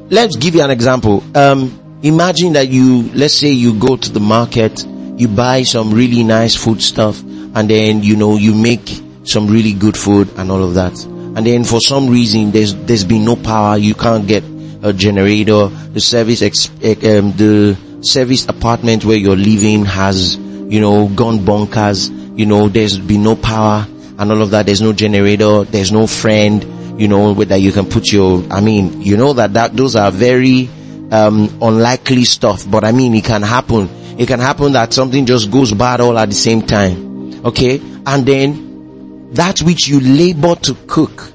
let's 0.10 0.36
give 0.36 0.56
you 0.56 0.64
an 0.64 0.72
example. 0.72 1.24
Um, 1.36 2.00
imagine 2.04 2.54
that 2.54 2.70
you, 2.70 3.12
let's 3.14 3.34
say 3.34 3.50
you 3.50 3.80
go 3.80 3.96
to 3.96 4.10
the 4.12 4.20
market 4.20 4.86
you 5.20 5.28
buy 5.28 5.64
some 5.64 5.94
really 5.94 6.24
nice 6.24 6.56
food 6.56 6.82
stuff 6.82 7.22
and 7.22 7.70
then, 7.70 8.02
you 8.04 8.16
know, 8.16 8.38
you 8.38 8.56
make 8.56 8.88
some 9.26 9.48
really 9.48 9.74
good 9.74 9.98
food 9.98 10.30
and 10.38 10.50
all 10.50 10.64
of 10.64 10.76
that. 10.76 10.98
And 11.04 11.46
then 11.46 11.66
for 11.66 11.82
some 11.82 12.10
reason, 12.10 12.52
there's, 12.52 12.74
there's 12.74 13.04
been 13.04 13.26
no 13.26 13.36
power. 13.36 13.78
You 13.78 13.96
can't 13.96 14.26
get 14.26 14.46
a 14.82 14.94
generator. 14.94 15.68
The 15.68 16.00
service, 16.00 16.42
ex, 16.42 16.70
um, 16.70 17.34
the 17.34 17.78
service 18.02 18.48
apartment 18.48 19.04
where 19.04 19.18
you're 19.18 19.36
living 19.36 19.84
has, 19.84 20.38
you 20.38 20.80
know, 20.80 21.10
gone 21.10 21.40
bonkers. 21.40 22.10
You 22.38 22.46
know, 22.46 22.70
there's 22.70 22.98
been 22.98 23.24
no 23.24 23.36
power 23.36 23.86
and 23.90 24.32
all 24.32 24.42
of 24.42 24.52
that. 24.52 24.68
There's 24.68 24.82
no 24.82 24.94
generator. 24.94 25.66
There's 25.66 25.92
no 25.92 26.08
friend, 26.08 26.64
you 27.00 27.08
know, 27.08 27.34
that 27.34 27.62
you 27.62 27.72
can 27.72 27.86
put 27.86 28.12
your, 28.12 28.44
I 28.52 28.62
mean, 28.62 29.02
you 29.02 29.18
know 29.18 29.34
that, 29.34 29.54
that 29.54 29.76
those 29.76 29.96
are 29.96 30.12
very, 30.12 30.70
um, 31.12 31.58
unlikely 31.62 32.26
stuff, 32.26 32.70
but 32.70 32.84
I 32.84 32.92
mean, 32.92 33.16
it 33.16 33.26
can 33.26 33.42
happen 33.42 33.90
it 34.20 34.28
can 34.28 34.42
happen 34.42 34.74
that 34.74 34.92
something 34.92 35.26
just 35.26 35.50
goes 35.50 35.72
bad 35.72 36.02
all 36.02 36.20
at 36.20 36.28
the 36.28 36.36
same 36.36 36.62
time. 36.62 37.46
Okay? 37.46 37.80
And 38.06 38.26
then 38.26 39.30
that 39.32 39.62
which 39.62 39.88
you 39.88 40.02
labor 40.02 40.56
to 40.56 40.76
cook 40.88 41.32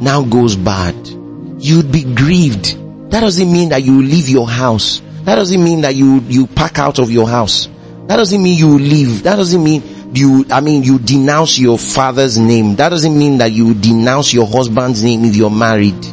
now 0.00 0.22
goes 0.22 0.56
bad. 0.56 0.96
You'd 1.58 1.92
be 1.92 2.02
grieved. 2.02 2.76
That 3.12 3.20
doesn't 3.20 3.52
mean 3.52 3.68
that 3.68 3.84
you 3.84 4.02
leave 4.02 4.28
your 4.28 4.48
house. 4.48 5.00
That 5.22 5.36
doesn't 5.36 5.62
mean 5.62 5.82
that 5.82 5.94
you, 5.94 6.18
you 6.26 6.48
pack 6.48 6.80
out 6.80 6.98
of 6.98 7.12
your 7.12 7.28
house. 7.28 7.68
That 8.08 8.16
doesn't 8.16 8.42
mean 8.42 8.58
you 8.58 8.80
leave. 8.80 9.22
That 9.22 9.36
doesn't 9.36 9.62
mean 9.62 10.03
you, 10.16 10.46
I 10.50 10.60
mean, 10.60 10.82
you 10.82 10.98
denounce 10.98 11.58
your 11.58 11.78
father's 11.78 12.38
name. 12.38 12.76
That 12.76 12.90
doesn't 12.90 13.18
mean 13.18 13.38
that 13.38 13.52
you 13.52 13.74
denounce 13.74 14.32
your 14.32 14.46
husband's 14.46 15.02
name 15.02 15.24
if 15.24 15.36
you're 15.36 15.50
married. 15.50 16.04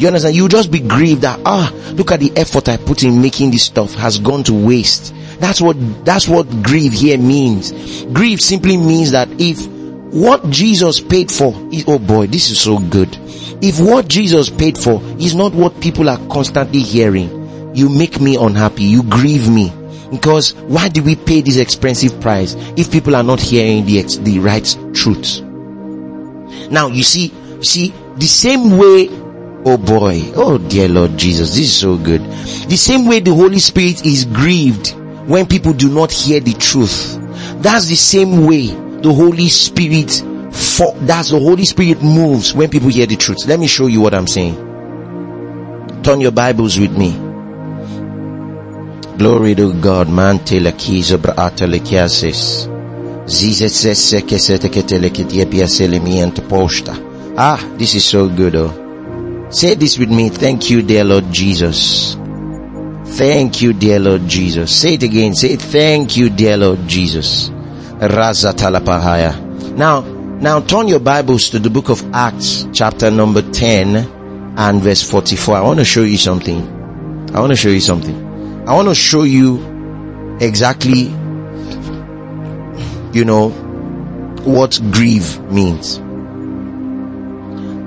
You 0.00 0.08
understand? 0.08 0.34
You 0.34 0.48
just 0.48 0.70
be 0.70 0.80
grieved 0.80 1.22
that, 1.22 1.40
ah, 1.44 1.70
look 1.94 2.10
at 2.12 2.20
the 2.20 2.32
effort 2.36 2.68
I 2.68 2.76
put 2.76 3.04
in 3.04 3.20
making 3.20 3.50
this 3.50 3.64
stuff 3.64 3.94
has 3.94 4.18
gone 4.18 4.42
to 4.44 4.52
waste. 4.52 5.14
That's 5.38 5.60
what, 5.60 5.76
that's 6.04 6.28
what 6.28 6.62
grieve 6.62 6.92
here 6.92 7.18
means. 7.18 8.04
Grieve 8.06 8.40
simply 8.40 8.76
means 8.76 9.12
that 9.12 9.28
if 9.38 9.66
what 10.12 10.48
Jesus 10.50 11.00
paid 11.00 11.30
for 11.30 11.54
is, 11.72 11.84
oh 11.86 11.98
boy, 11.98 12.26
this 12.26 12.50
is 12.50 12.60
so 12.60 12.78
good. 12.78 13.16
If 13.62 13.80
what 13.80 14.08
Jesus 14.08 14.50
paid 14.50 14.76
for 14.76 15.00
is 15.18 15.34
not 15.34 15.52
what 15.52 15.80
people 15.80 16.08
are 16.08 16.18
constantly 16.28 16.80
hearing, 16.80 17.74
you 17.74 17.88
make 17.88 18.20
me 18.20 18.36
unhappy. 18.36 18.84
You 18.84 19.02
grieve 19.04 19.48
me. 19.48 19.72
Because 20.12 20.54
why 20.54 20.88
do 20.88 21.02
we 21.02 21.16
pay 21.16 21.40
this 21.40 21.56
expensive 21.56 22.20
price 22.20 22.54
if 22.76 22.92
people 22.92 23.16
are 23.16 23.22
not 23.22 23.40
hearing 23.40 23.86
the, 23.86 24.02
the 24.22 24.38
right 24.38 24.94
truth? 24.94 25.40
Now 26.70 26.86
you 26.88 27.02
see, 27.02 27.32
you 27.56 27.64
see, 27.64 27.94
the 28.16 28.26
same 28.26 28.76
way 28.76 29.08
Oh 29.64 29.78
boy. 29.78 30.20
Oh 30.34 30.58
dear 30.58 30.88
Lord 30.88 31.16
Jesus. 31.16 31.50
This 31.50 31.66
is 31.66 31.76
so 31.76 31.96
good. 31.96 32.20
The 32.22 32.76
same 32.76 33.06
way 33.06 33.20
the 33.20 33.32
Holy 33.32 33.60
Spirit 33.60 34.04
is 34.04 34.24
grieved 34.24 34.90
when 35.28 35.46
people 35.46 35.72
do 35.72 35.88
not 35.88 36.10
hear 36.10 36.40
the 36.40 36.54
truth. 36.54 37.16
That's 37.62 37.86
the 37.86 37.94
same 37.94 38.44
way 38.44 38.66
the 38.66 39.12
Holy 39.12 39.48
Spirit 39.48 40.10
for, 40.52 40.92
that's 41.02 41.30
the 41.30 41.38
Holy 41.38 41.64
Spirit 41.64 42.02
moves 42.02 42.52
when 42.52 42.70
people 42.70 42.88
hear 42.88 43.06
the 43.06 43.16
truth. 43.16 43.46
Let 43.46 43.60
me 43.60 43.68
show 43.68 43.86
you 43.86 44.00
what 44.00 44.14
I'm 44.14 44.26
saying. 44.26 44.56
Turn 46.02 46.20
your 46.20 46.32
Bibles 46.32 46.78
with 46.78 46.96
me. 46.96 47.12
Glory 49.22 49.54
to 49.54 49.72
God. 49.78 50.08
Mante 50.08 50.58
la 50.58 50.72
chiesa 50.72 51.16
braata 51.16 51.64
le 51.66 51.80
chiases. 51.80 52.68
Zizetsesse 53.24 54.24
che 54.24 54.36
sete 54.36 54.68
che 54.68 54.82
te 54.82 54.98
le 54.98 55.12
che 55.12 55.24
miente 56.00 56.42
posta. 56.42 57.00
Ah, 57.36 57.60
this 57.76 57.94
is 57.94 58.04
so 58.04 58.28
good 58.28 58.56
oh. 58.56 59.46
Say 59.48 59.76
this 59.76 59.96
with 59.96 60.10
me. 60.10 60.28
Thank 60.28 60.70
you, 60.70 60.82
dear 60.82 61.04
Lord 61.04 61.30
Jesus. 61.30 62.18
Thank 63.16 63.62
you, 63.62 63.72
dear 63.74 64.00
Lord 64.00 64.26
Jesus. 64.26 64.72
Say 64.72 64.94
it 64.94 65.04
again. 65.04 65.36
Say. 65.36 65.54
Thank 65.54 66.16
you, 66.16 66.28
dear 66.28 66.56
Lord 66.56 66.88
Jesus. 66.88 67.48
Raza 68.00 68.52
talapahaya. 68.52 69.76
Now, 69.76 70.00
now 70.40 70.58
turn 70.62 70.88
your 70.88 70.98
Bibles 70.98 71.50
to 71.50 71.60
the 71.60 71.70
book 71.70 71.90
of 71.90 72.04
Acts, 72.12 72.66
chapter 72.72 73.08
number 73.08 73.42
10 73.42 74.54
and 74.56 74.82
verse 74.82 75.08
44. 75.08 75.58
I 75.58 75.60
want 75.60 75.78
to 75.78 75.84
show 75.84 76.02
you 76.02 76.18
something. 76.18 76.58
I 77.32 77.38
want 77.38 77.52
to 77.52 77.56
show 77.56 77.68
you 77.68 77.78
something. 77.78 78.31
I 78.66 78.74
want 78.74 78.88
to 78.88 78.94
show 78.94 79.24
you 79.24 80.38
exactly, 80.40 81.08
you 83.12 83.24
know, 83.24 83.48
what 84.44 84.80
grieve 84.90 85.40
means. 85.50 85.98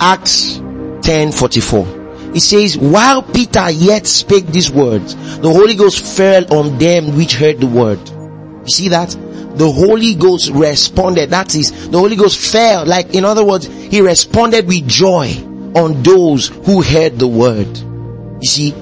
Acts 0.01 0.57
10:44. 1.01 2.36
It 2.36 2.41
says, 2.41 2.78
while 2.78 3.23
Peter 3.23 3.69
yet 3.69 4.05
spake 4.05 4.47
these 4.47 4.69
words, 4.69 5.15
the 5.38 5.49
Holy 5.49 5.76
Ghost 5.76 6.03
fell 6.03 6.53
on 6.53 6.78
them 6.78 7.15
which 7.15 7.36
heard 7.36 7.61
the 7.61 7.67
word. 7.67 7.99
You 8.09 8.69
see 8.69 8.89
that? 8.89 9.11
The 9.11 9.71
Holy 9.71 10.15
Ghost 10.15 10.49
responded. 10.51 11.30
That 11.30 11.55
is, 11.55 11.88
the 11.88 11.97
Holy 11.97 12.17
Ghost 12.17 12.38
fell. 12.38 12.86
Like, 12.86 13.15
in 13.15 13.23
other 13.23 13.45
words, 13.45 13.67
He 13.67 14.01
responded 14.01 14.67
with 14.67 14.86
joy 14.86 15.32
on 15.76 16.03
those 16.03 16.47
who 16.47 16.82
heard 16.82 17.17
the 17.17 17.28
word. 17.28 17.78
You 17.78 18.49
see? 18.49 18.73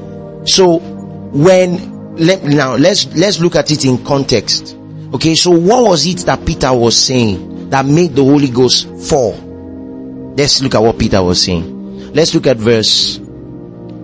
So, 0.46 0.80
when, 1.34 2.16
let, 2.16 2.44
now 2.44 2.76
let's, 2.76 3.14
let's 3.16 3.40
look 3.40 3.56
at 3.56 3.72
it 3.72 3.86
in 3.86 4.04
context. 4.06 4.78
Okay, 5.14 5.36
so 5.36 5.52
what 5.52 5.84
was 5.84 6.06
it 6.06 6.26
that 6.26 6.46
Peter 6.46 6.74
was 6.74 6.98
saying 6.98 7.70
that 7.70 7.86
made 7.86 8.16
the 8.16 8.24
Holy 8.24 8.50
Ghost 8.50 8.88
fall? 9.10 9.34
Let's 10.38 10.62
look 10.62 10.76
at 10.76 10.82
what 10.82 10.98
Peter 10.98 11.22
was 11.22 11.44
saying. 11.44 12.14
Let's 12.14 12.34
look 12.34 12.48
at 12.48 12.58
verse, 12.58 13.18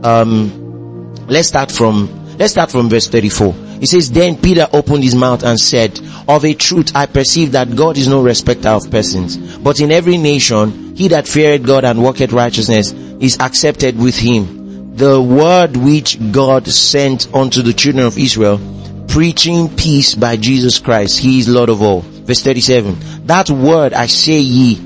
um, 0.04 1.14
let's 1.28 1.48
start 1.48 1.72
from, 1.72 2.38
let's 2.38 2.54
start 2.54 2.72
from 2.72 2.90
verse 2.90 3.08
34. 3.08 3.54
It 3.82 3.88
says, 3.88 4.12
then 4.12 4.36
Peter 4.36 4.68
opened 4.74 5.04
his 5.04 5.16
mouth 5.16 5.44
and 5.44 5.60
said, 5.60 6.00
of 6.28 6.44
a 6.46 6.54
truth 6.54 6.92
I 6.96 7.06
perceive 7.06 7.54
that 7.54 7.76
God 7.76 7.98
is 7.98 8.08
no 8.08 8.22
respecter 8.22 8.70
of 8.70 8.92
persons, 8.92 9.38
but 9.60 9.80
in 9.80 9.92
every 9.92 10.18
nation, 10.18 10.96
he 10.96 11.08
that 11.10 11.28
feareth 11.28 11.64
God 11.64 11.86
and 11.86 12.04
worketh 12.04 12.32
righteousness 12.32 12.92
is 12.92 13.38
accepted 13.40 13.98
with 13.98 14.18
him. 14.18 14.59
The 15.00 15.22
word 15.22 15.78
which 15.78 16.20
God 16.34 16.68
sent 16.68 17.34
unto 17.34 17.62
the 17.62 17.72
children 17.72 18.06
of 18.06 18.18
Israel, 18.18 18.60
preaching 19.08 19.74
peace 19.74 20.14
by 20.14 20.36
Jesus 20.36 20.78
Christ, 20.78 21.20
he 21.20 21.40
is 21.40 21.48
Lord 21.48 21.70
of 21.70 21.82
all. 21.82 22.02
Verse 22.02 22.42
37, 22.42 23.26
that 23.26 23.50
word 23.50 23.94
I 23.94 24.08
say 24.08 24.42
ye, 24.42 24.78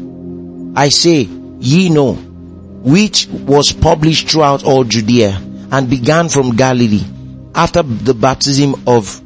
I 0.75 0.89
say, 0.89 1.23
ye 1.23 1.89
know, 1.89 2.13
which 2.13 3.25
was 3.27 3.71
published 3.71 4.29
throughout 4.29 4.63
all 4.63 4.83
Judea 4.83 5.41
and 5.71 5.89
began 5.89 6.29
from 6.29 6.55
Galilee 6.55 7.03
after 7.55 7.81
the 7.81 8.13
baptism 8.13 8.83
of, 8.85 9.19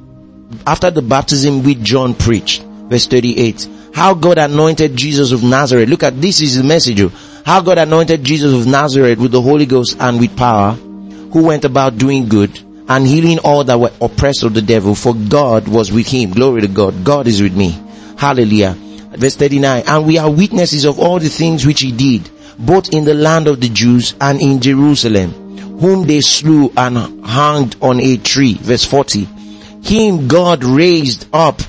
after 0.66 0.90
the 0.90 1.02
baptism 1.02 1.64
which 1.64 1.82
John 1.82 2.16
preached, 2.16 2.64
Verse 2.88 3.08
38. 3.08 3.68
How 3.94 4.14
God 4.14 4.38
anointed 4.38 4.96
Jesus 4.96 5.34
of 5.34 5.44
Nazareth. 5.44 5.90
Look 5.90 6.04
at 6.04 6.22
this 6.22 6.40
is 6.40 6.56
the 6.56 6.64
message. 6.64 7.02
How 7.48 7.62
God 7.62 7.78
anointed 7.78 8.26
Jesus 8.26 8.54
of 8.54 8.68
Nazareth 8.68 9.20
with 9.20 9.32
the 9.32 9.42
Holy 9.42 9.66
Ghost 9.66 9.96
and 10.02 10.20
with 10.20 10.36
power, 10.36 10.74
who 10.74 11.46
went 11.46 11.64
about 11.64 11.98
doing 11.98 12.28
good 12.28 12.60
and 12.90 13.08
healing 13.08 13.40
all 13.40 13.64
that 13.64 13.80
were 13.80 13.94
oppressed 14.02 14.44
of 14.44 14.54
the 14.54 14.62
devil, 14.62 14.94
for 14.94 15.14
God 15.14 15.66
was 15.70 15.90
with 15.90 16.10
him. 16.10 16.32
Glory 16.32 16.60
to 16.60 16.68
God. 16.68 17.06
God 17.06 17.26
is 17.26 17.42
with 17.42 17.56
me. 17.56 17.70
Hallelujah. 18.18 18.76
Verse 19.16 19.38
39. 19.38 19.84
And 19.88 20.06
we 20.06 20.18
are 20.18 20.30
witnesses 20.30 20.84
of 20.84 21.00
all 21.00 21.20
the 21.20 21.30
things 21.30 21.66
which 21.66 21.80
he 21.80 21.94
did, 21.94 22.30
both 22.60 22.94
in 22.94 23.06
the 23.06 23.14
land 23.14 23.48
of 23.48 23.62
the 23.62 23.70
Jews 23.70 24.14
and 24.20 24.42
in 24.42 24.60
Jerusalem, 24.60 25.80
whom 25.80 26.06
they 26.06 26.20
slew 26.20 26.74
and 26.76 27.26
hanged 27.26 27.78
on 27.82 28.02
a 28.02 28.18
tree. 28.18 28.56
Verse 28.56 28.84
40. 28.84 29.24
Him 29.84 30.28
God 30.28 30.66
raised 30.66 31.30
up 31.32 31.62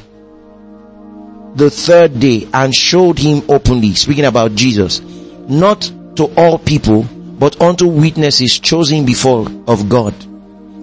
the 1.54 1.70
third 1.70 2.18
day 2.18 2.48
and 2.52 2.74
showed 2.74 3.20
him 3.20 3.44
openly, 3.48 3.94
speaking 3.94 4.24
about 4.24 4.56
Jesus, 4.56 5.00
not 5.48 5.82
to 6.16 6.32
all 6.36 6.58
people, 6.58 7.04
but 7.38 7.60
unto 7.60 7.86
witnesses 7.86 8.58
chosen 8.58 9.04
before 9.06 9.46
of 9.66 9.88
God 9.88 10.14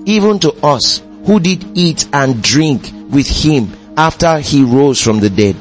even 0.06 0.40
to 0.40 0.54
us 0.64 1.02
who 1.26 1.40
did 1.40 1.78
eat 1.78 2.08
and 2.14 2.42
drink 2.44 2.92
with 3.10 3.28
him 3.28 3.76
after 3.98 4.40
he 4.40 4.64
rose 4.64 5.02
from 5.02 5.20
the 5.20 5.30
dead. 5.30 5.56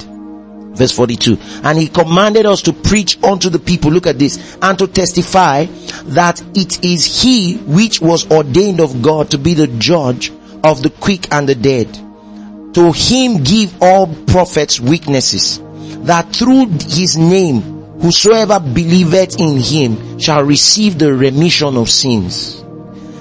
Verse 0.77 0.93
42. 0.93 1.39
And 1.63 1.79
he 1.79 1.89
commanded 1.89 2.47
us 2.47 2.63
to 2.63 2.73
preach 2.73 3.23
unto 3.23 3.49
the 3.49 3.59
people, 3.59 3.91
look 3.91 4.07
at 4.07 4.19
this, 4.19 4.59
and 4.61 4.79
to 4.79 4.87
testify 4.87 5.65
that 6.07 6.43
it 6.55 6.85
is 6.85 7.23
he 7.23 7.57
which 7.59 8.01
was 8.01 8.31
ordained 8.31 8.81
of 8.81 9.01
God 9.01 9.31
to 9.31 9.39
be 9.39 9.55
the 9.55 9.69
judge 9.69 10.31
of 10.63 10.83
the 10.83 10.91
quick 10.91 11.33
and 11.33 11.49
the 11.49 11.55
dead. 11.55 11.93
To 12.75 12.93
him 12.93 13.45
give 13.45 13.81
all 13.81 14.13
prophets 14.27 14.81
witnesses 14.81 15.61
that 16.07 16.35
through 16.35 16.67
his 16.67 17.17
name 17.17 17.74
whosoever 18.05 18.61
believeth 18.61 19.41
in 19.41 19.57
him 19.57 20.19
shall 20.19 20.43
receive 20.45 20.99
the 20.99 21.11
remission 21.15 21.75
of 21.79 21.89
sins. 21.89 22.63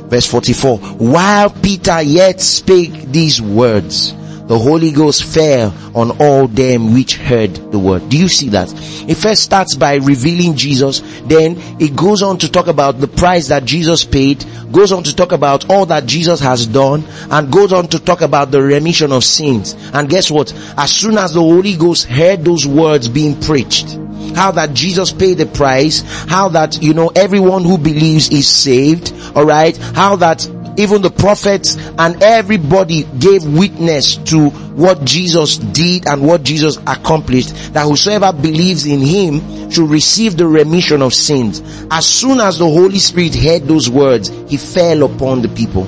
Verse 0.10 0.28
44. 0.30 0.78
While 0.78 1.52
Peter 1.52 2.02
yet 2.02 2.42
spake 2.42 2.92
these 3.10 3.42
words, 3.42 4.14
the 4.48 4.58
Holy 4.60 4.92
Ghost 4.92 5.24
fell 5.24 5.74
on 5.96 6.12
all 6.20 6.48
them 6.48 6.94
which 6.94 7.16
heard 7.16 7.56
the 7.72 7.80
word. 7.80 8.10
Do 8.10 8.18
you 8.18 8.28
see 8.28 8.50
that? 8.50 8.72
It 9.08 9.16
first 9.16 9.44
starts 9.44 9.76
by 9.76 9.96
revealing 9.96 10.56
Jesus, 10.56 11.00
then 11.26 11.56
it 11.80 11.96
goes 11.96 12.22
on 12.22 12.38
to 12.40 12.52
talk 12.52 12.68
about 12.68 13.00
the 13.00 13.08
price 13.08 13.48
that 13.48 13.66
Jesus 13.66 14.04
paid, 14.04 14.44
goes 14.72 14.92
on 14.92 15.04
to 15.04 15.16
talk 15.16 15.32
about 15.32 15.70
all 15.70 15.86
that 15.88 16.06
Jesus 16.06 16.40
has 16.42 16.68
done, 16.68 17.04
and 17.32 17.52
goes 17.52 17.72
on 17.72 17.88
to 17.88 18.00
talk 18.00 18.22
about 18.22 18.52
the 18.52 18.62
remission 18.62 19.12
of 19.12 19.24
sins. 19.24 19.76
And 19.94 20.10
guess 20.10 20.30
what? 20.30 20.54
As 20.78 20.92
soon 20.92 21.18
as 21.18 21.34
the 21.34 21.42
Holy 21.42 21.76
Ghost 21.76 22.06
heard 22.06 22.44
those 22.44 22.68
words 22.68 23.08
being 23.08 23.40
preached, 23.40 23.98
how 24.36 24.52
that 24.52 24.74
Jesus 24.74 25.12
paid 25.12 25.38
the 25.38 25.46
price, 25.46 26.02
how 26.28 26.50
that, 26.50 26.82
you 26.82 26.94
know, 26.94 27.10
everyone 27.16 27.64
who 27.64 27.78
believes 27.78 28.30
is 28.30 28.48
saved, 28.48 29.14
alright, 29.36 29.78
how 29.78 30.16
that 30.18 30.48
even 30.78 31.02
the 31.02 31.12
prophets 31.12 31.76
and 31.98 32.22
everybody 32.24 33.04
gave 33.20 33.46
witness 33.46 34.18
to 34.18 34.50
what 34.50 35.04
Jesus 35.06 35.58
did 35.58 36.08
and 36.08 36.26
what 36.26 36.44
Jesus 36.44 36.78
accomplished, 36.88 37.74
that 37.74 37.86
whosoever 37.86 38.34
believes 38.34 38.86
in 38.86 39.00
him 39.00 39.70
should 39.70 39.90
receive 39.90 40.38
the 40.38 40.48
remission 40.48 41.02
of 41.02 41.14
sins. 41.14 41.62
As 41.92 42.08
soon 42.08 42.40
as 42.40 42.58
the 42.58 42.66
Holy 42.66 43.00
Spirit 43.00 43.36
heard 43.36 43.64
those 43.64 43.90
words, 43.90 44.30
he 44.48 44.58
fell 44.58 45.04
upon 45.04 45.42
the 45.42 45.50
people. 45.50 45.86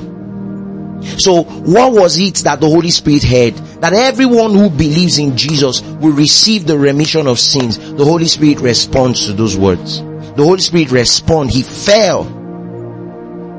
So 1.18 1.44
what 1.44 1.94
was 1.94 2.18
it 2.18 2.36
that 2.46 2.60
the 2.62 2.70
Holy 2.70 2.90
Spirit 2.90 3.24
heard? 3.24 3.54
That 3.82 3.94
everyone 3.94 4.54
who 4.54 4.70
believes 4.70 5.18
in 5.20 5.38
Jesus 5.38 5.82
will 5.82 6.14
receive 6.14 6.66
the 6.66 6.78
remission 6.78 7.28
of 7.28 7.40
sins. 7.40 7.78
The 7.78 8.06
Holy 8.06 8.28
Spirit 8.28 8.60
responds 8.60 9.26
to 9.26 9.34
those 9.34 9.58
words. 9.58 10.00
The 10.00 10.44
Holy 10.44 10.62
Spirit 10.62 10.92
respond. 10.92 11.52
He 11.52 11.62
fell. 11.64 12.45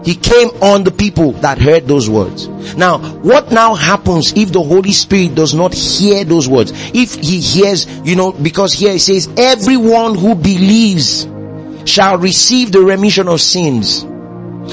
He 0.07 0.15
came 0.15 0.51
on 0.63 0.85
the 0.85 0.93
people 0.93 1.33
that 1.33 1.59
heard 1.59 1.89
those 1.89 2.09
words. 2.09 2.47
Now, 2.77 2.99
what 2.99 3.51
now 3.51 3.75
happens 3.75 4.33
if 4.37 4.53
the 4.53 4.63
Holy 4.63 4.93
Spirit 4.93 5.35
does 5.35 5.53
not 5.53 5.75
hear 5.75 6.23
those 6.23 6.49
words? 6.49 6.71
If 6.95 7.17
he 7.17 7.41
hears, 7.41 7.87
you 8.07 8.15
know, 8.15 8.31
because 8.31 8.73
here 8.73 8.93
it 8.93 9.01
says, 9.01 9.29
everyone 9.37 10.15
who 10.15 10.37
believes 10.37 11.25
shall 11.91 12.19
receive 12.19 12.71
the 12.71 12.83
remission 12.83 13.27
of 13.27 13.41
sins. 13.41 14.03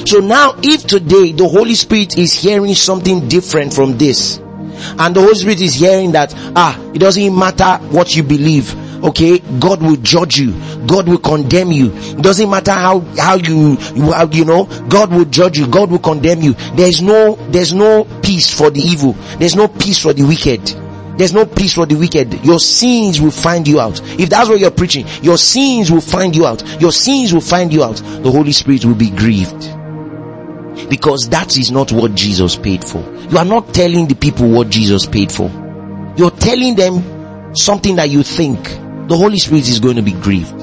So 0.05 0.19
now 0.19 0.53
if 0.61 0.85
today 0.85 1.31
the 1.31 1.47
Holy 1.47 1.73
Spirit 1.73 2.15
is 2.15 2.31
hearing 2.31 2.75
something 2.75 3.27
different 3.27 3.73
from 3.73 3.97
this, 3.97 4.37
and 4.37 5.15
the 5.15 5.21
Holy 5.21 5.33
Spirit 5.33 5.61
is 5.61 5.73
hearing 5.73 6.11
that, 6.11 6.31
ah, 6.55 6.79
it 6.93 6.99
doesn't 6.99 7.35
matter 7.35 7.83
what 7.85 8.15
you 8.15 8.21
believe. 8.21 8.75
Okay, 9.03 9.39
God 9.59 9.81
will 9.81 9.97
judge 9.97 10.37
you. 10.37 10.53
God 10.87 11.09
will 11.09 11.17
condemn 11.17 11.71
you. 11.73 11.89
Doesn't 12.15 12.49
matter 12.49 12.71
how, 12.71 13.01
how 13.17 13.35
you, 13.35 13.75
how, 13.75 14.29
you 14.31 14.45
know, 14.45 14.63
God 14.87 15.11
will 15.11 15.25
judge 15.25 15.57
you. 15.57 15.67
God 15.67 15.91
will 15.91 15.99
condemn 15.99 16.41
you. 16.41 16.53
There's 16.75 17.01
no, 17.01 17.35
there's 17.49 17.73
no 17.73 18.05
peace 18.21 18.49
for 18.49 18.69
the 18.69 18.79
evil. 18.79 19.11
There's 19.39 19.57
no 19.57 19.67
peace 19.67 19.99
for 19.99 20.13
the 20.13 20.23
wicked. 20.23 20.65
There's 21.17 21.33
no 21.33 21.45
peace 21.45 21.73
for 21.73 21.85
the 21.85 21.95
wicked. 21.95 22.45
Your 22.45 22.59
sins 22.59 23.19
will 23.19 23.31
find 23.31 23.67
you 23.67 23.79
out. 23.79 24.01
If 24.19 24.29
that's 24.29 24.49
what 24.49 24.59
you're 24.59 24.71
preaching, 24.71 25.05
your 25.21 25.37
sins 25.37 25.91
will 25.91 26.01
find 26.01 26.35
you 26.35 26.45
out. 26.45 26.81
Your 26.81 26.91
sins 26.91 27.33
will 27.33 27.41
find 27.41 27.73
you 27.73 27.83
out. 27.83 27.97
The 27.97 28.31
Holy 28.31 28.53
Spirit 28.53 28.85
will 28.85 28.95
be 28.95 29.09
grieved. 29.09 29.69
Because 30.89 31.29
that 31.29 31.57
is 31.57 31.71
not 31.71 31.91
what 31.91 32.15
Jesus 32.15 32.55
paid 32.55 32.83
for. 32.83 33.01
You 33.29 33.37
are 33.37 33.45
not 33.45 33.73
telling 33.73 34.07
the 34.07 34.15
people 34.15 34.49
what 34.49 34.69
Jesus 34.69 35.05
paid 35.05 35.31
for. 35.31 35.49
You're 36.15 36.31
telling 36.31 36.75
them 36.75 37.55
something 37.55 37.97
that 37.97 38.09
you 38.09 38.23
think. 38.23 38.82
The 39.07 39.17
Holy 39.17 39.37
Spirit 39.37 39.67
is 39.67 39.79
going 39.79 39.97
to 39.97 40.01
be 40.01 40.13
grieved. 40.13 40.61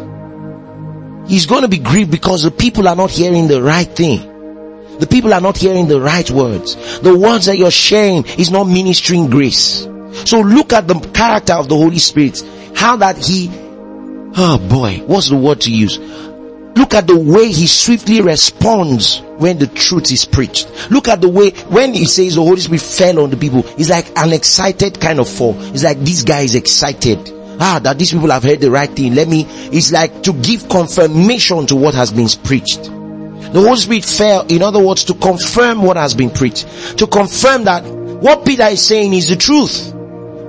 He's 1.29 1.47
going 1.47 1.63
to 1.63 1.69
be 1.69 1.79
grieved 1.79 2.11
because 2.11 2.43
the 2.43 2.51
people 2.51 2.89
are 2.89 2.97
not 2.97 3.11
hearing 3.11 3.49
the 3.49 3.63
right 3.63 3.87
thing. 3.87 4.99
The 4.99 5.07
people 5.07 5.33
are 5.33 5.41
not 5.41 5.57
hearing 5.57 5.89
the 5.89 6.01
right 6.01 6.29
words. 6.31 7.01
The 7.01 7.17
words 7.17 7.47
that 7.47 7.57
you're 7.57 7.71
sharing 7.71 8.27
is 8.27 8.51
not 8.51 8.65
ministering 8.65 9.31
grace. 9.31 9.87
So 10.25 10.41
look 10.41 10.73
at 10.73 10.89
the 10.89 10.95
character 11.15 11.55
of 11.55 11.69
the 11.69 11.77
Holy 11.77 11.99
Spirit. 11.99 12.43
How 12.75 12.97
that 12.97 13.17
he, 13.17 13.49
oh 13.53 14.59
boy, 14.69 15.03
what's 15.07 15.29
the 15.29 15.37
word 15.37 15.61
to 15.63 15.73
use? 15.73 15.99
Look 15.99 16.95
at 16.95 17.07
the 17.07 17.19
way 17.19 17.49
he 17.53 17.67
swiftly 17.67 18.21
responds 18.21 19.21
when 19.39 19.59
the 19.59 19.67
truth 19.67 20.11
is 20.13 20.25
preached. 20.25 20.69
Look 20.91 21.09
at 21.09 21.21
the 21.21 21.29
way, 21.29 21.51
when 21.69 21.95
he 21.95 22.07
says 22.07 22.35
the 22.35 22.43
Holy 22.43 22.61
Spirit 22.61 22.83
fell 22.83 23.21
on 23.21 23.31
the 23.31 23.37
people, 23.37 23.65
it's 23.79 23.91
like 23.91 24.11
an 24.17 24.33
excited 24.33 25.01
kind 25.01 25.21
of 25.21 25.29
fall. 25.29 25.55
It's 25.73 25.85
like 25.85 25.99
this 26.01 26.23
guy 26.23 26.41
is 26.41 26.55
excited. 26.55 27.40
Ah, 27.63 27.79
that 27.83 27.99
these 27.99 28.11
people 28.11 28.31
have 28.31 28.43
heard 28.43 28.61
the 28.61 28.71
right 28.71 28.91
thing. 28.91 29.15
Let 29.15 29.29
me, 29.29 29.45
it's 29.71 29.93
like 29.93 30.23
to 30.23 30.33
give 30.33 30.69
confirmation 30.69 31.67
to 31.67 31.77
what 31.77 31.95
has 31.95 32.11
been 32.11 32.29
preached. 32.43 32.85
The 32.85 33.61
Holy 33.61 33.77
Spirit 33.77 34.05
fell, 34.05 34.47
in 34.49 34.63
other 34.63 34.83
words, 34.83 35.05
to 35.05 35.15
confirm 35.15 35.83
what 35.83 35.97
has 35.97 36.15
been 36.15 36.31
preached. 36.31 36.67
To 36.99 37.07
confirm 37.07 37.65
that 37.65 37.85
what 37.85 38.47
Peter 38.47 38.65
is 38.65 38.85
saying 38.85 39.13
is 39.13 39.29
the 39.29 39.37
truth. 39.37 39.93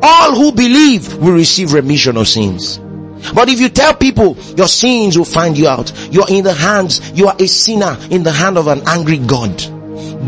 All 0.03 0.35
who 0.35 0.51
believe 0.51 1.17
will 1.17 1.33
receive 1.33 1.73
remission 1.73 2.15
of 2.15 2.27
sins. 2.27 2.77
But 3.33 3.49
if 3.49 3.59
you 3.59 3.69
tell 3.69 3.93
people 3.93 4.37
your 4.55 4.67
sins 4.67 5.17
will 5.17 5.25
find 5.25 5.57
you 5.57 5.67
out, 5.67 5.91
you're 6.11 6.29
in 6.29 6.43
the 6.43 6.53
hands, 6.53 7.11
you 7.11 7.27
are 7.27 7.35
a 7.37 7.47
sinner 7.47 7.97
in 8.09 8.23
the 8.23 8.31
hand 8.31 8.57
of 8.57 8.67
an 8.67 8.81
angry 8.87 9.17
God. 9.17 9.61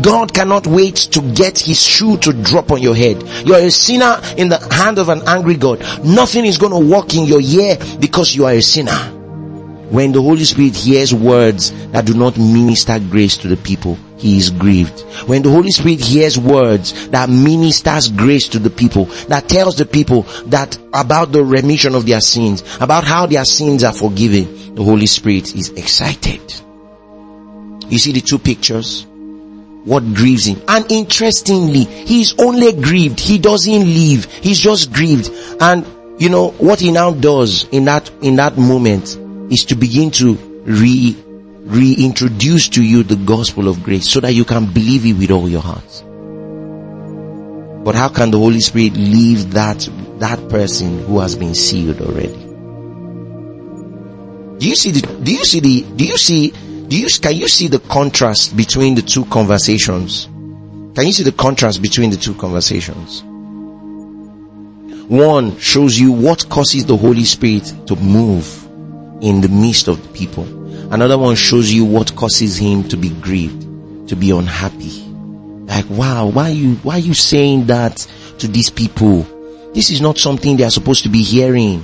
God 0.02 0.34
cannot 0.34 0.66
wait 0.66 0.96
to 0.96 1.20
get 1.34 1.58
his 1.58 1.82
shoe 1.82 2.16
to 2.18 2.32
drop 2.32 2.72
on 2.72 2.82
your 2.82 2.94
head. 2.94 3.22
You're 3.46 3.58
a 3.58 3.70
sinner 3.70 4.20
in 4.36 4.48
the 4.48 4.58
hand 4.74 4.98
of 4.98 5.08
an 5.08 5.22
angry 5.26 5.56
God. 5.56 5.80
Nothing 6.04 6.44
is 6.44 6.58
going 6.58 6.72
to 6.72 6.90
work 6.92 7.14
in 7.14 7.24
your 7.26 7.40
ear 7.40 7.76
because 8.00 8.34
you 8.34 8.46
are 8.46 8.52
a 8.52 8.62
sinner. 8.62 9.14
When 9.90 10.10
the 10.10 10.20
Holy 10.20 10.44
Spirit 10.44 10.74
hears 10.74 11.14
words 11.14 11.70
that 11.92 12.04
do 12.04 12.14
not 12.14 12.36
minister 12.36 12.98
grace 12.98 13.36
to 13.38 13.48
the 13.48 13.56
people, 13.56 13.96
he 14.16 14.38
is 14.38 14.50
grieved. 14.50 15.02
When 15.28 15.42
the 15.42 15.50
Holy 15.50 15.70
Spirit 15.70 16.00
hears 16.00 16.36
words 16.36 17.08
that 17.10 17.28
ministers 17.28 18.08
grace 18.10 18.48
to 18.48 18.58
the 18.58 18.70
people, 18.70 19.04
that 19.28 19.48
tells 19.48 19.76
the 19.76 19.84
people 19.84 20.22
that 20.46 20.76
about 20.92 21.30
the 21.30 21.44
remission 21.44 21.94
of 21.94 22.06
their 22.06 22.20
sins, 22.20 22.64
about 22.80 23.04
how 23.04 23.26
their 23.26 23.44
sins 23.44 23.84
are 23.84 23.92
forgiven, 23.92 24.74
the 24.74 24.82
Holy 24.82 25.06
Spirit 25.06 25.54
is 25.54 25.70
excited. 25.70 26.40
You 27.88 27.98
see 27.98 28.12
the 28.12 28.20
two 28.20 28.38
pictures? 28.38 29.06
What 29.84 30.02
grieves 30.14 30.46
him? 30.46 30.62
And 30.66 30.90
interestingly, 30.90 31.84
he's 31.84 32.38
only 32.38 32.72
grieved. 32.72 33.20
He 33.20 33.38
doesn't 33.38 33.84
leave. 33.84 34.24
He's 34.24 34.58
just 34.58 34.92
grieved. 34.92 35.30
And 35.60 35.86
you 36.18 36.28
know, 36.28 36.50
what 36.52 36.80
he 36.80 36.92
now 36.92 37.12
does 37.12 37.64
in 37.70 37.86
that, 37.86 38.10
in 38.22 38.36
that 38.36 38.56
moment 38.56 39.18
is 39.52 39.64
to 39.66 39.74
begin 39.74 40.10
to 40.12 40.34
re, 40.64 41.16
reintroduce 41.26 42.68
to 42.70 42.82
you 42.82 43.02
the 43.02 43.16
gospel 43.16 43.68
of 43.68 43.82
grace 43.82 44.08
so 44.08 44.20
that 44.20 44.32
you 44.32 44.44
can 44.44 44.72
believe 44.72 45.04
it 45.06 45.14
with 45.14 45.30
all 45.30 45.48
your 45.48 45.60
heart. 45.60 46.04
But 47.84 47.94
how 47.94 48.08
can 48.08 48.30
the 48.30 48.38
Holy 48.38 48.60
Spirit 48.60 48.94
leave 48.94 49.52
that, 49.52 49.88
that 50.18 50.48
person 50.48 51.04
who 51.04 51.18
has 51.18 51.36
been 51.36 51.54
sealed 51.54 52.00
already? 52.00 52.44
Do 54.58 54.68
you 54.68 54.76
see 54.76 54.92
the, 54.92 55.20
do 55.22 55.32
you 55.32 55.44
see 55.44 55.60
the, 55.60 55.82
do 55.96 56.06
you 56.06 56.16
see, 56.16 56.54
do 56.94 57.00
you, 57.00 57.08
can 57.08 57.34
you 57.34 57.48
see 57.48 57.66
the 57.66 57.80
contrast 57.80 58.56
between 58.56 58.94
the 58.94 59.02
two 59.02 59.24
conversations? 59.24 60.26
Can 60.94 61.06
you 61.06 61.12
see 61.12 61.24
the 61.24 61.32
contrast 61.32 61.82
between 61.82 62.10
the 62.10 62.16
two 62.16 62.34
conversations? 62.34 63.24
One 65.08 65.58
shows 65.58 65.98
you 65.98 66.12
what 66.12 66.48
causes 66.50 66.86
the 66.86 66.96
Holy 66.96 67.24
Spirit 67.24 67.64
to 67.88 67.96
move 67.96 68.46
in 69.20 69.40
the 69.40 69.48
midst 69.48 69.88
of 69.88 70.00
the 70.04 70.08
people. 70.10 70.44
Another 70.92 71.18
one 71.18 71.34
shows 71.34 71.72
you 71.72 71.84
what 71.84 72.14
causes 72.14 72.56
him 72.56 72.84
to 72.84 72.96
be 72.96 73.10
grieved, 73.10 74.08
to 74.10 74.14
be 74.14 74.30
unhappy. 74.30 75.02
Like, 75.66 75.90
wow, 75.90 76.26
why 76.26 76.50
are 76.50 76.54
you, 76.54 76.76
why 76.76 76.94
are 76.94 77.00
you 77.00 77.14
saying 77.14 77.66
that 77.66 78.06
to 78.38 78.46
these 78.46 78.70
people? 78.70 79.22
This 79.74 79.90
is 79.90 80.00
not 80.00 80.18
something 80.18 80.56
they 80.56 80.64
are 80.64 80.70
supposed 80.70 81.02
to 81.02 81.08
be 81.08 81.24
hearing. 81.24 81.80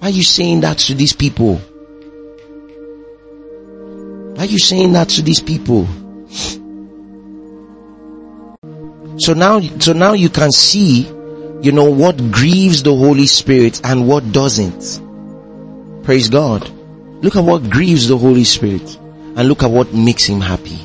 Why 0.00 0.08
are 0.08 0.10
you 0.10 0.22
saying 0.22 0.60
that 0.60 0.76
to 0.80 0.94
these 0.94 1.14
people? 1.14 1.62
Are 4.38 4.44
you 4.44 4.58
saying 4.58 4.92
that 4.92 5.08
to 5.10 5.22
these 5.22 5.40
people? 5.40 5.86
So 9.18 9.32
now, 9.32 9.60
so 9.60 9.92
now 9.92 10.14
you 10.14 10.28
can 10.28 10.50
see, 10.50 11.02
you 11.62 11.70
know, 11.70 11.88
what 11.88 12.16
grieves 12.32 12.82
the 12.82 12.94
Holy 12.94 13.26
Spirit 13.26 13.80
and 13.84 14.08
what 14.08 14.32
doesn't. 14.32 15.00
Praise 16.04 16.28
God. 16.28 16.68
Look 17.22 17.36
at 17.36 17.44
what 17.44 17.70
grieves 17.70 18.08
the 18.08 18.18
Holy 18.18 18.44
Spirit 18.44 18.98
and 19.36 19.48
look 19.48 19.62
at 19.62 19.70
what 19.70 19.94
makes 19.94 20.24
him 20.24 20.40
happy. 20.40 20.76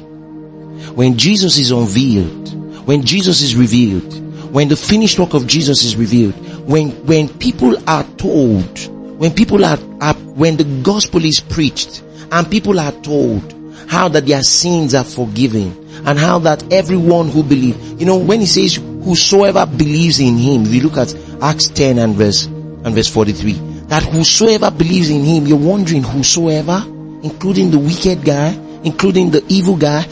When 0.94 1.18
Jesus 1.18 1.58
is 1.58 1.72
unveiled, 1.72 2.86
when 2.86 3.04
Jesus 3.04 3.42
is 3.42 3.56
revealed, 3.56 4.14
when 4.54 4.68
the 4.68 4.76
finished 4.76 5.20
work 5.20 5.34
of 5.34 5.48
Jesus 5.48 5.84
is 5.84 5.96
revealed, 5.96 6.36
when, 6.68 6.92
when 7.06 7.30
people 7.30 7.78
are 7.90 8.04
told, 8.18 8.78
when 9.20 9.34
people 9.34 9.66
are, 9.66 9.78
are 10.00 10.14
when 10.14 10.56
the 10.56 10.64
gospel 10.82 11.26
is 11.26 11.42
preached 11.42 12.02
and 12.32 12.50
people 12.50 12.80
are 12.80 12.94
told 12.94 13.54
how 13.90 14.08
that 14.08 14.26
their 14.26 14.42
sins 14.42 14.96
are 14.96 15.04
forgiven 15.04 15.76
and 16.08 16.18
how 16.18 16.40
that 16.40 16.72
everyone 16.72 17.28
who 17.28 17.44
believes, 17.44 18.00
you 18.00 18.06
know, 18.06 18.16
when 18.16 18.40
he 18.40 18.46
says 18.46 18.76
whosoever 18.76 19.66
believes 19.66 20.22
in 20.22 20.38
him, 20.38 20.62
if 20.62 20.74
you 20.74 20.84
look 20.84 20.96
at 20.96 21.14
Acts 21.42 21.68
10 21.68 22.00
and 22.00 22.16
verse, 22.16 22.46
and 22.46 22.96
verse 22.96 23.10
43, 23.10 23.54
that 23.88 24.04
whosoever 24.04 24.72
believes 24.72 25.10
in 25.10 25.26
him, 25.26 25.48
you're 25.48 25.58
wondering 25.58 26.04
whosoever, 26.04 26.82
including 27.22 27.72
the 27.72 27.80
wicked 27.80 28.24
guy, 28.24 28.54
including 28.86 29.32
the 29.32 29.44
evil 29.50 29.76
guy, 29.76 30.04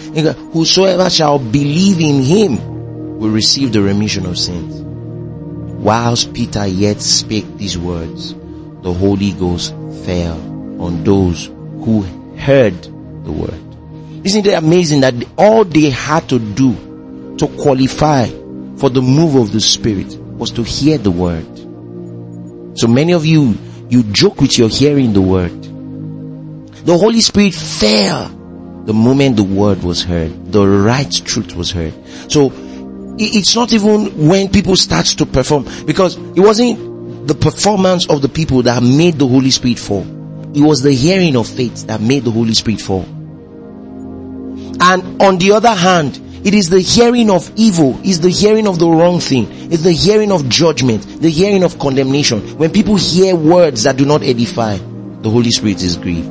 whosoever 0.51 1.10
shall 1.10 1.39
believe 1.39 2.01
in 2.01 2.24
him 2.24 3.20
will 3.20 3.30
receive 3.30 3.72
the 3.72 3.82
remission 3.82 4.26
of 4.26 4.38
sins. 4.38 4.82
Whilst 4.82 6.34
Peter 6.34 6.68
yet 6.68 7.01
spake 7.01 7.58
these 7.58 7.78
words, 7.78 8.36
the 8.88 8.94
Holy 8.94 9.34
Ghost 9.34 9.72
fell 10.06 10.38
on 10.82 11.04
those 11.04 11.48
who 11.48 12.04
heard 12.38 12.82
the 12.82 13.34
word. 13.34 14.26
Isn't 14.26 14.46
it 14.46 14.54
amazing 14.54 15.02
that 15.02 15.14
all 15.38 15.66
they 15.66 15.90
had 15.90 16.30
to 16.30 16.40
do 16.40 17.36
to 17.38 17.48
qualify 17.62 18.28
for 18.78 18.90
the 18.90 19.02
move 19.02 19.36
of 19.36 19.52
the 19.52 19.60
Spirit 19.60 20.16
was 20.16 20.52
to 20.52 20.64
hear 20.64 20.98
the 20.98 21.12
word? 21.12 21.46
So 22.80 22.88
many 22.88 23.12
of 23.12 23.26
you, 23.26 23.58
you 23.90 24.04
joke 24.04 24.40
with 24.40 24.58
your 24.58 24.70
hearing 24.70 25.12
the 25.12 25.22
word. 25.22 25.52
The 26.86 26.98
Holy 26.98 27.20
Spirit 27.20 27.56
fell 27.56 28.30
the 28.86 28.94
moment 28.94 29.36
the 29.36 29.44
word 29.44 29.84
was 29.84 30.02
heard, 30.02 30.54
the 30.54 30.66
right 30.66 31.12
truth 31.12 31.58
was 31.58 31.72
heard. 31.72 31.94
So 32.32 32.54
it's 33.20 33.54
not 33.54 33.74
even 33.74 34.30
when 34.30 34.48
people 34.48 34.78
start 34.78 35.08
to 35.08 35.26
perform 35.26 35.66
because 35.86 36.16
it 36.16 36.40
wasn't 36.40 36.88
the 37.28 37.36
performance 37.36 38.08
of 38.10 38.22
the 38.22 38.30
people 38.30 38.64
that 38.64 38.82
made 38.82 39.16
the 39.16 39.28
Holy 39.28 39.52
Spirit 39.52 39.78
fall. 39.80 40.06
It 40.56 40.62
was 40.62 40.82
the 40.82 40.94
hearing 40.94 41.36
of 41.36 41.48
faith 41.48 41.88
that 41.88 42.00
made 42.00 42.24
the 42.24 42.32
Holy 42.32 42.54
Spirit 42.54 42.80
fall. 42.82 43.04
And 44.80 45.22
on 45.22 45.38
the 45.38 45.52
other 45.52 45.74
hand, 45.74 46.22
it 46.46 46.54
is 46.54 46.70
the 46.70 46.80
hearing 46.80 47.30
of 47.30 47.52
evil, 47.58 48.00
is 48.04 48.22
the 48.22 48.30
hearing 48.30 48.68
of 48.68 48.80
the 48.80 48.88
wrong 48.88 49.20
thing, 49.20 49.48
it's 49.72 49.84
the 49.84 49.92
hearing 49.92 50.32
of 50.32 50.48
judgment, 50.48 51.04
the 51.22 51.30
hearing 51.30 51.64
of 51.64 51.78
condemnation. 51.80 52.58
When 52.58 52.72
people 52.72 52.96
hear 52.96 53.36
words 53.36 53.84
that 53.84 53.98
do 53.98 54.06
not 54.06 54.24
edify, 54.24 54.78
the 54.78 55.30
Holy 55.30 55.52
Spirit 55.52 55.84
is 55.84 55.98
grieved. 55.98 56.30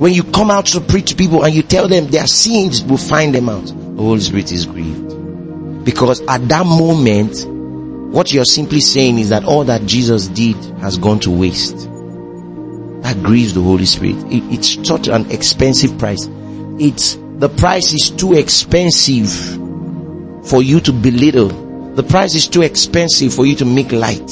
When 0.00 0.12
you 0.12 0.24
come 0.24 0.50
out 0.50 0.66
to 0.66 0.80
preach 0.80 1.10
to 1.10 1.14
people 1.14 1.44
and 1.44 1.54
you 1.54 1.62
tell 1.62 1.86
them 1.86 2.08
their 2.08 2.26
sins 2.26 2.82
will 2.82 2.96
find 2.96 3.32
them 3.32 3.48
out, 3.48 3.66
the 3.66 4.02
Holy 4.02 4.20
Spirit 4.20 4.50
is 4.50 4.66
grieved. 4.66 5.84
Because 5.84 6.20
at 6.22 6.48
that 6.48 6.66
moment, 6.66 7.46
what 8.12 8.30
you're 8.30 8.44
simply 8.44 8.80
saying 8.80 9.18
is 9.18 9.30
that 9.30 9.44
all 9.44 9.64
that 9.64 9.86
Jesus 9.86 10.28
did 10.28 10.56
has 10.80 10.98
gone 10.98 11.18
to 11.20 11.30
waste. 11.30 11.76
That 13.02 13.18
grieves 13.22 13.54
the 13.54 13.62
Holy 13.62 13.86
Spirit. 13.86 14.16
It, 14.30 14.44
it's 14.52 14.86
such 14.86 15.08
an 15.08 15.30
expensive 15.30 15.98
price. 15.98 16.28
It's 16.78 17.14
the 17.14 17.48
price 17.48 17.94
is 17.94 18.10
too 18.10 18.34
expensive 18.34 19.30
for 20.46 20.62
you 20.62 20.80
to 20.80 20.92
belittle. 20.92 21.48
The 21.94 22.02
price 22.02 22.34
is 22.34 22.48
too 22.48 22.60
expensive 22.60 23.32
for 23.32 23.46
you 23.46 23.56
to 23.56 23.64
make 23.64 23.92
light. 23.92 24.30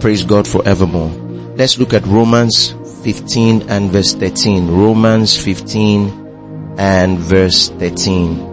Praise 0.00 0.24
God 0.24 0.48
forevermore. 0.48 1.10
Let's 1.56 1.78
look 1.78 1.92
at 1.92 2.06
Romans 2.06 2.70
15 3.04 3.68
and 3.68 3.90
verse 3.90 4.14
13. 4.14 4.68
Romans 4.68 5.36
15 5.36 6.76
and 6.78 7.18
verse 7.18 7.68
13. 7.68 8.47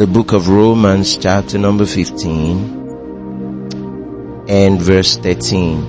The 0.00 0.06
book 0.06 0.32
of 0.32 0.48
Romans 0.48 1.18
chapter 1.18 1.58
number 1.58 1.84
15 1.84 4.46
and 4.48 4.80
verse 4.80 5.18
13. 5.18 5.84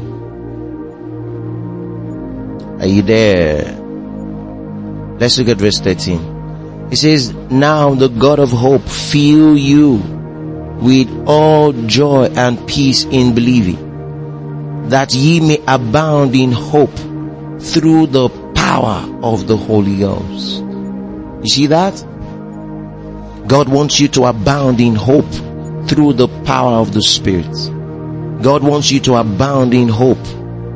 Are 2.82 2.88
you 2.88 3.04
there? 3.04 3.80
Let's 5.18 5.40
look 5.40 5.48
at 5.48 5.60
verse 5.60 5.80
13. 5.80 6.90
It 6.92 6.98
says, 6.98 7.32
Now 7.50 7.96
the 7.96 8.10
God 8.10 8.40
of 8.40 8.52
hope 8.52 8.82
fill 8.82 9.58
you 9.58 9.94
with 10.82 11.08
all 11.26 11.72
joy 11.72 12.26
and 12.36 12.68
peace 12.68 13.06
in 13.06 13.34
believing, 13.34 14.90
that 14.90 15.14
ye 15.14 15.40
may 15.40 15.64
abound 15.66 16.36
in 16.36 16.52
hope 16.52 16.98
through 17.62 18.08
the 18.08 18.28
power 18.56 19.08
of 19.24 19.48
the 19.48 19.56
Holy 19.56 20.00
Ghost. 20.00 20.62
You 21.44 21.48
see 21.48 21.68
that? 21.68 22.11
God 23.48 23.70
wants 23.70 24.00
you 24.00 24.08
to 24.10 24.26
abound 24.26 24.80
in 24.80 24.96
hope 24.96 25.32
through 25.88 26.14
the 26.14 26.28
power 26.46 26.76
of 26.76 26.94
the 26.94 27.02
Spirit. 27.02 27.52
God 28.42 28.64
wants 28.64 28.92
you 28.92 29.00
to 29.02 29.16
abound 29.16 29.74
in 29.74 29.88
hope 29.88 30.26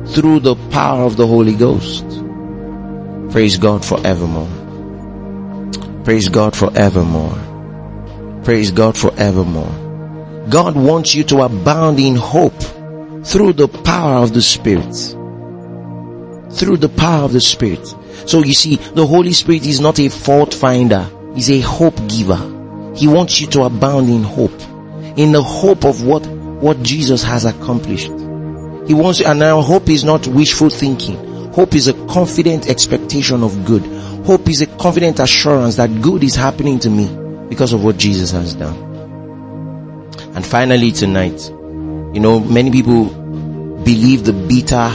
through 0.08 0.40
the 0.40 0.54
power 0.70 1.04
of 1.04 1.16
the 1.16 1.26
Holy 1.26 1.54
Ghost. 1.54 2.04
Praise 3.32 3.56
God 3.58 3.84
forevermore. 3.84 4.48
Praise 6.04 6.28
God 6.28 6.56
forevermore. 6.56 8.42
Praise 8.44 8.70
God 8.70 8.96
forevermore. 8.96 10.46
God 10.48 10.76
wants 10.76 11.14
you 11.14 11.24
to 11.24 11.42
abound 11.42 11.98
in 11.98 12.14
hope 12.14 12.62
through 13.24 13.54
the 13.54 13.66
power 13.68 14.22
of 14.22 14.32
the 14.32 14.42
Spirit. 14.42 14.94
Through 16.52 16.76
the 16.76 16.88
power 16.88 17.24
of 17.24 17.32
the 17.32 17.40
Spirit. 17.40 17.84
So 18.26 18.44
you 18.44 18.54
see, 18.54 18.76
the 18.76 19.06
Holy 19.06 19.32
Spirit 19.32 19.66
is 19.66 19.80
not 19.80 19.98
a 19.98 20.08
fault 20.08 20.54
finder. 20.54 21.10
He's 21.34 21.50
a 21.50 21.60
hope 21.60 21.96
giver. 22.08 22.55
He 22.96 23.06
wants 23.08 23.40
you 23.40 23.46
to 23.48 23.62
abound 23.64 24.08
in 24.08 24.22
hope. 24.22 24.58
In 25.18 25.32
the 25.32 25.42
hope 25.42 25.84
of 25.84 26.02
what, 26.02 26.26
what 26.26 26.82
Jesus 26.82 27.22
has 27.22 27.44
accomplished. 27.44 28.08
He 28.86 28.94
wants, 28.94 29.20
and 29.20 29.42
our 29.42 29.62
hope 29.62 29.88
is 29.88 30.04
not 30.04 30.26
wishful 30.26 30.70
thinking. 30.70 31.52
Hope 31.52 31.74
is 31.74 31.88
a 31.88 32.06
confident 32.06 32.68
expectation 32.68 33.42
of 33.42 33.64
good. 33.64 33.84
Hope 34.24 34.48
is 34.48 34.60
a 34.62 34.66
confident 34.66 35.20
assurance 35.20 35.76
that 35.76 36.02
good 36.02 36.24
is 36.24 36.34
happening 36.34 36.78
to 36.80 36.90
me 36.90 37.08
because 37.48 37.72
of 37.72 37.84
what 37.84 37.96
Jesus 37.96 38.30
has 38.32 38.54
done. 38.54 38.76
And 40.34 40.44
finally 40.44 40.92
tonight, 40.92 41.48
you 41.48 42.20
know, 42.20 42.40
many 42.40 42.70
people 42.70 43.04
believe 43.04 44.24
the 44.24 44.32
bitter, 44.32 44.88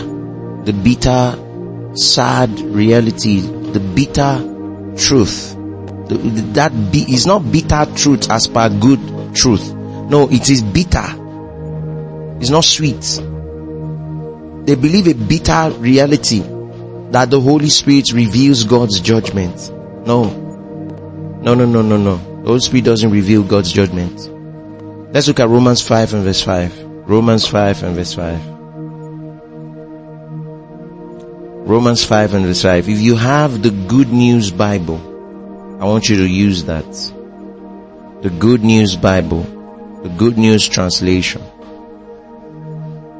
the 0.64 0.74
bitter, 0.74 1.95
sad 1.95 2.60
reality, 2.60 3.39
the 3.39 3.80
bitter 3.80 4.95
truth. 4.97 5.56
That 6.12 6.91
be, 6.91 6.99
is 7.14 7.26
not 7.26 7.49
bitter 7.51 7.86
truth 7.95 8.30
as 8.30 8.47
per 8.47 8.70
good 8.70 8.99
truth. 9.34 9.74
No, 9.74 10.28
it 10.30 10.49
is 10.49 10.62
bitter. 10.62 11.05
It's 12.41 12.49
not 12.49 12.66
sweet. 12.66 13.01
They 14.66 14.76
believe 14.76 15.07
a 15.07 15.14
bitter 15.14 15.72
reality 15.80 16.41
that 17.12 17.30
the 17.30 17.39
Holy 17.39 17.70
Spirit 17.70 18.12
reveals 18.12 18.66
God's 18.66 18.99
judgment. 18.99 19.72
No. 20.05 20.26
No, 21.41 21.53
no, 21.55 21.66
no, 21.66 21.82
no, 21.82 21.97
no. 21.97 22.18
The 22.18 22.47
Holy 22.47 22.59
Spirit 22.59 22.86
doesn't 22.86 23.12
reveal 23.12 23.43
God's 23.43 23.72
judgment. 23.72 24.30
Let's 25.14 25.28
look 25.28 25.39
at 25.39 25.47
Romans 25.47 25.82
5 25.82 26.14
and 26.14 26.24
verse 26.24 26.41
5. 26.41 26.84
Romans 27.09 27.47
5 27.47 27.84
and 27.84 27.95
verse 27.95 28.14
5. 28.14 28.47
Romans 31.68 32.03
5 32.03 32.34
and 32.34 32.45
verse 32.45 32.64
5. 32.64 32.89
If 32.89 32.99
you 32.99 33.16
have 33.16 33.64
the 33.64 33.72
Good 33.72 34.09
News 34.09 34.51
Bible, 34.51 35.11
I 35.82 35.86
want 35.86 36.09
you 36.09 36.17
to 36.17 36.27
use 36.27 36.65
that. 36.65 36.86
The 38.21 38.29
Good 38.29 38.63
News 38.63 38.95
Bible. 38.95 39.41
The 40.03 40.09
Good 40.09 40.38
News 40.38 40.67
Translation. 40.67 41.41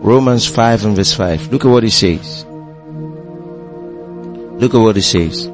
Romans 0.04 0.46
5 0.46 0.86
and 0.86 0.96
verse 0.96 1.12
5. 1.12 1.52
Look 1.52 1.66
at 1.66 1.70
what 1.70 1.84
it 1.84 1.90
says. 1.90 2.46
Look 4.62 4.76
at 4.76 4.80
what 4.80 4.96
it 4.96 5.02
says. 5.02 5.50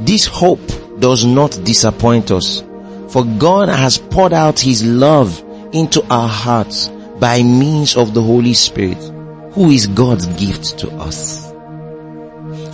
This 0.00 0.26
hope 0.26 0.60
does 1.00 1.24
not 1.24 1.58
disappoint 1.64 2.30
us, 2.30 2.62
for 3.08 3.24
God 3.24 3.70
has 3.70 3.96
poured 3.96 4.34
out 4.34 4.60
His 4.60 4.84
love 4.84 5.42
into 5.72 6.04
our 6.12 6.28
hearts 6.28 6.90
by 7.18 7.42
means 7.42 7.96
of 7.96 8.12
the 8.12 8.20
Holy 8.20 8.52
Spirit, 8.52 9.02
who 9.54 9.70
is 9.70 9.86
God's 9.86 10.26
gift 10.26 10.80
to 10.80 10.90
us. 10.96 11.50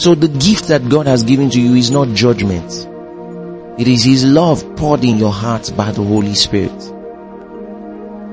So 0.03 0.17
the 0.17 0.27
gift 0.27 0.67
that 0.67 0.89
God 0.89 1.07
has 1.07 1.23
given 1.23 1.51
to 1.51 1.61
you 1.61 1.77
is 1.77 1.93
not 1.93 2.09
judgment. 2.09 2.88
It 3.79 3.87
is 3.87 4.03
His 4.03 4.25
love 4.25 4.65
poured 4.77 5.05
in 5.05 5.19
your 5.19 5.33
heart 5.33 5.73
by 5.77 5.93
the 5.93 6.03
Holy 6.03 6.35
Spirit. 6.35 6.73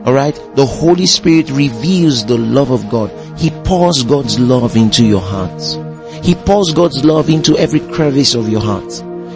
Alright? 0.08 0.40
The 0.56 0.66
Holy 0.66 1.06
Spirit 1.06 1.52
reveals 1.52 2.26
the 2.26 2.38
love 2.38 2.72
of 2.72 2.90
God. 2.90 3.12
He 3.40 3.52
pours 3.64 4.04
God's 4.04 4.40
love 4.40 4.76
into 4.76 5.06
your 5.06 5.22
heart. 5.22 5.62
He 6.24 6.34
pours 6.34 6.74
God's 6.74 7.06
love 7.06 7.30
into 7.30 7.58
every 7.58 7.80
crevice 7.80 8.34
of 8.34 8.50
your 8.50 8.62
heart. 8.62 8.92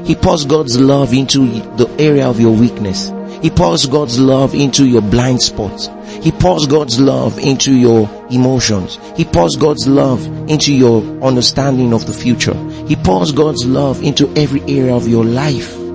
He 0.08 0.16
pours 0.16 0.46
God's 0.46 0.80
love 0.80 1.14
into 1.14 1.46
the 1.78 1.88
area 2.00 2.28
of 2.28 2.40
your 2.40 2.56
weakness. 2.56 3.12
He 3.44 3.52
pours 3.52 3.86
God's 3.86 4.20
love 4.20 4.56
into 4.56 4.88
your 4.88 5.02
blind 5.02 5.42
spots. 5.42 5.90
He 6.24 6.32
pours 6.32 6.66
God's 6.66 7.00
love 7.00 7.38
into 7.38 7.74
your 7.74 8.10
emotions. 8.32 9.00
He 9.16 9.26
pours 9.26 9.56
God's 9.56 9.88
love 9.88 10.26
into 10.50 10.74
your 10.74 11.04
understanding 11.24 11.94
of 11.94 12.08
the 12.08 12.14
future. 12.14 12.56
He 12.88 12.96
pours 12.96 13.32
God's 13.32 13.66
love 13.66 14.02
into 14.02 14.28
every 14.36 14.62
area 14.62 14.96
of 14.96 15.08
your 15.08 15.24
life. 15.24 15.89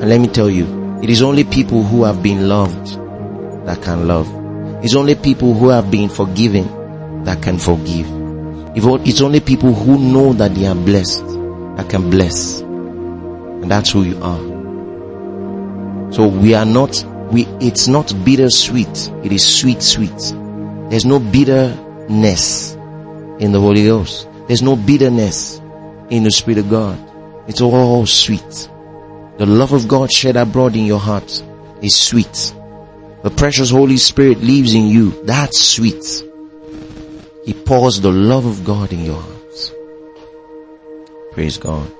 And 0.00 0.08
let 0.08 0.18
me 0.18 0.28
tell 0.28 0.48
you, 0.48 0.98
it 1.02 1.10
is 1.10 1.20
only 1.20 1.44
people 1.44 1.82
who 1.82 2.04
have 2.04 2.22
been 2.22 2.48
loved 2.48 2.96
that 3.66 3.82
can 3.82 4.06
love. 4.08 4.28
It's 4.82 4.94
only 4.94 5.14
people 5.14 5.52
who 5.52 5.68
have 5.68 5.90
been 5.90 6.08
forgiven 6.08 7.24
that 7.24 7.42
can 7.42 7.58
forgive. 7.58 8.06
It's 8.74 9.20
only 9.20 9.40
people 9.40 9.74
who 9.74 9.98
know 9.98 10.32
that 10.32 10.54
they 10.54 10.66
are 10.66 10.74
blessed 10.74 11.26
that 11.76 11.86
can 11.90 12.08
bless. 12.08 12.60
And 12.60 13.70
that's 13.70 13.90
who 13.90 14.04
you 14.04 14.18
are. 14.22 14.40
So 16.12 16.28
we 16.28 16.54
are 16.54 16.64
not, 16.64 17.04
we, 17.30 17.46
it's 17.60 17.86
not 17.86 18.12
bittersweet. 18.24 19.10
It 19.22 19.32
is 19.32 19.46
sweet, 19.46 19.82
sweet. 19.82 20.18
There's 20.88 21.04
no 21.04 21.18
bitterness 21.18 22.72
in 22.72 23.52
the 23.52 23.60
Holy 23.60 23.84
Ghost. 23.84 24.28
There's 24.48 24.62
no 24.62 24.76
bitterness 24.76 25.60
in 26.08 26.22
the 26.22 26.30
Spirit 26.30 26.58
of 26.58 26.70
God. 26.70 26.98
It's 27.48 27.60
all 27.60 28.06
sweet. 28.06 28.70
The 29.40 29.46
love 29.46 29.72
of 29.72 29.88
God 29.88 30.12
shed 30.12 30.36
abroad 30.36 30.76
in 30.76 30.84
your 30.84 30.98
heart 30.98 31.42
is 31.80 31.96
sweet. 31.96 32.54
The 33.22 33.30
precious 33.30 33.70
Holy 33.70 33.96
Spirit 33.96 34.42
lives 34.42 34.74
in 34.74 34.88
you. 34.88 35.24
That's 35.24 35.58
sweet. 35.58 36.04
He 37.46 37.54
pours 37.54 38.02
the 38.02 38.12
love 38.12 38.44
of 38.44 38.66
God 38.66 38.92
in 38.92 39.02
your 39.02 39.18
heart. 39.18 39.72
Praise 41.32 41.56
God. 41.56 41.90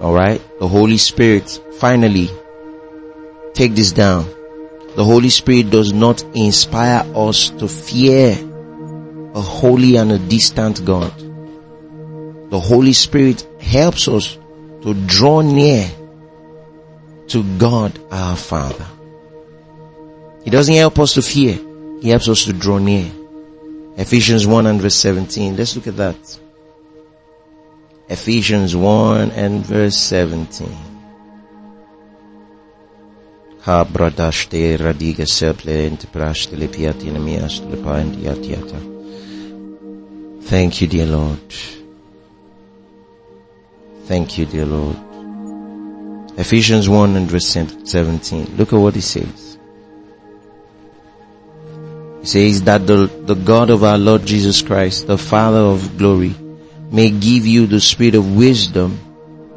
Alright? 0.00 0.42
The 0.58 0.66
Holy 0.66 0.98
Spirit 0.98 1.48
finally 1.78 2.28
Take 3.54 3.76
this 3.76 3.92
down. 3.92 4.26
The 4.96 5.04
Holy 5.04 5.30
Spirit 5.30 5.70
does 5.70 5.92
not 5.92 6.24
inspire 6.34 7.06
us 7.14 7.50
to 7.50 7.68
fear 7.68 8.32
a 9.32 9.40
holy 9.40 9.94
and 9.94 10.10
a 10.10 10.18
distant 10.18 10.84
God. 10.84 11.12
The 12.50 12.58
Holy 12.58 12.92
Spirit 12.92 13.46
helps 13.60 14.08
us 14.08 14.36
to 14.82 14.94
draw 15.06 15.40
near 15.40 15.88
to 17.28 17.42
God 17.58 17.98
our 18.10 18.36
Father. 18.36 18.86
He 20.44 20.50
doesn't 20.50 20.74
help 20.74 20.98
us 20.98 21.14
to 21.14 21.22
fear. 21.22 21.58
He 22.00 22.10
helps 22.10 22.28
us 22.28 22.44
to 22.44 22.52
draw 22.52 22.78
near. 22.78 23.10
Ephesians 23.96 24.46
1 24.46 24.66
and 24.66 24.80
verse 24.80 24.96
17. 24.96 25.56
Let's 25.56 25.76
look 25.76 25.86
at 25.86 25.96
that. 25.96 26.38
Ephesians 28.08 28.76
1 28.76 29.30
and 29.30 29.64
verse 29.64 29.96
17. 29.96 30.68
Ha 33.60 33.88
bradaște 33.92 34.74
radiga 34.74 35.24
seple 35.24 35.86
întepraște 35.86 36.56
le 36.56 36.66
piati 36.66 37.08
în 37.08 37.22
miaște 37.22 37.64
le 37.70 37.76
paentiatiata. 37.76 38.76
Thank 40.48 40.78
you, 40.78 40.90
dear 40.90 41.08
Lord. 41.08 41.52
Thank 44.06 44.36
you, 44.36 44.46
dear 44.46 44.66
Lord. 44.66 45.13
Ephesians 46.36 46.88
1 46.88 47.16
and 47.16 47.28
verse 47.28 47.48
17. 47.48 48.56
Look 48.56 48.72
at 48.72 48.78
what 48.78 48.94
he 48.94 49.00
says. 49.00 49.58
He 52.20 52.26
says 52.26 52.62
that 52.62 52.86
the, 52.86 53.06
the 53.06 53.34
God 53.34 53.70
of 53.70 53.84
our 53.84 53.98
Lord 53.98 54.24
Jesus 54.24 54.62
Christ, 54.62 55.06
the 55.06 55.18
Father 55.18 55.58
of 55.58 55.98
glory, 55.98 56.34
may 56.90 57.10
give 57.10 57.46
you 57.46 57.66
the 57.66 57.80
spirit 57.80 58.14
of 58.14 58.36
wisdom 58.36 58.98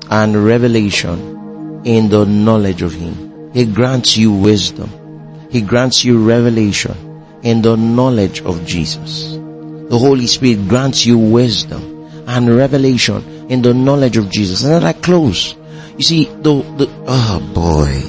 and 0.10 0.44
revelation 0.46 1.82
in 1.86 2.10
the 2.10 2.26
knowledge 2.26 2.82
of 2.82 2.94
Him 2.94 3.28
he 3.58 3.66
grants 3.66 4.16
you 4.16 4.32
wisdom. 4.32 5.50
He 5.50 5.62
grants 5.62 6.06
you 6.06 6.24
revelation 6.24 6.94
in 7.42 7.64
the 7.64 7.76
knowledge 7.76 8.42
of 8.42 8.66
Jesus. 8.68 9.32
The 9.32 9.98
Holy 9.98 10.28
Spirit 10.28 10.68
grants 10.68 11.08
you 11.08 11.18
wisdom 11.18 12.06
and 12.28 12.56
revelation 12.56 13.48
in 13.50 13.64
the 13.64 13.74
knowledge 13.74 14.16
of 14.18 14.30
Jesus. 14.30 14.64
And 14.64 14.74
then 14.74 14.84
I 14.84 14.94
close. 14.94 15.56
You 15.98 16.04
see, 16.04 16.26
the, 16.26 16.62
the, 16.78 16.90
oh 17.08 17.40
boy, 17.54 18.02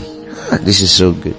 ah, 0.53 0.59
this 0.62 0.81
is 0.83 0.91
so 0.91 1.12
good. 1.12 1.37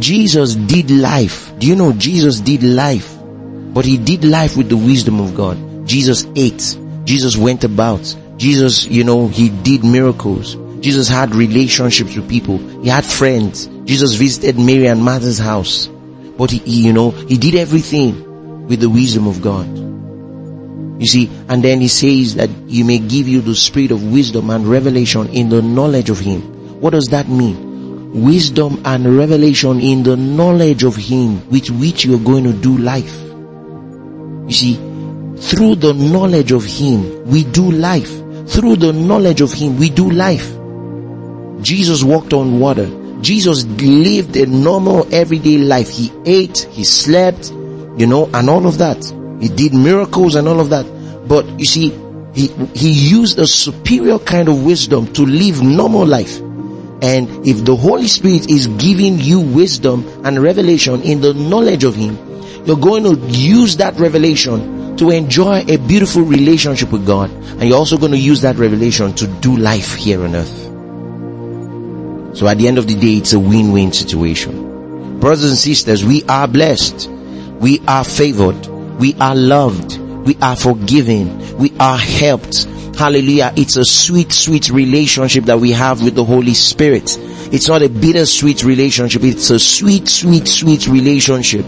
Jesus 0.00 0.54
did 0.54 0.90
life. 0.90 1.52
Do 1.58 1.66
you 1.66 1.76
know 1.76 1.92
Jesus 1.92 2.40
did 2.40 2.62
life? 2.62 3.16
But 3.22 3.84
he 3.84 3.98
did 3.98 4.24
life 4.24 4.56
with 4.56 4.68
the 4.68 4.76
wisdom 4.76 5.20
of 5.20 5.34
God. 5.34 5.86
Jesus 5.86 6.26
ate. 6.36 6.76
Jesus 7.04 7.36
went 7.36 7.64
about. 7.64 8.14
Jesus, 8.36 8.86
you 8.86 9.04
know, 9.04 9.28
he 9.28 9.50
did 9.50 9.84
miracles. 9.84 10.56
Jesus 10.80 11.08
had 11.08 11.34
relationships 11.34 12.14
with 12.14 12.28
people. 12.28 12.58
He 12.82 12.88
had 12.88 13.04
friends. 13.04 13.66
Jesus 13.84 14.14
visited 14.14 14.58
Mary 14.58 14.86
and 14.86 15.02
Martha's 15.02 15.38
house. 15.38 15.88
But 16.36 16.50
he, 16.50 16.86
you 16.86 16.92
know, 16.92 17.10
he 17.10 17.38
did 17.38 17.54
everything 17.54 18.66
with 18.66 18.80
the 18.80 18.90
wisdom 18.90 19.26
of 19.26 19.40
God. 19.40 19.83
You 20.98 21.06
see, 21.06 21.30
and 21.48 21.62
then 21.62 21.80
he 21.80 21.88
says 21.88 22.36
that 22.36 22.50
you 22.66 22.84
may 22.84 22.98
give 22.98 23.26
you 23.26 23.40
the 23.40 23.54
spirit 23.54 23.90
of 23.90 24.12
wisdom 24.12 24.50
and 24.50 24.66
revelation 24.66 25.28
in 25.28 25.48
the 25.48 25.60
knowledge 25.60 26.08
of 26.08 26.20
him. 26.20 26.40
What 26.80 26.90
does 26.90 27.06
that 27.06 27.28
mean? 27.28 28.22
Wisdom 28.24 28.80
and 28.84 29.16
revelation 29.16 29.80
in 29.80 30.04
the 30.04 30.16
knowledge 30.16 30.84
of 30.84 30.94
him 30.94 31.48
with 31.50 31.68
which 31.70 32.04
you're 32.04 32.18
going 32.18 32.44
to 32.44 32.52
do 32.52 32.78
life. 32.78 33.20
You 34.46 34.52
see, 34.52 34.74
through 35.36 35.76
the 35.76 35.94
knowledge 35.94 36.52
of 36.52 36.64
him, 36.64 37.26
we 37.26 37.42
do 37.44 37.72
life. 37.72 38.10
Through 38.46 38.76
the 38.76 38.92
knowledge 38.92 39.40
of 39.40 39.52
him, 39.52 39.78
we 39.78 39.90
do 39.90 40.10
life. 40.10 40.52
Jesus 41.60 42.04
walked 42.04 42.32
on 42.32 42.60
water. 42.60 42.86
Jesus 43.20 43.64
lived 43.64 44.36
a 44.36 44.46
normal 44.46 45.12
everyday 45.12 45.58
life. 45.58 45.88
He 45.88 46.12
ate, 46.24 46.68
he 46.70 46.84
slept, 46.84 47.50
you 47.50 48.06
know, 48.06 48.28
and 48.32 48.48
all 48.48 48.66
of 48.66 48.78
that. 48.78 49.23
He 49.40 49.48
did 49.48 49.74
miracles 49.74 50.34
and 50.34 50.48
all 50.48 50.60
of 50.60 50.70
that. 50.70 50.84
But 51.26 51.58
you 51.58 51.66
see, 51.66 51.90
he, 52.34 52.48
he 52.74 52.90
used 52.90 53.38
a 53.38 53.46
superior 53.46 54.18
kind 54.18 54.48
of 54.48 54.64
wisdom 54.64 55.12
to 55.14 55.24
live 55.24 55.62
normal 55.62 56.06
life. 56.06 56.40
And 56.40 57.46
if 57.46 57.64
the 57.64 57.76
Holy 57.76 58.08
Spirit 58.08 58.50
is 58.50 58.66
giving 58.66 59.18
you 59.18 59.40
wisdom 59.40 60.06
and 60.24 60.42
revelation 60.42 61.02
in 61.02 61.20
the 61.20 61.34
knowledge 61.34 61.84
of 61.84 61.94
Him, 61.94 62.16
you're 62.64 62.78
going 62.78 63.04
to 63.04 63.14
use 63.28 63.76
that 63.76 63.98
revelation 63.98 64.96
to 64.96 65.10
enjoy 65.10 65.64
a 65.68 65.76
beautiful 65.76 66.22
relationship 66.22 66.90
with 66.90 67.06
God. 67.06 67.30
And 67.30 67.64
you're 67.64 67.76
also 67.76 67.98
going 67.98 68.12
to 68.12 68.18
use 68.18 68.40
that 68.40 68.56
revelation 68.56 69.12
to 69.14 69.26
do 69.26 69.56
life 69.56 69.94
here 69.94 70.24
on 70.24 70.34
earth. 70.34 70.64
So 72.36 72.48
at 72.48 72.58
the 72.58 72.66
end 72.66 72.78
of 72.78 72.88
the 72.88 72.94
day, 72.94 73.18
it's 73.18 73.32
a 73.32 73.38
win-win 73.38 73.92
situation. 73.92 75.20
Brothers 75.20 75.44
and 75.44 75.58
sisters, 75.58 76.04
we 76.04 76.24
are 76.24 76.48
blessed. 76.48 77.08
We 77.60 77.80
are 77.86 78.02
favored. 78.02 78.73
We 78.98 79.14
are 79.14 79.34
loved. 79.34 79.98
We 79.98 80.36
are 80.40 80.56
forgiven. 80.56 81.58
We 81.58 81.72
are 81.78 81.98
helped. 81.98 82.64
Hallelujah. 82.96 83.52
It's 83.56 83.76
a 83.76 83.84
sweet, 83.84 84.32
sweet 84.32 84.70
relationship 84.70 85.44
that 85.44 85.58
we 85.58 85.72
have 85.72 86.02
with 86.02 86.14
the 86.14 86.24
Holy 86.24 86.54
Spirit. 86.54 87.18
It's 87.52 87.68
not 87.68 87.82
a 87.82 87.88
bittersweet 87.88 88.64
relationship. 88.64 89.22
It's 89.24 89.50
a 89.50 89.58
sweet, 89.58 90.08
sweet, 90.08 90.48
sweet 90.48 90.86
relationship. 90.86 91.66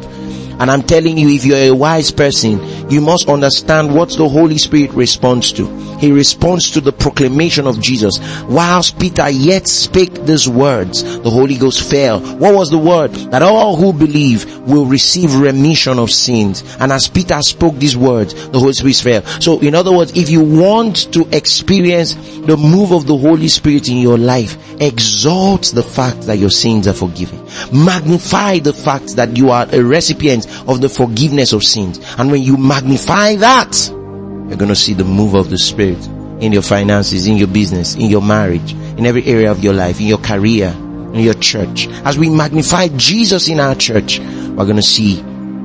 And 0.58 0.70
I'm 0.70 0.82
telling 0.82 1.18
you, 1.18 1.28
if 1.28 1.44
you're 1.44 1.56
a 1.56 1.70
wise 1.70 2.10
person, 2.10 2.90
you 2.90 3.00
must 3.00 3.28
understand 3.28 3.94
what 3.94 4.10
the 4.10 4.28
Holy 4.28 4.58
Spirit 4.58 4.92
responds 4.92 5.52
to. 5.52 5.66
He 5.98 6.12
responds 6.12 6.70
to 6.72 6.80
the 6.80 6.92
proclamation 6.92 7.66
of 7.66 7.80
Jesus. 7.80 8.18
Whilst 8.44 8.98
Peter 8.98 9.28
yet 9.30 9.66
spake 9.66 10.14
these 10.24 10.48
words, 10.48 11.02
the 11.20 11.30
Holy 11.30 11.56
Ghost 11.56 11.90
fell. 11.90 12.20
What 12.20 12.54
was 12.54 12.70
the 12.70 12.78
word? 12.78 13.12
That 13.30 13.42
all 13.42 13.76
who 13.76 13.92
believe 13.92 14.58
will 14.60 14.86
receive 14.86 15.34
remission 15.34 15.98
of 15.98 16.10
sins. 16.10 16.62
And 16.80 16.92
as 16.92 17.08
Peter 17.08 17.40
spoke 17.42 17.76
these 17.76 17.96
words, 17.96 18.34
the 18.48 18.58
Holy 18.58 18.72
Spirit 18.72 19.22
fell. 19.22 19.40
So 19.40 19.58
in 19.60 19.74
other 19.74 19.92
words, 19.92 20.12
if 20.16 20.28
you 20.28 20.42
want 20.42 21.12
to 21.12 21.28
experience 21.34 22.14
the 22.14 22.56
move 22.56 22.92
of 22.92 23.06
the 23.06 23.16
Holy 23.16 23.48
Spirit 23.48 23.88
in 23.88 23.98
your 23.98 24.18
life, 24.18 24.75
exalt 24.80 25.72
the 25.74 25.82
fact 25.82 26.22
that 26.22 26.38
your 26.38 26.50
sins 26.50 26.86
are 26.86 26.92
forgiven. 26.94 27.44
Magnify 27.72 28.60
the 28.60 28.72
fact 28.72 29.16
that 29.16 29.36
you 29.36 29.50
are 29.50 29.66
a 29.72 29.82
recipient 29.82 30.46
of 30.68 30.80
the 30.80 30.88
forgiveness 30.88 31.52
of 31.52 31.64
sins. 31.64 32.00
And 32.18 32.30
when 32.30 32.42
you 32.42 32.56
magnify 32.56 33.36
that, 33.36 33.88
you're 33.88 34.58
going 34.58 34.68
to 34.68 34.76
see 34.76 34.94
the 34.94 35.04
move 35.04 35.34
of 35.34 35.50
the 35.50 35.58
Spirit 35.58 36.04
in 36.40 36.52
your 36.52 36.62
finances, 36.62 37.26
in 37.26 37.36
your 37.36 37.48
business, 37.48 37.94
in 37.94 38.10
your 38.10 38.22
marriage, 38.22 38.72
in 38.72 39.06
every 39.06 39.24
area 39.24 39.50
of 39.50 39.64
your 39.64 39.72
life, 39.72 40.00
in 40.00 40.06
your 40.06 40.18
career, 40.18 40.68
in 40.68 41.20
your 41.20 41.34
church, 41.34 41.88
as 42.04 42.18
we 42.18 42.28
magnify 42.28 42.88
Jesus 42.88 43.48
in 43.48 43.58
our 43.58 43.74
church, 43.74 44.18
we're 44.20 44.64
going 44.64 44.76
to 44.76 44.82
see 44.82 45.16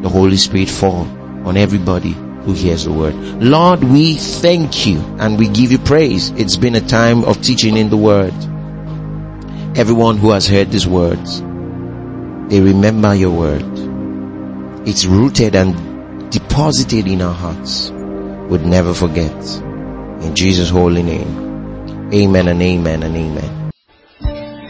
the 0.02 0.10
Holy 0.10 0.38
Spirit 0.38 0.70
fall 0.70 1.06
on 1.46 1.58
everybody 1.58 2.12
who 2.12 2.54
hears 2.54 2.86
the 2.86 2.94
word. 2.94 3.14
Lord, 3.42 3.84
we 3.84 4.16
thank 4.16 4.88
you 4.88 5.00
and 5.20 5.38
we 5.38 5.48
give 5.48 5.72
you 5.72 5.78
praise. 5.78 6.30
It's 6.32 6.58
been 6.58 6.76
a 6.76 6.82
time 6.82 7.24
of 7.26 7.42
teaching 7.42 7.78
in 7.78 7.90
the 7.90 7.98
word. 7.98 8.34
Everyone 9.74 10.18
who 10.18 10.32
has 10.32 10.48
heard 10.48 10.70
these 10.70 10.86
words, 10.86 11.40
they 12.52 12.60
remember 12.60 13.16
your 13.16 13.32
word. 13.32 13.64
It's 14.86 15.06
rooted 15.06 15.56
and 15.56 16.30
deposited 16.30 17.08
in 17.08 17.22
our 17.22 17.34
hearts. 17.34 17.90
Would 18.52 18.66
never 18.68 18.94
forget. 18.94 19.32
In 20.28 20.36
Jesus' 20.36 20.70
holy 20.70 21.04
name. 21.04 22.12
Amen 22.14 22.50
and 22.50 22.62
amen 22.62 23.04
and 23.04 23.16
amen. 23.16 23.72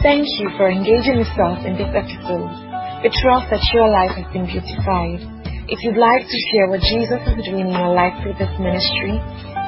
Thank 0.06 0.28
you 0.38 0.50
for 0.56 0.70
engaging 0.70 1.18
yourself 1.18 1.58
in 1.66 1.74
this 1.74 1.90
episode. 1.90 2.54
We 3.02 3.10
trust 3.10 3.50
that 3.50 3.66
your 3.74 3.90
life 3.90 4.14
has 4.14 4.30
been 4.32 4.46
beautified. 4.46 5.18
If 5.66 5.82
you'd 5.82 5.98
like 5.98 6.22
to 6.22 6.38
share 6.54 6.70
what 6.70 6.78
Jesus 6.78 7.18
is 7.26 7.42
doing 7.42 7.66
in 7.66 7.74
your 7.74 7.90
life 7.90 8.14
through 8.22 8.38
this 8.38 8.54
ministry, 8.62 9.18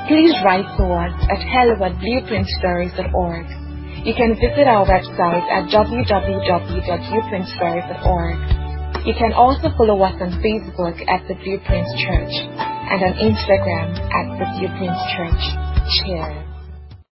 please 0.07 0.31
write 0.47 0.71
to 0.79 0.85
us 0.95 1.11
at 1.27 1.43
hello 1.43 1.75
at 1.83 1.99
blueprintstories.org. 1.99 3.64
You 4.05 4.13
can 4.13 4.37
visit 4.37 4.69
our 4.69 4.85
website 4.85 5.49
at 5.49 5.73
www.blueprintstories.org. 5.73 8.37
You 9.07 9.15
can 9.17 9.33
also 9.33 9.71
follow 9.77 10.03
us 10.03 10.15
on 10.21 10.33
Facebook 10.45 11.01
at 11.09 11.27
The 11.27 11.35
Blueprint 11.41 11.89
Church 11.97 12.33
and 12.61 13.03
on 13.03 13.15
Instagram 13.17 13.97
at 14.13 14.29
The 14.37 14.45
Blueprint 14.61 14.93
Church. 15.17 15.41
Cheers. 16.05 16.54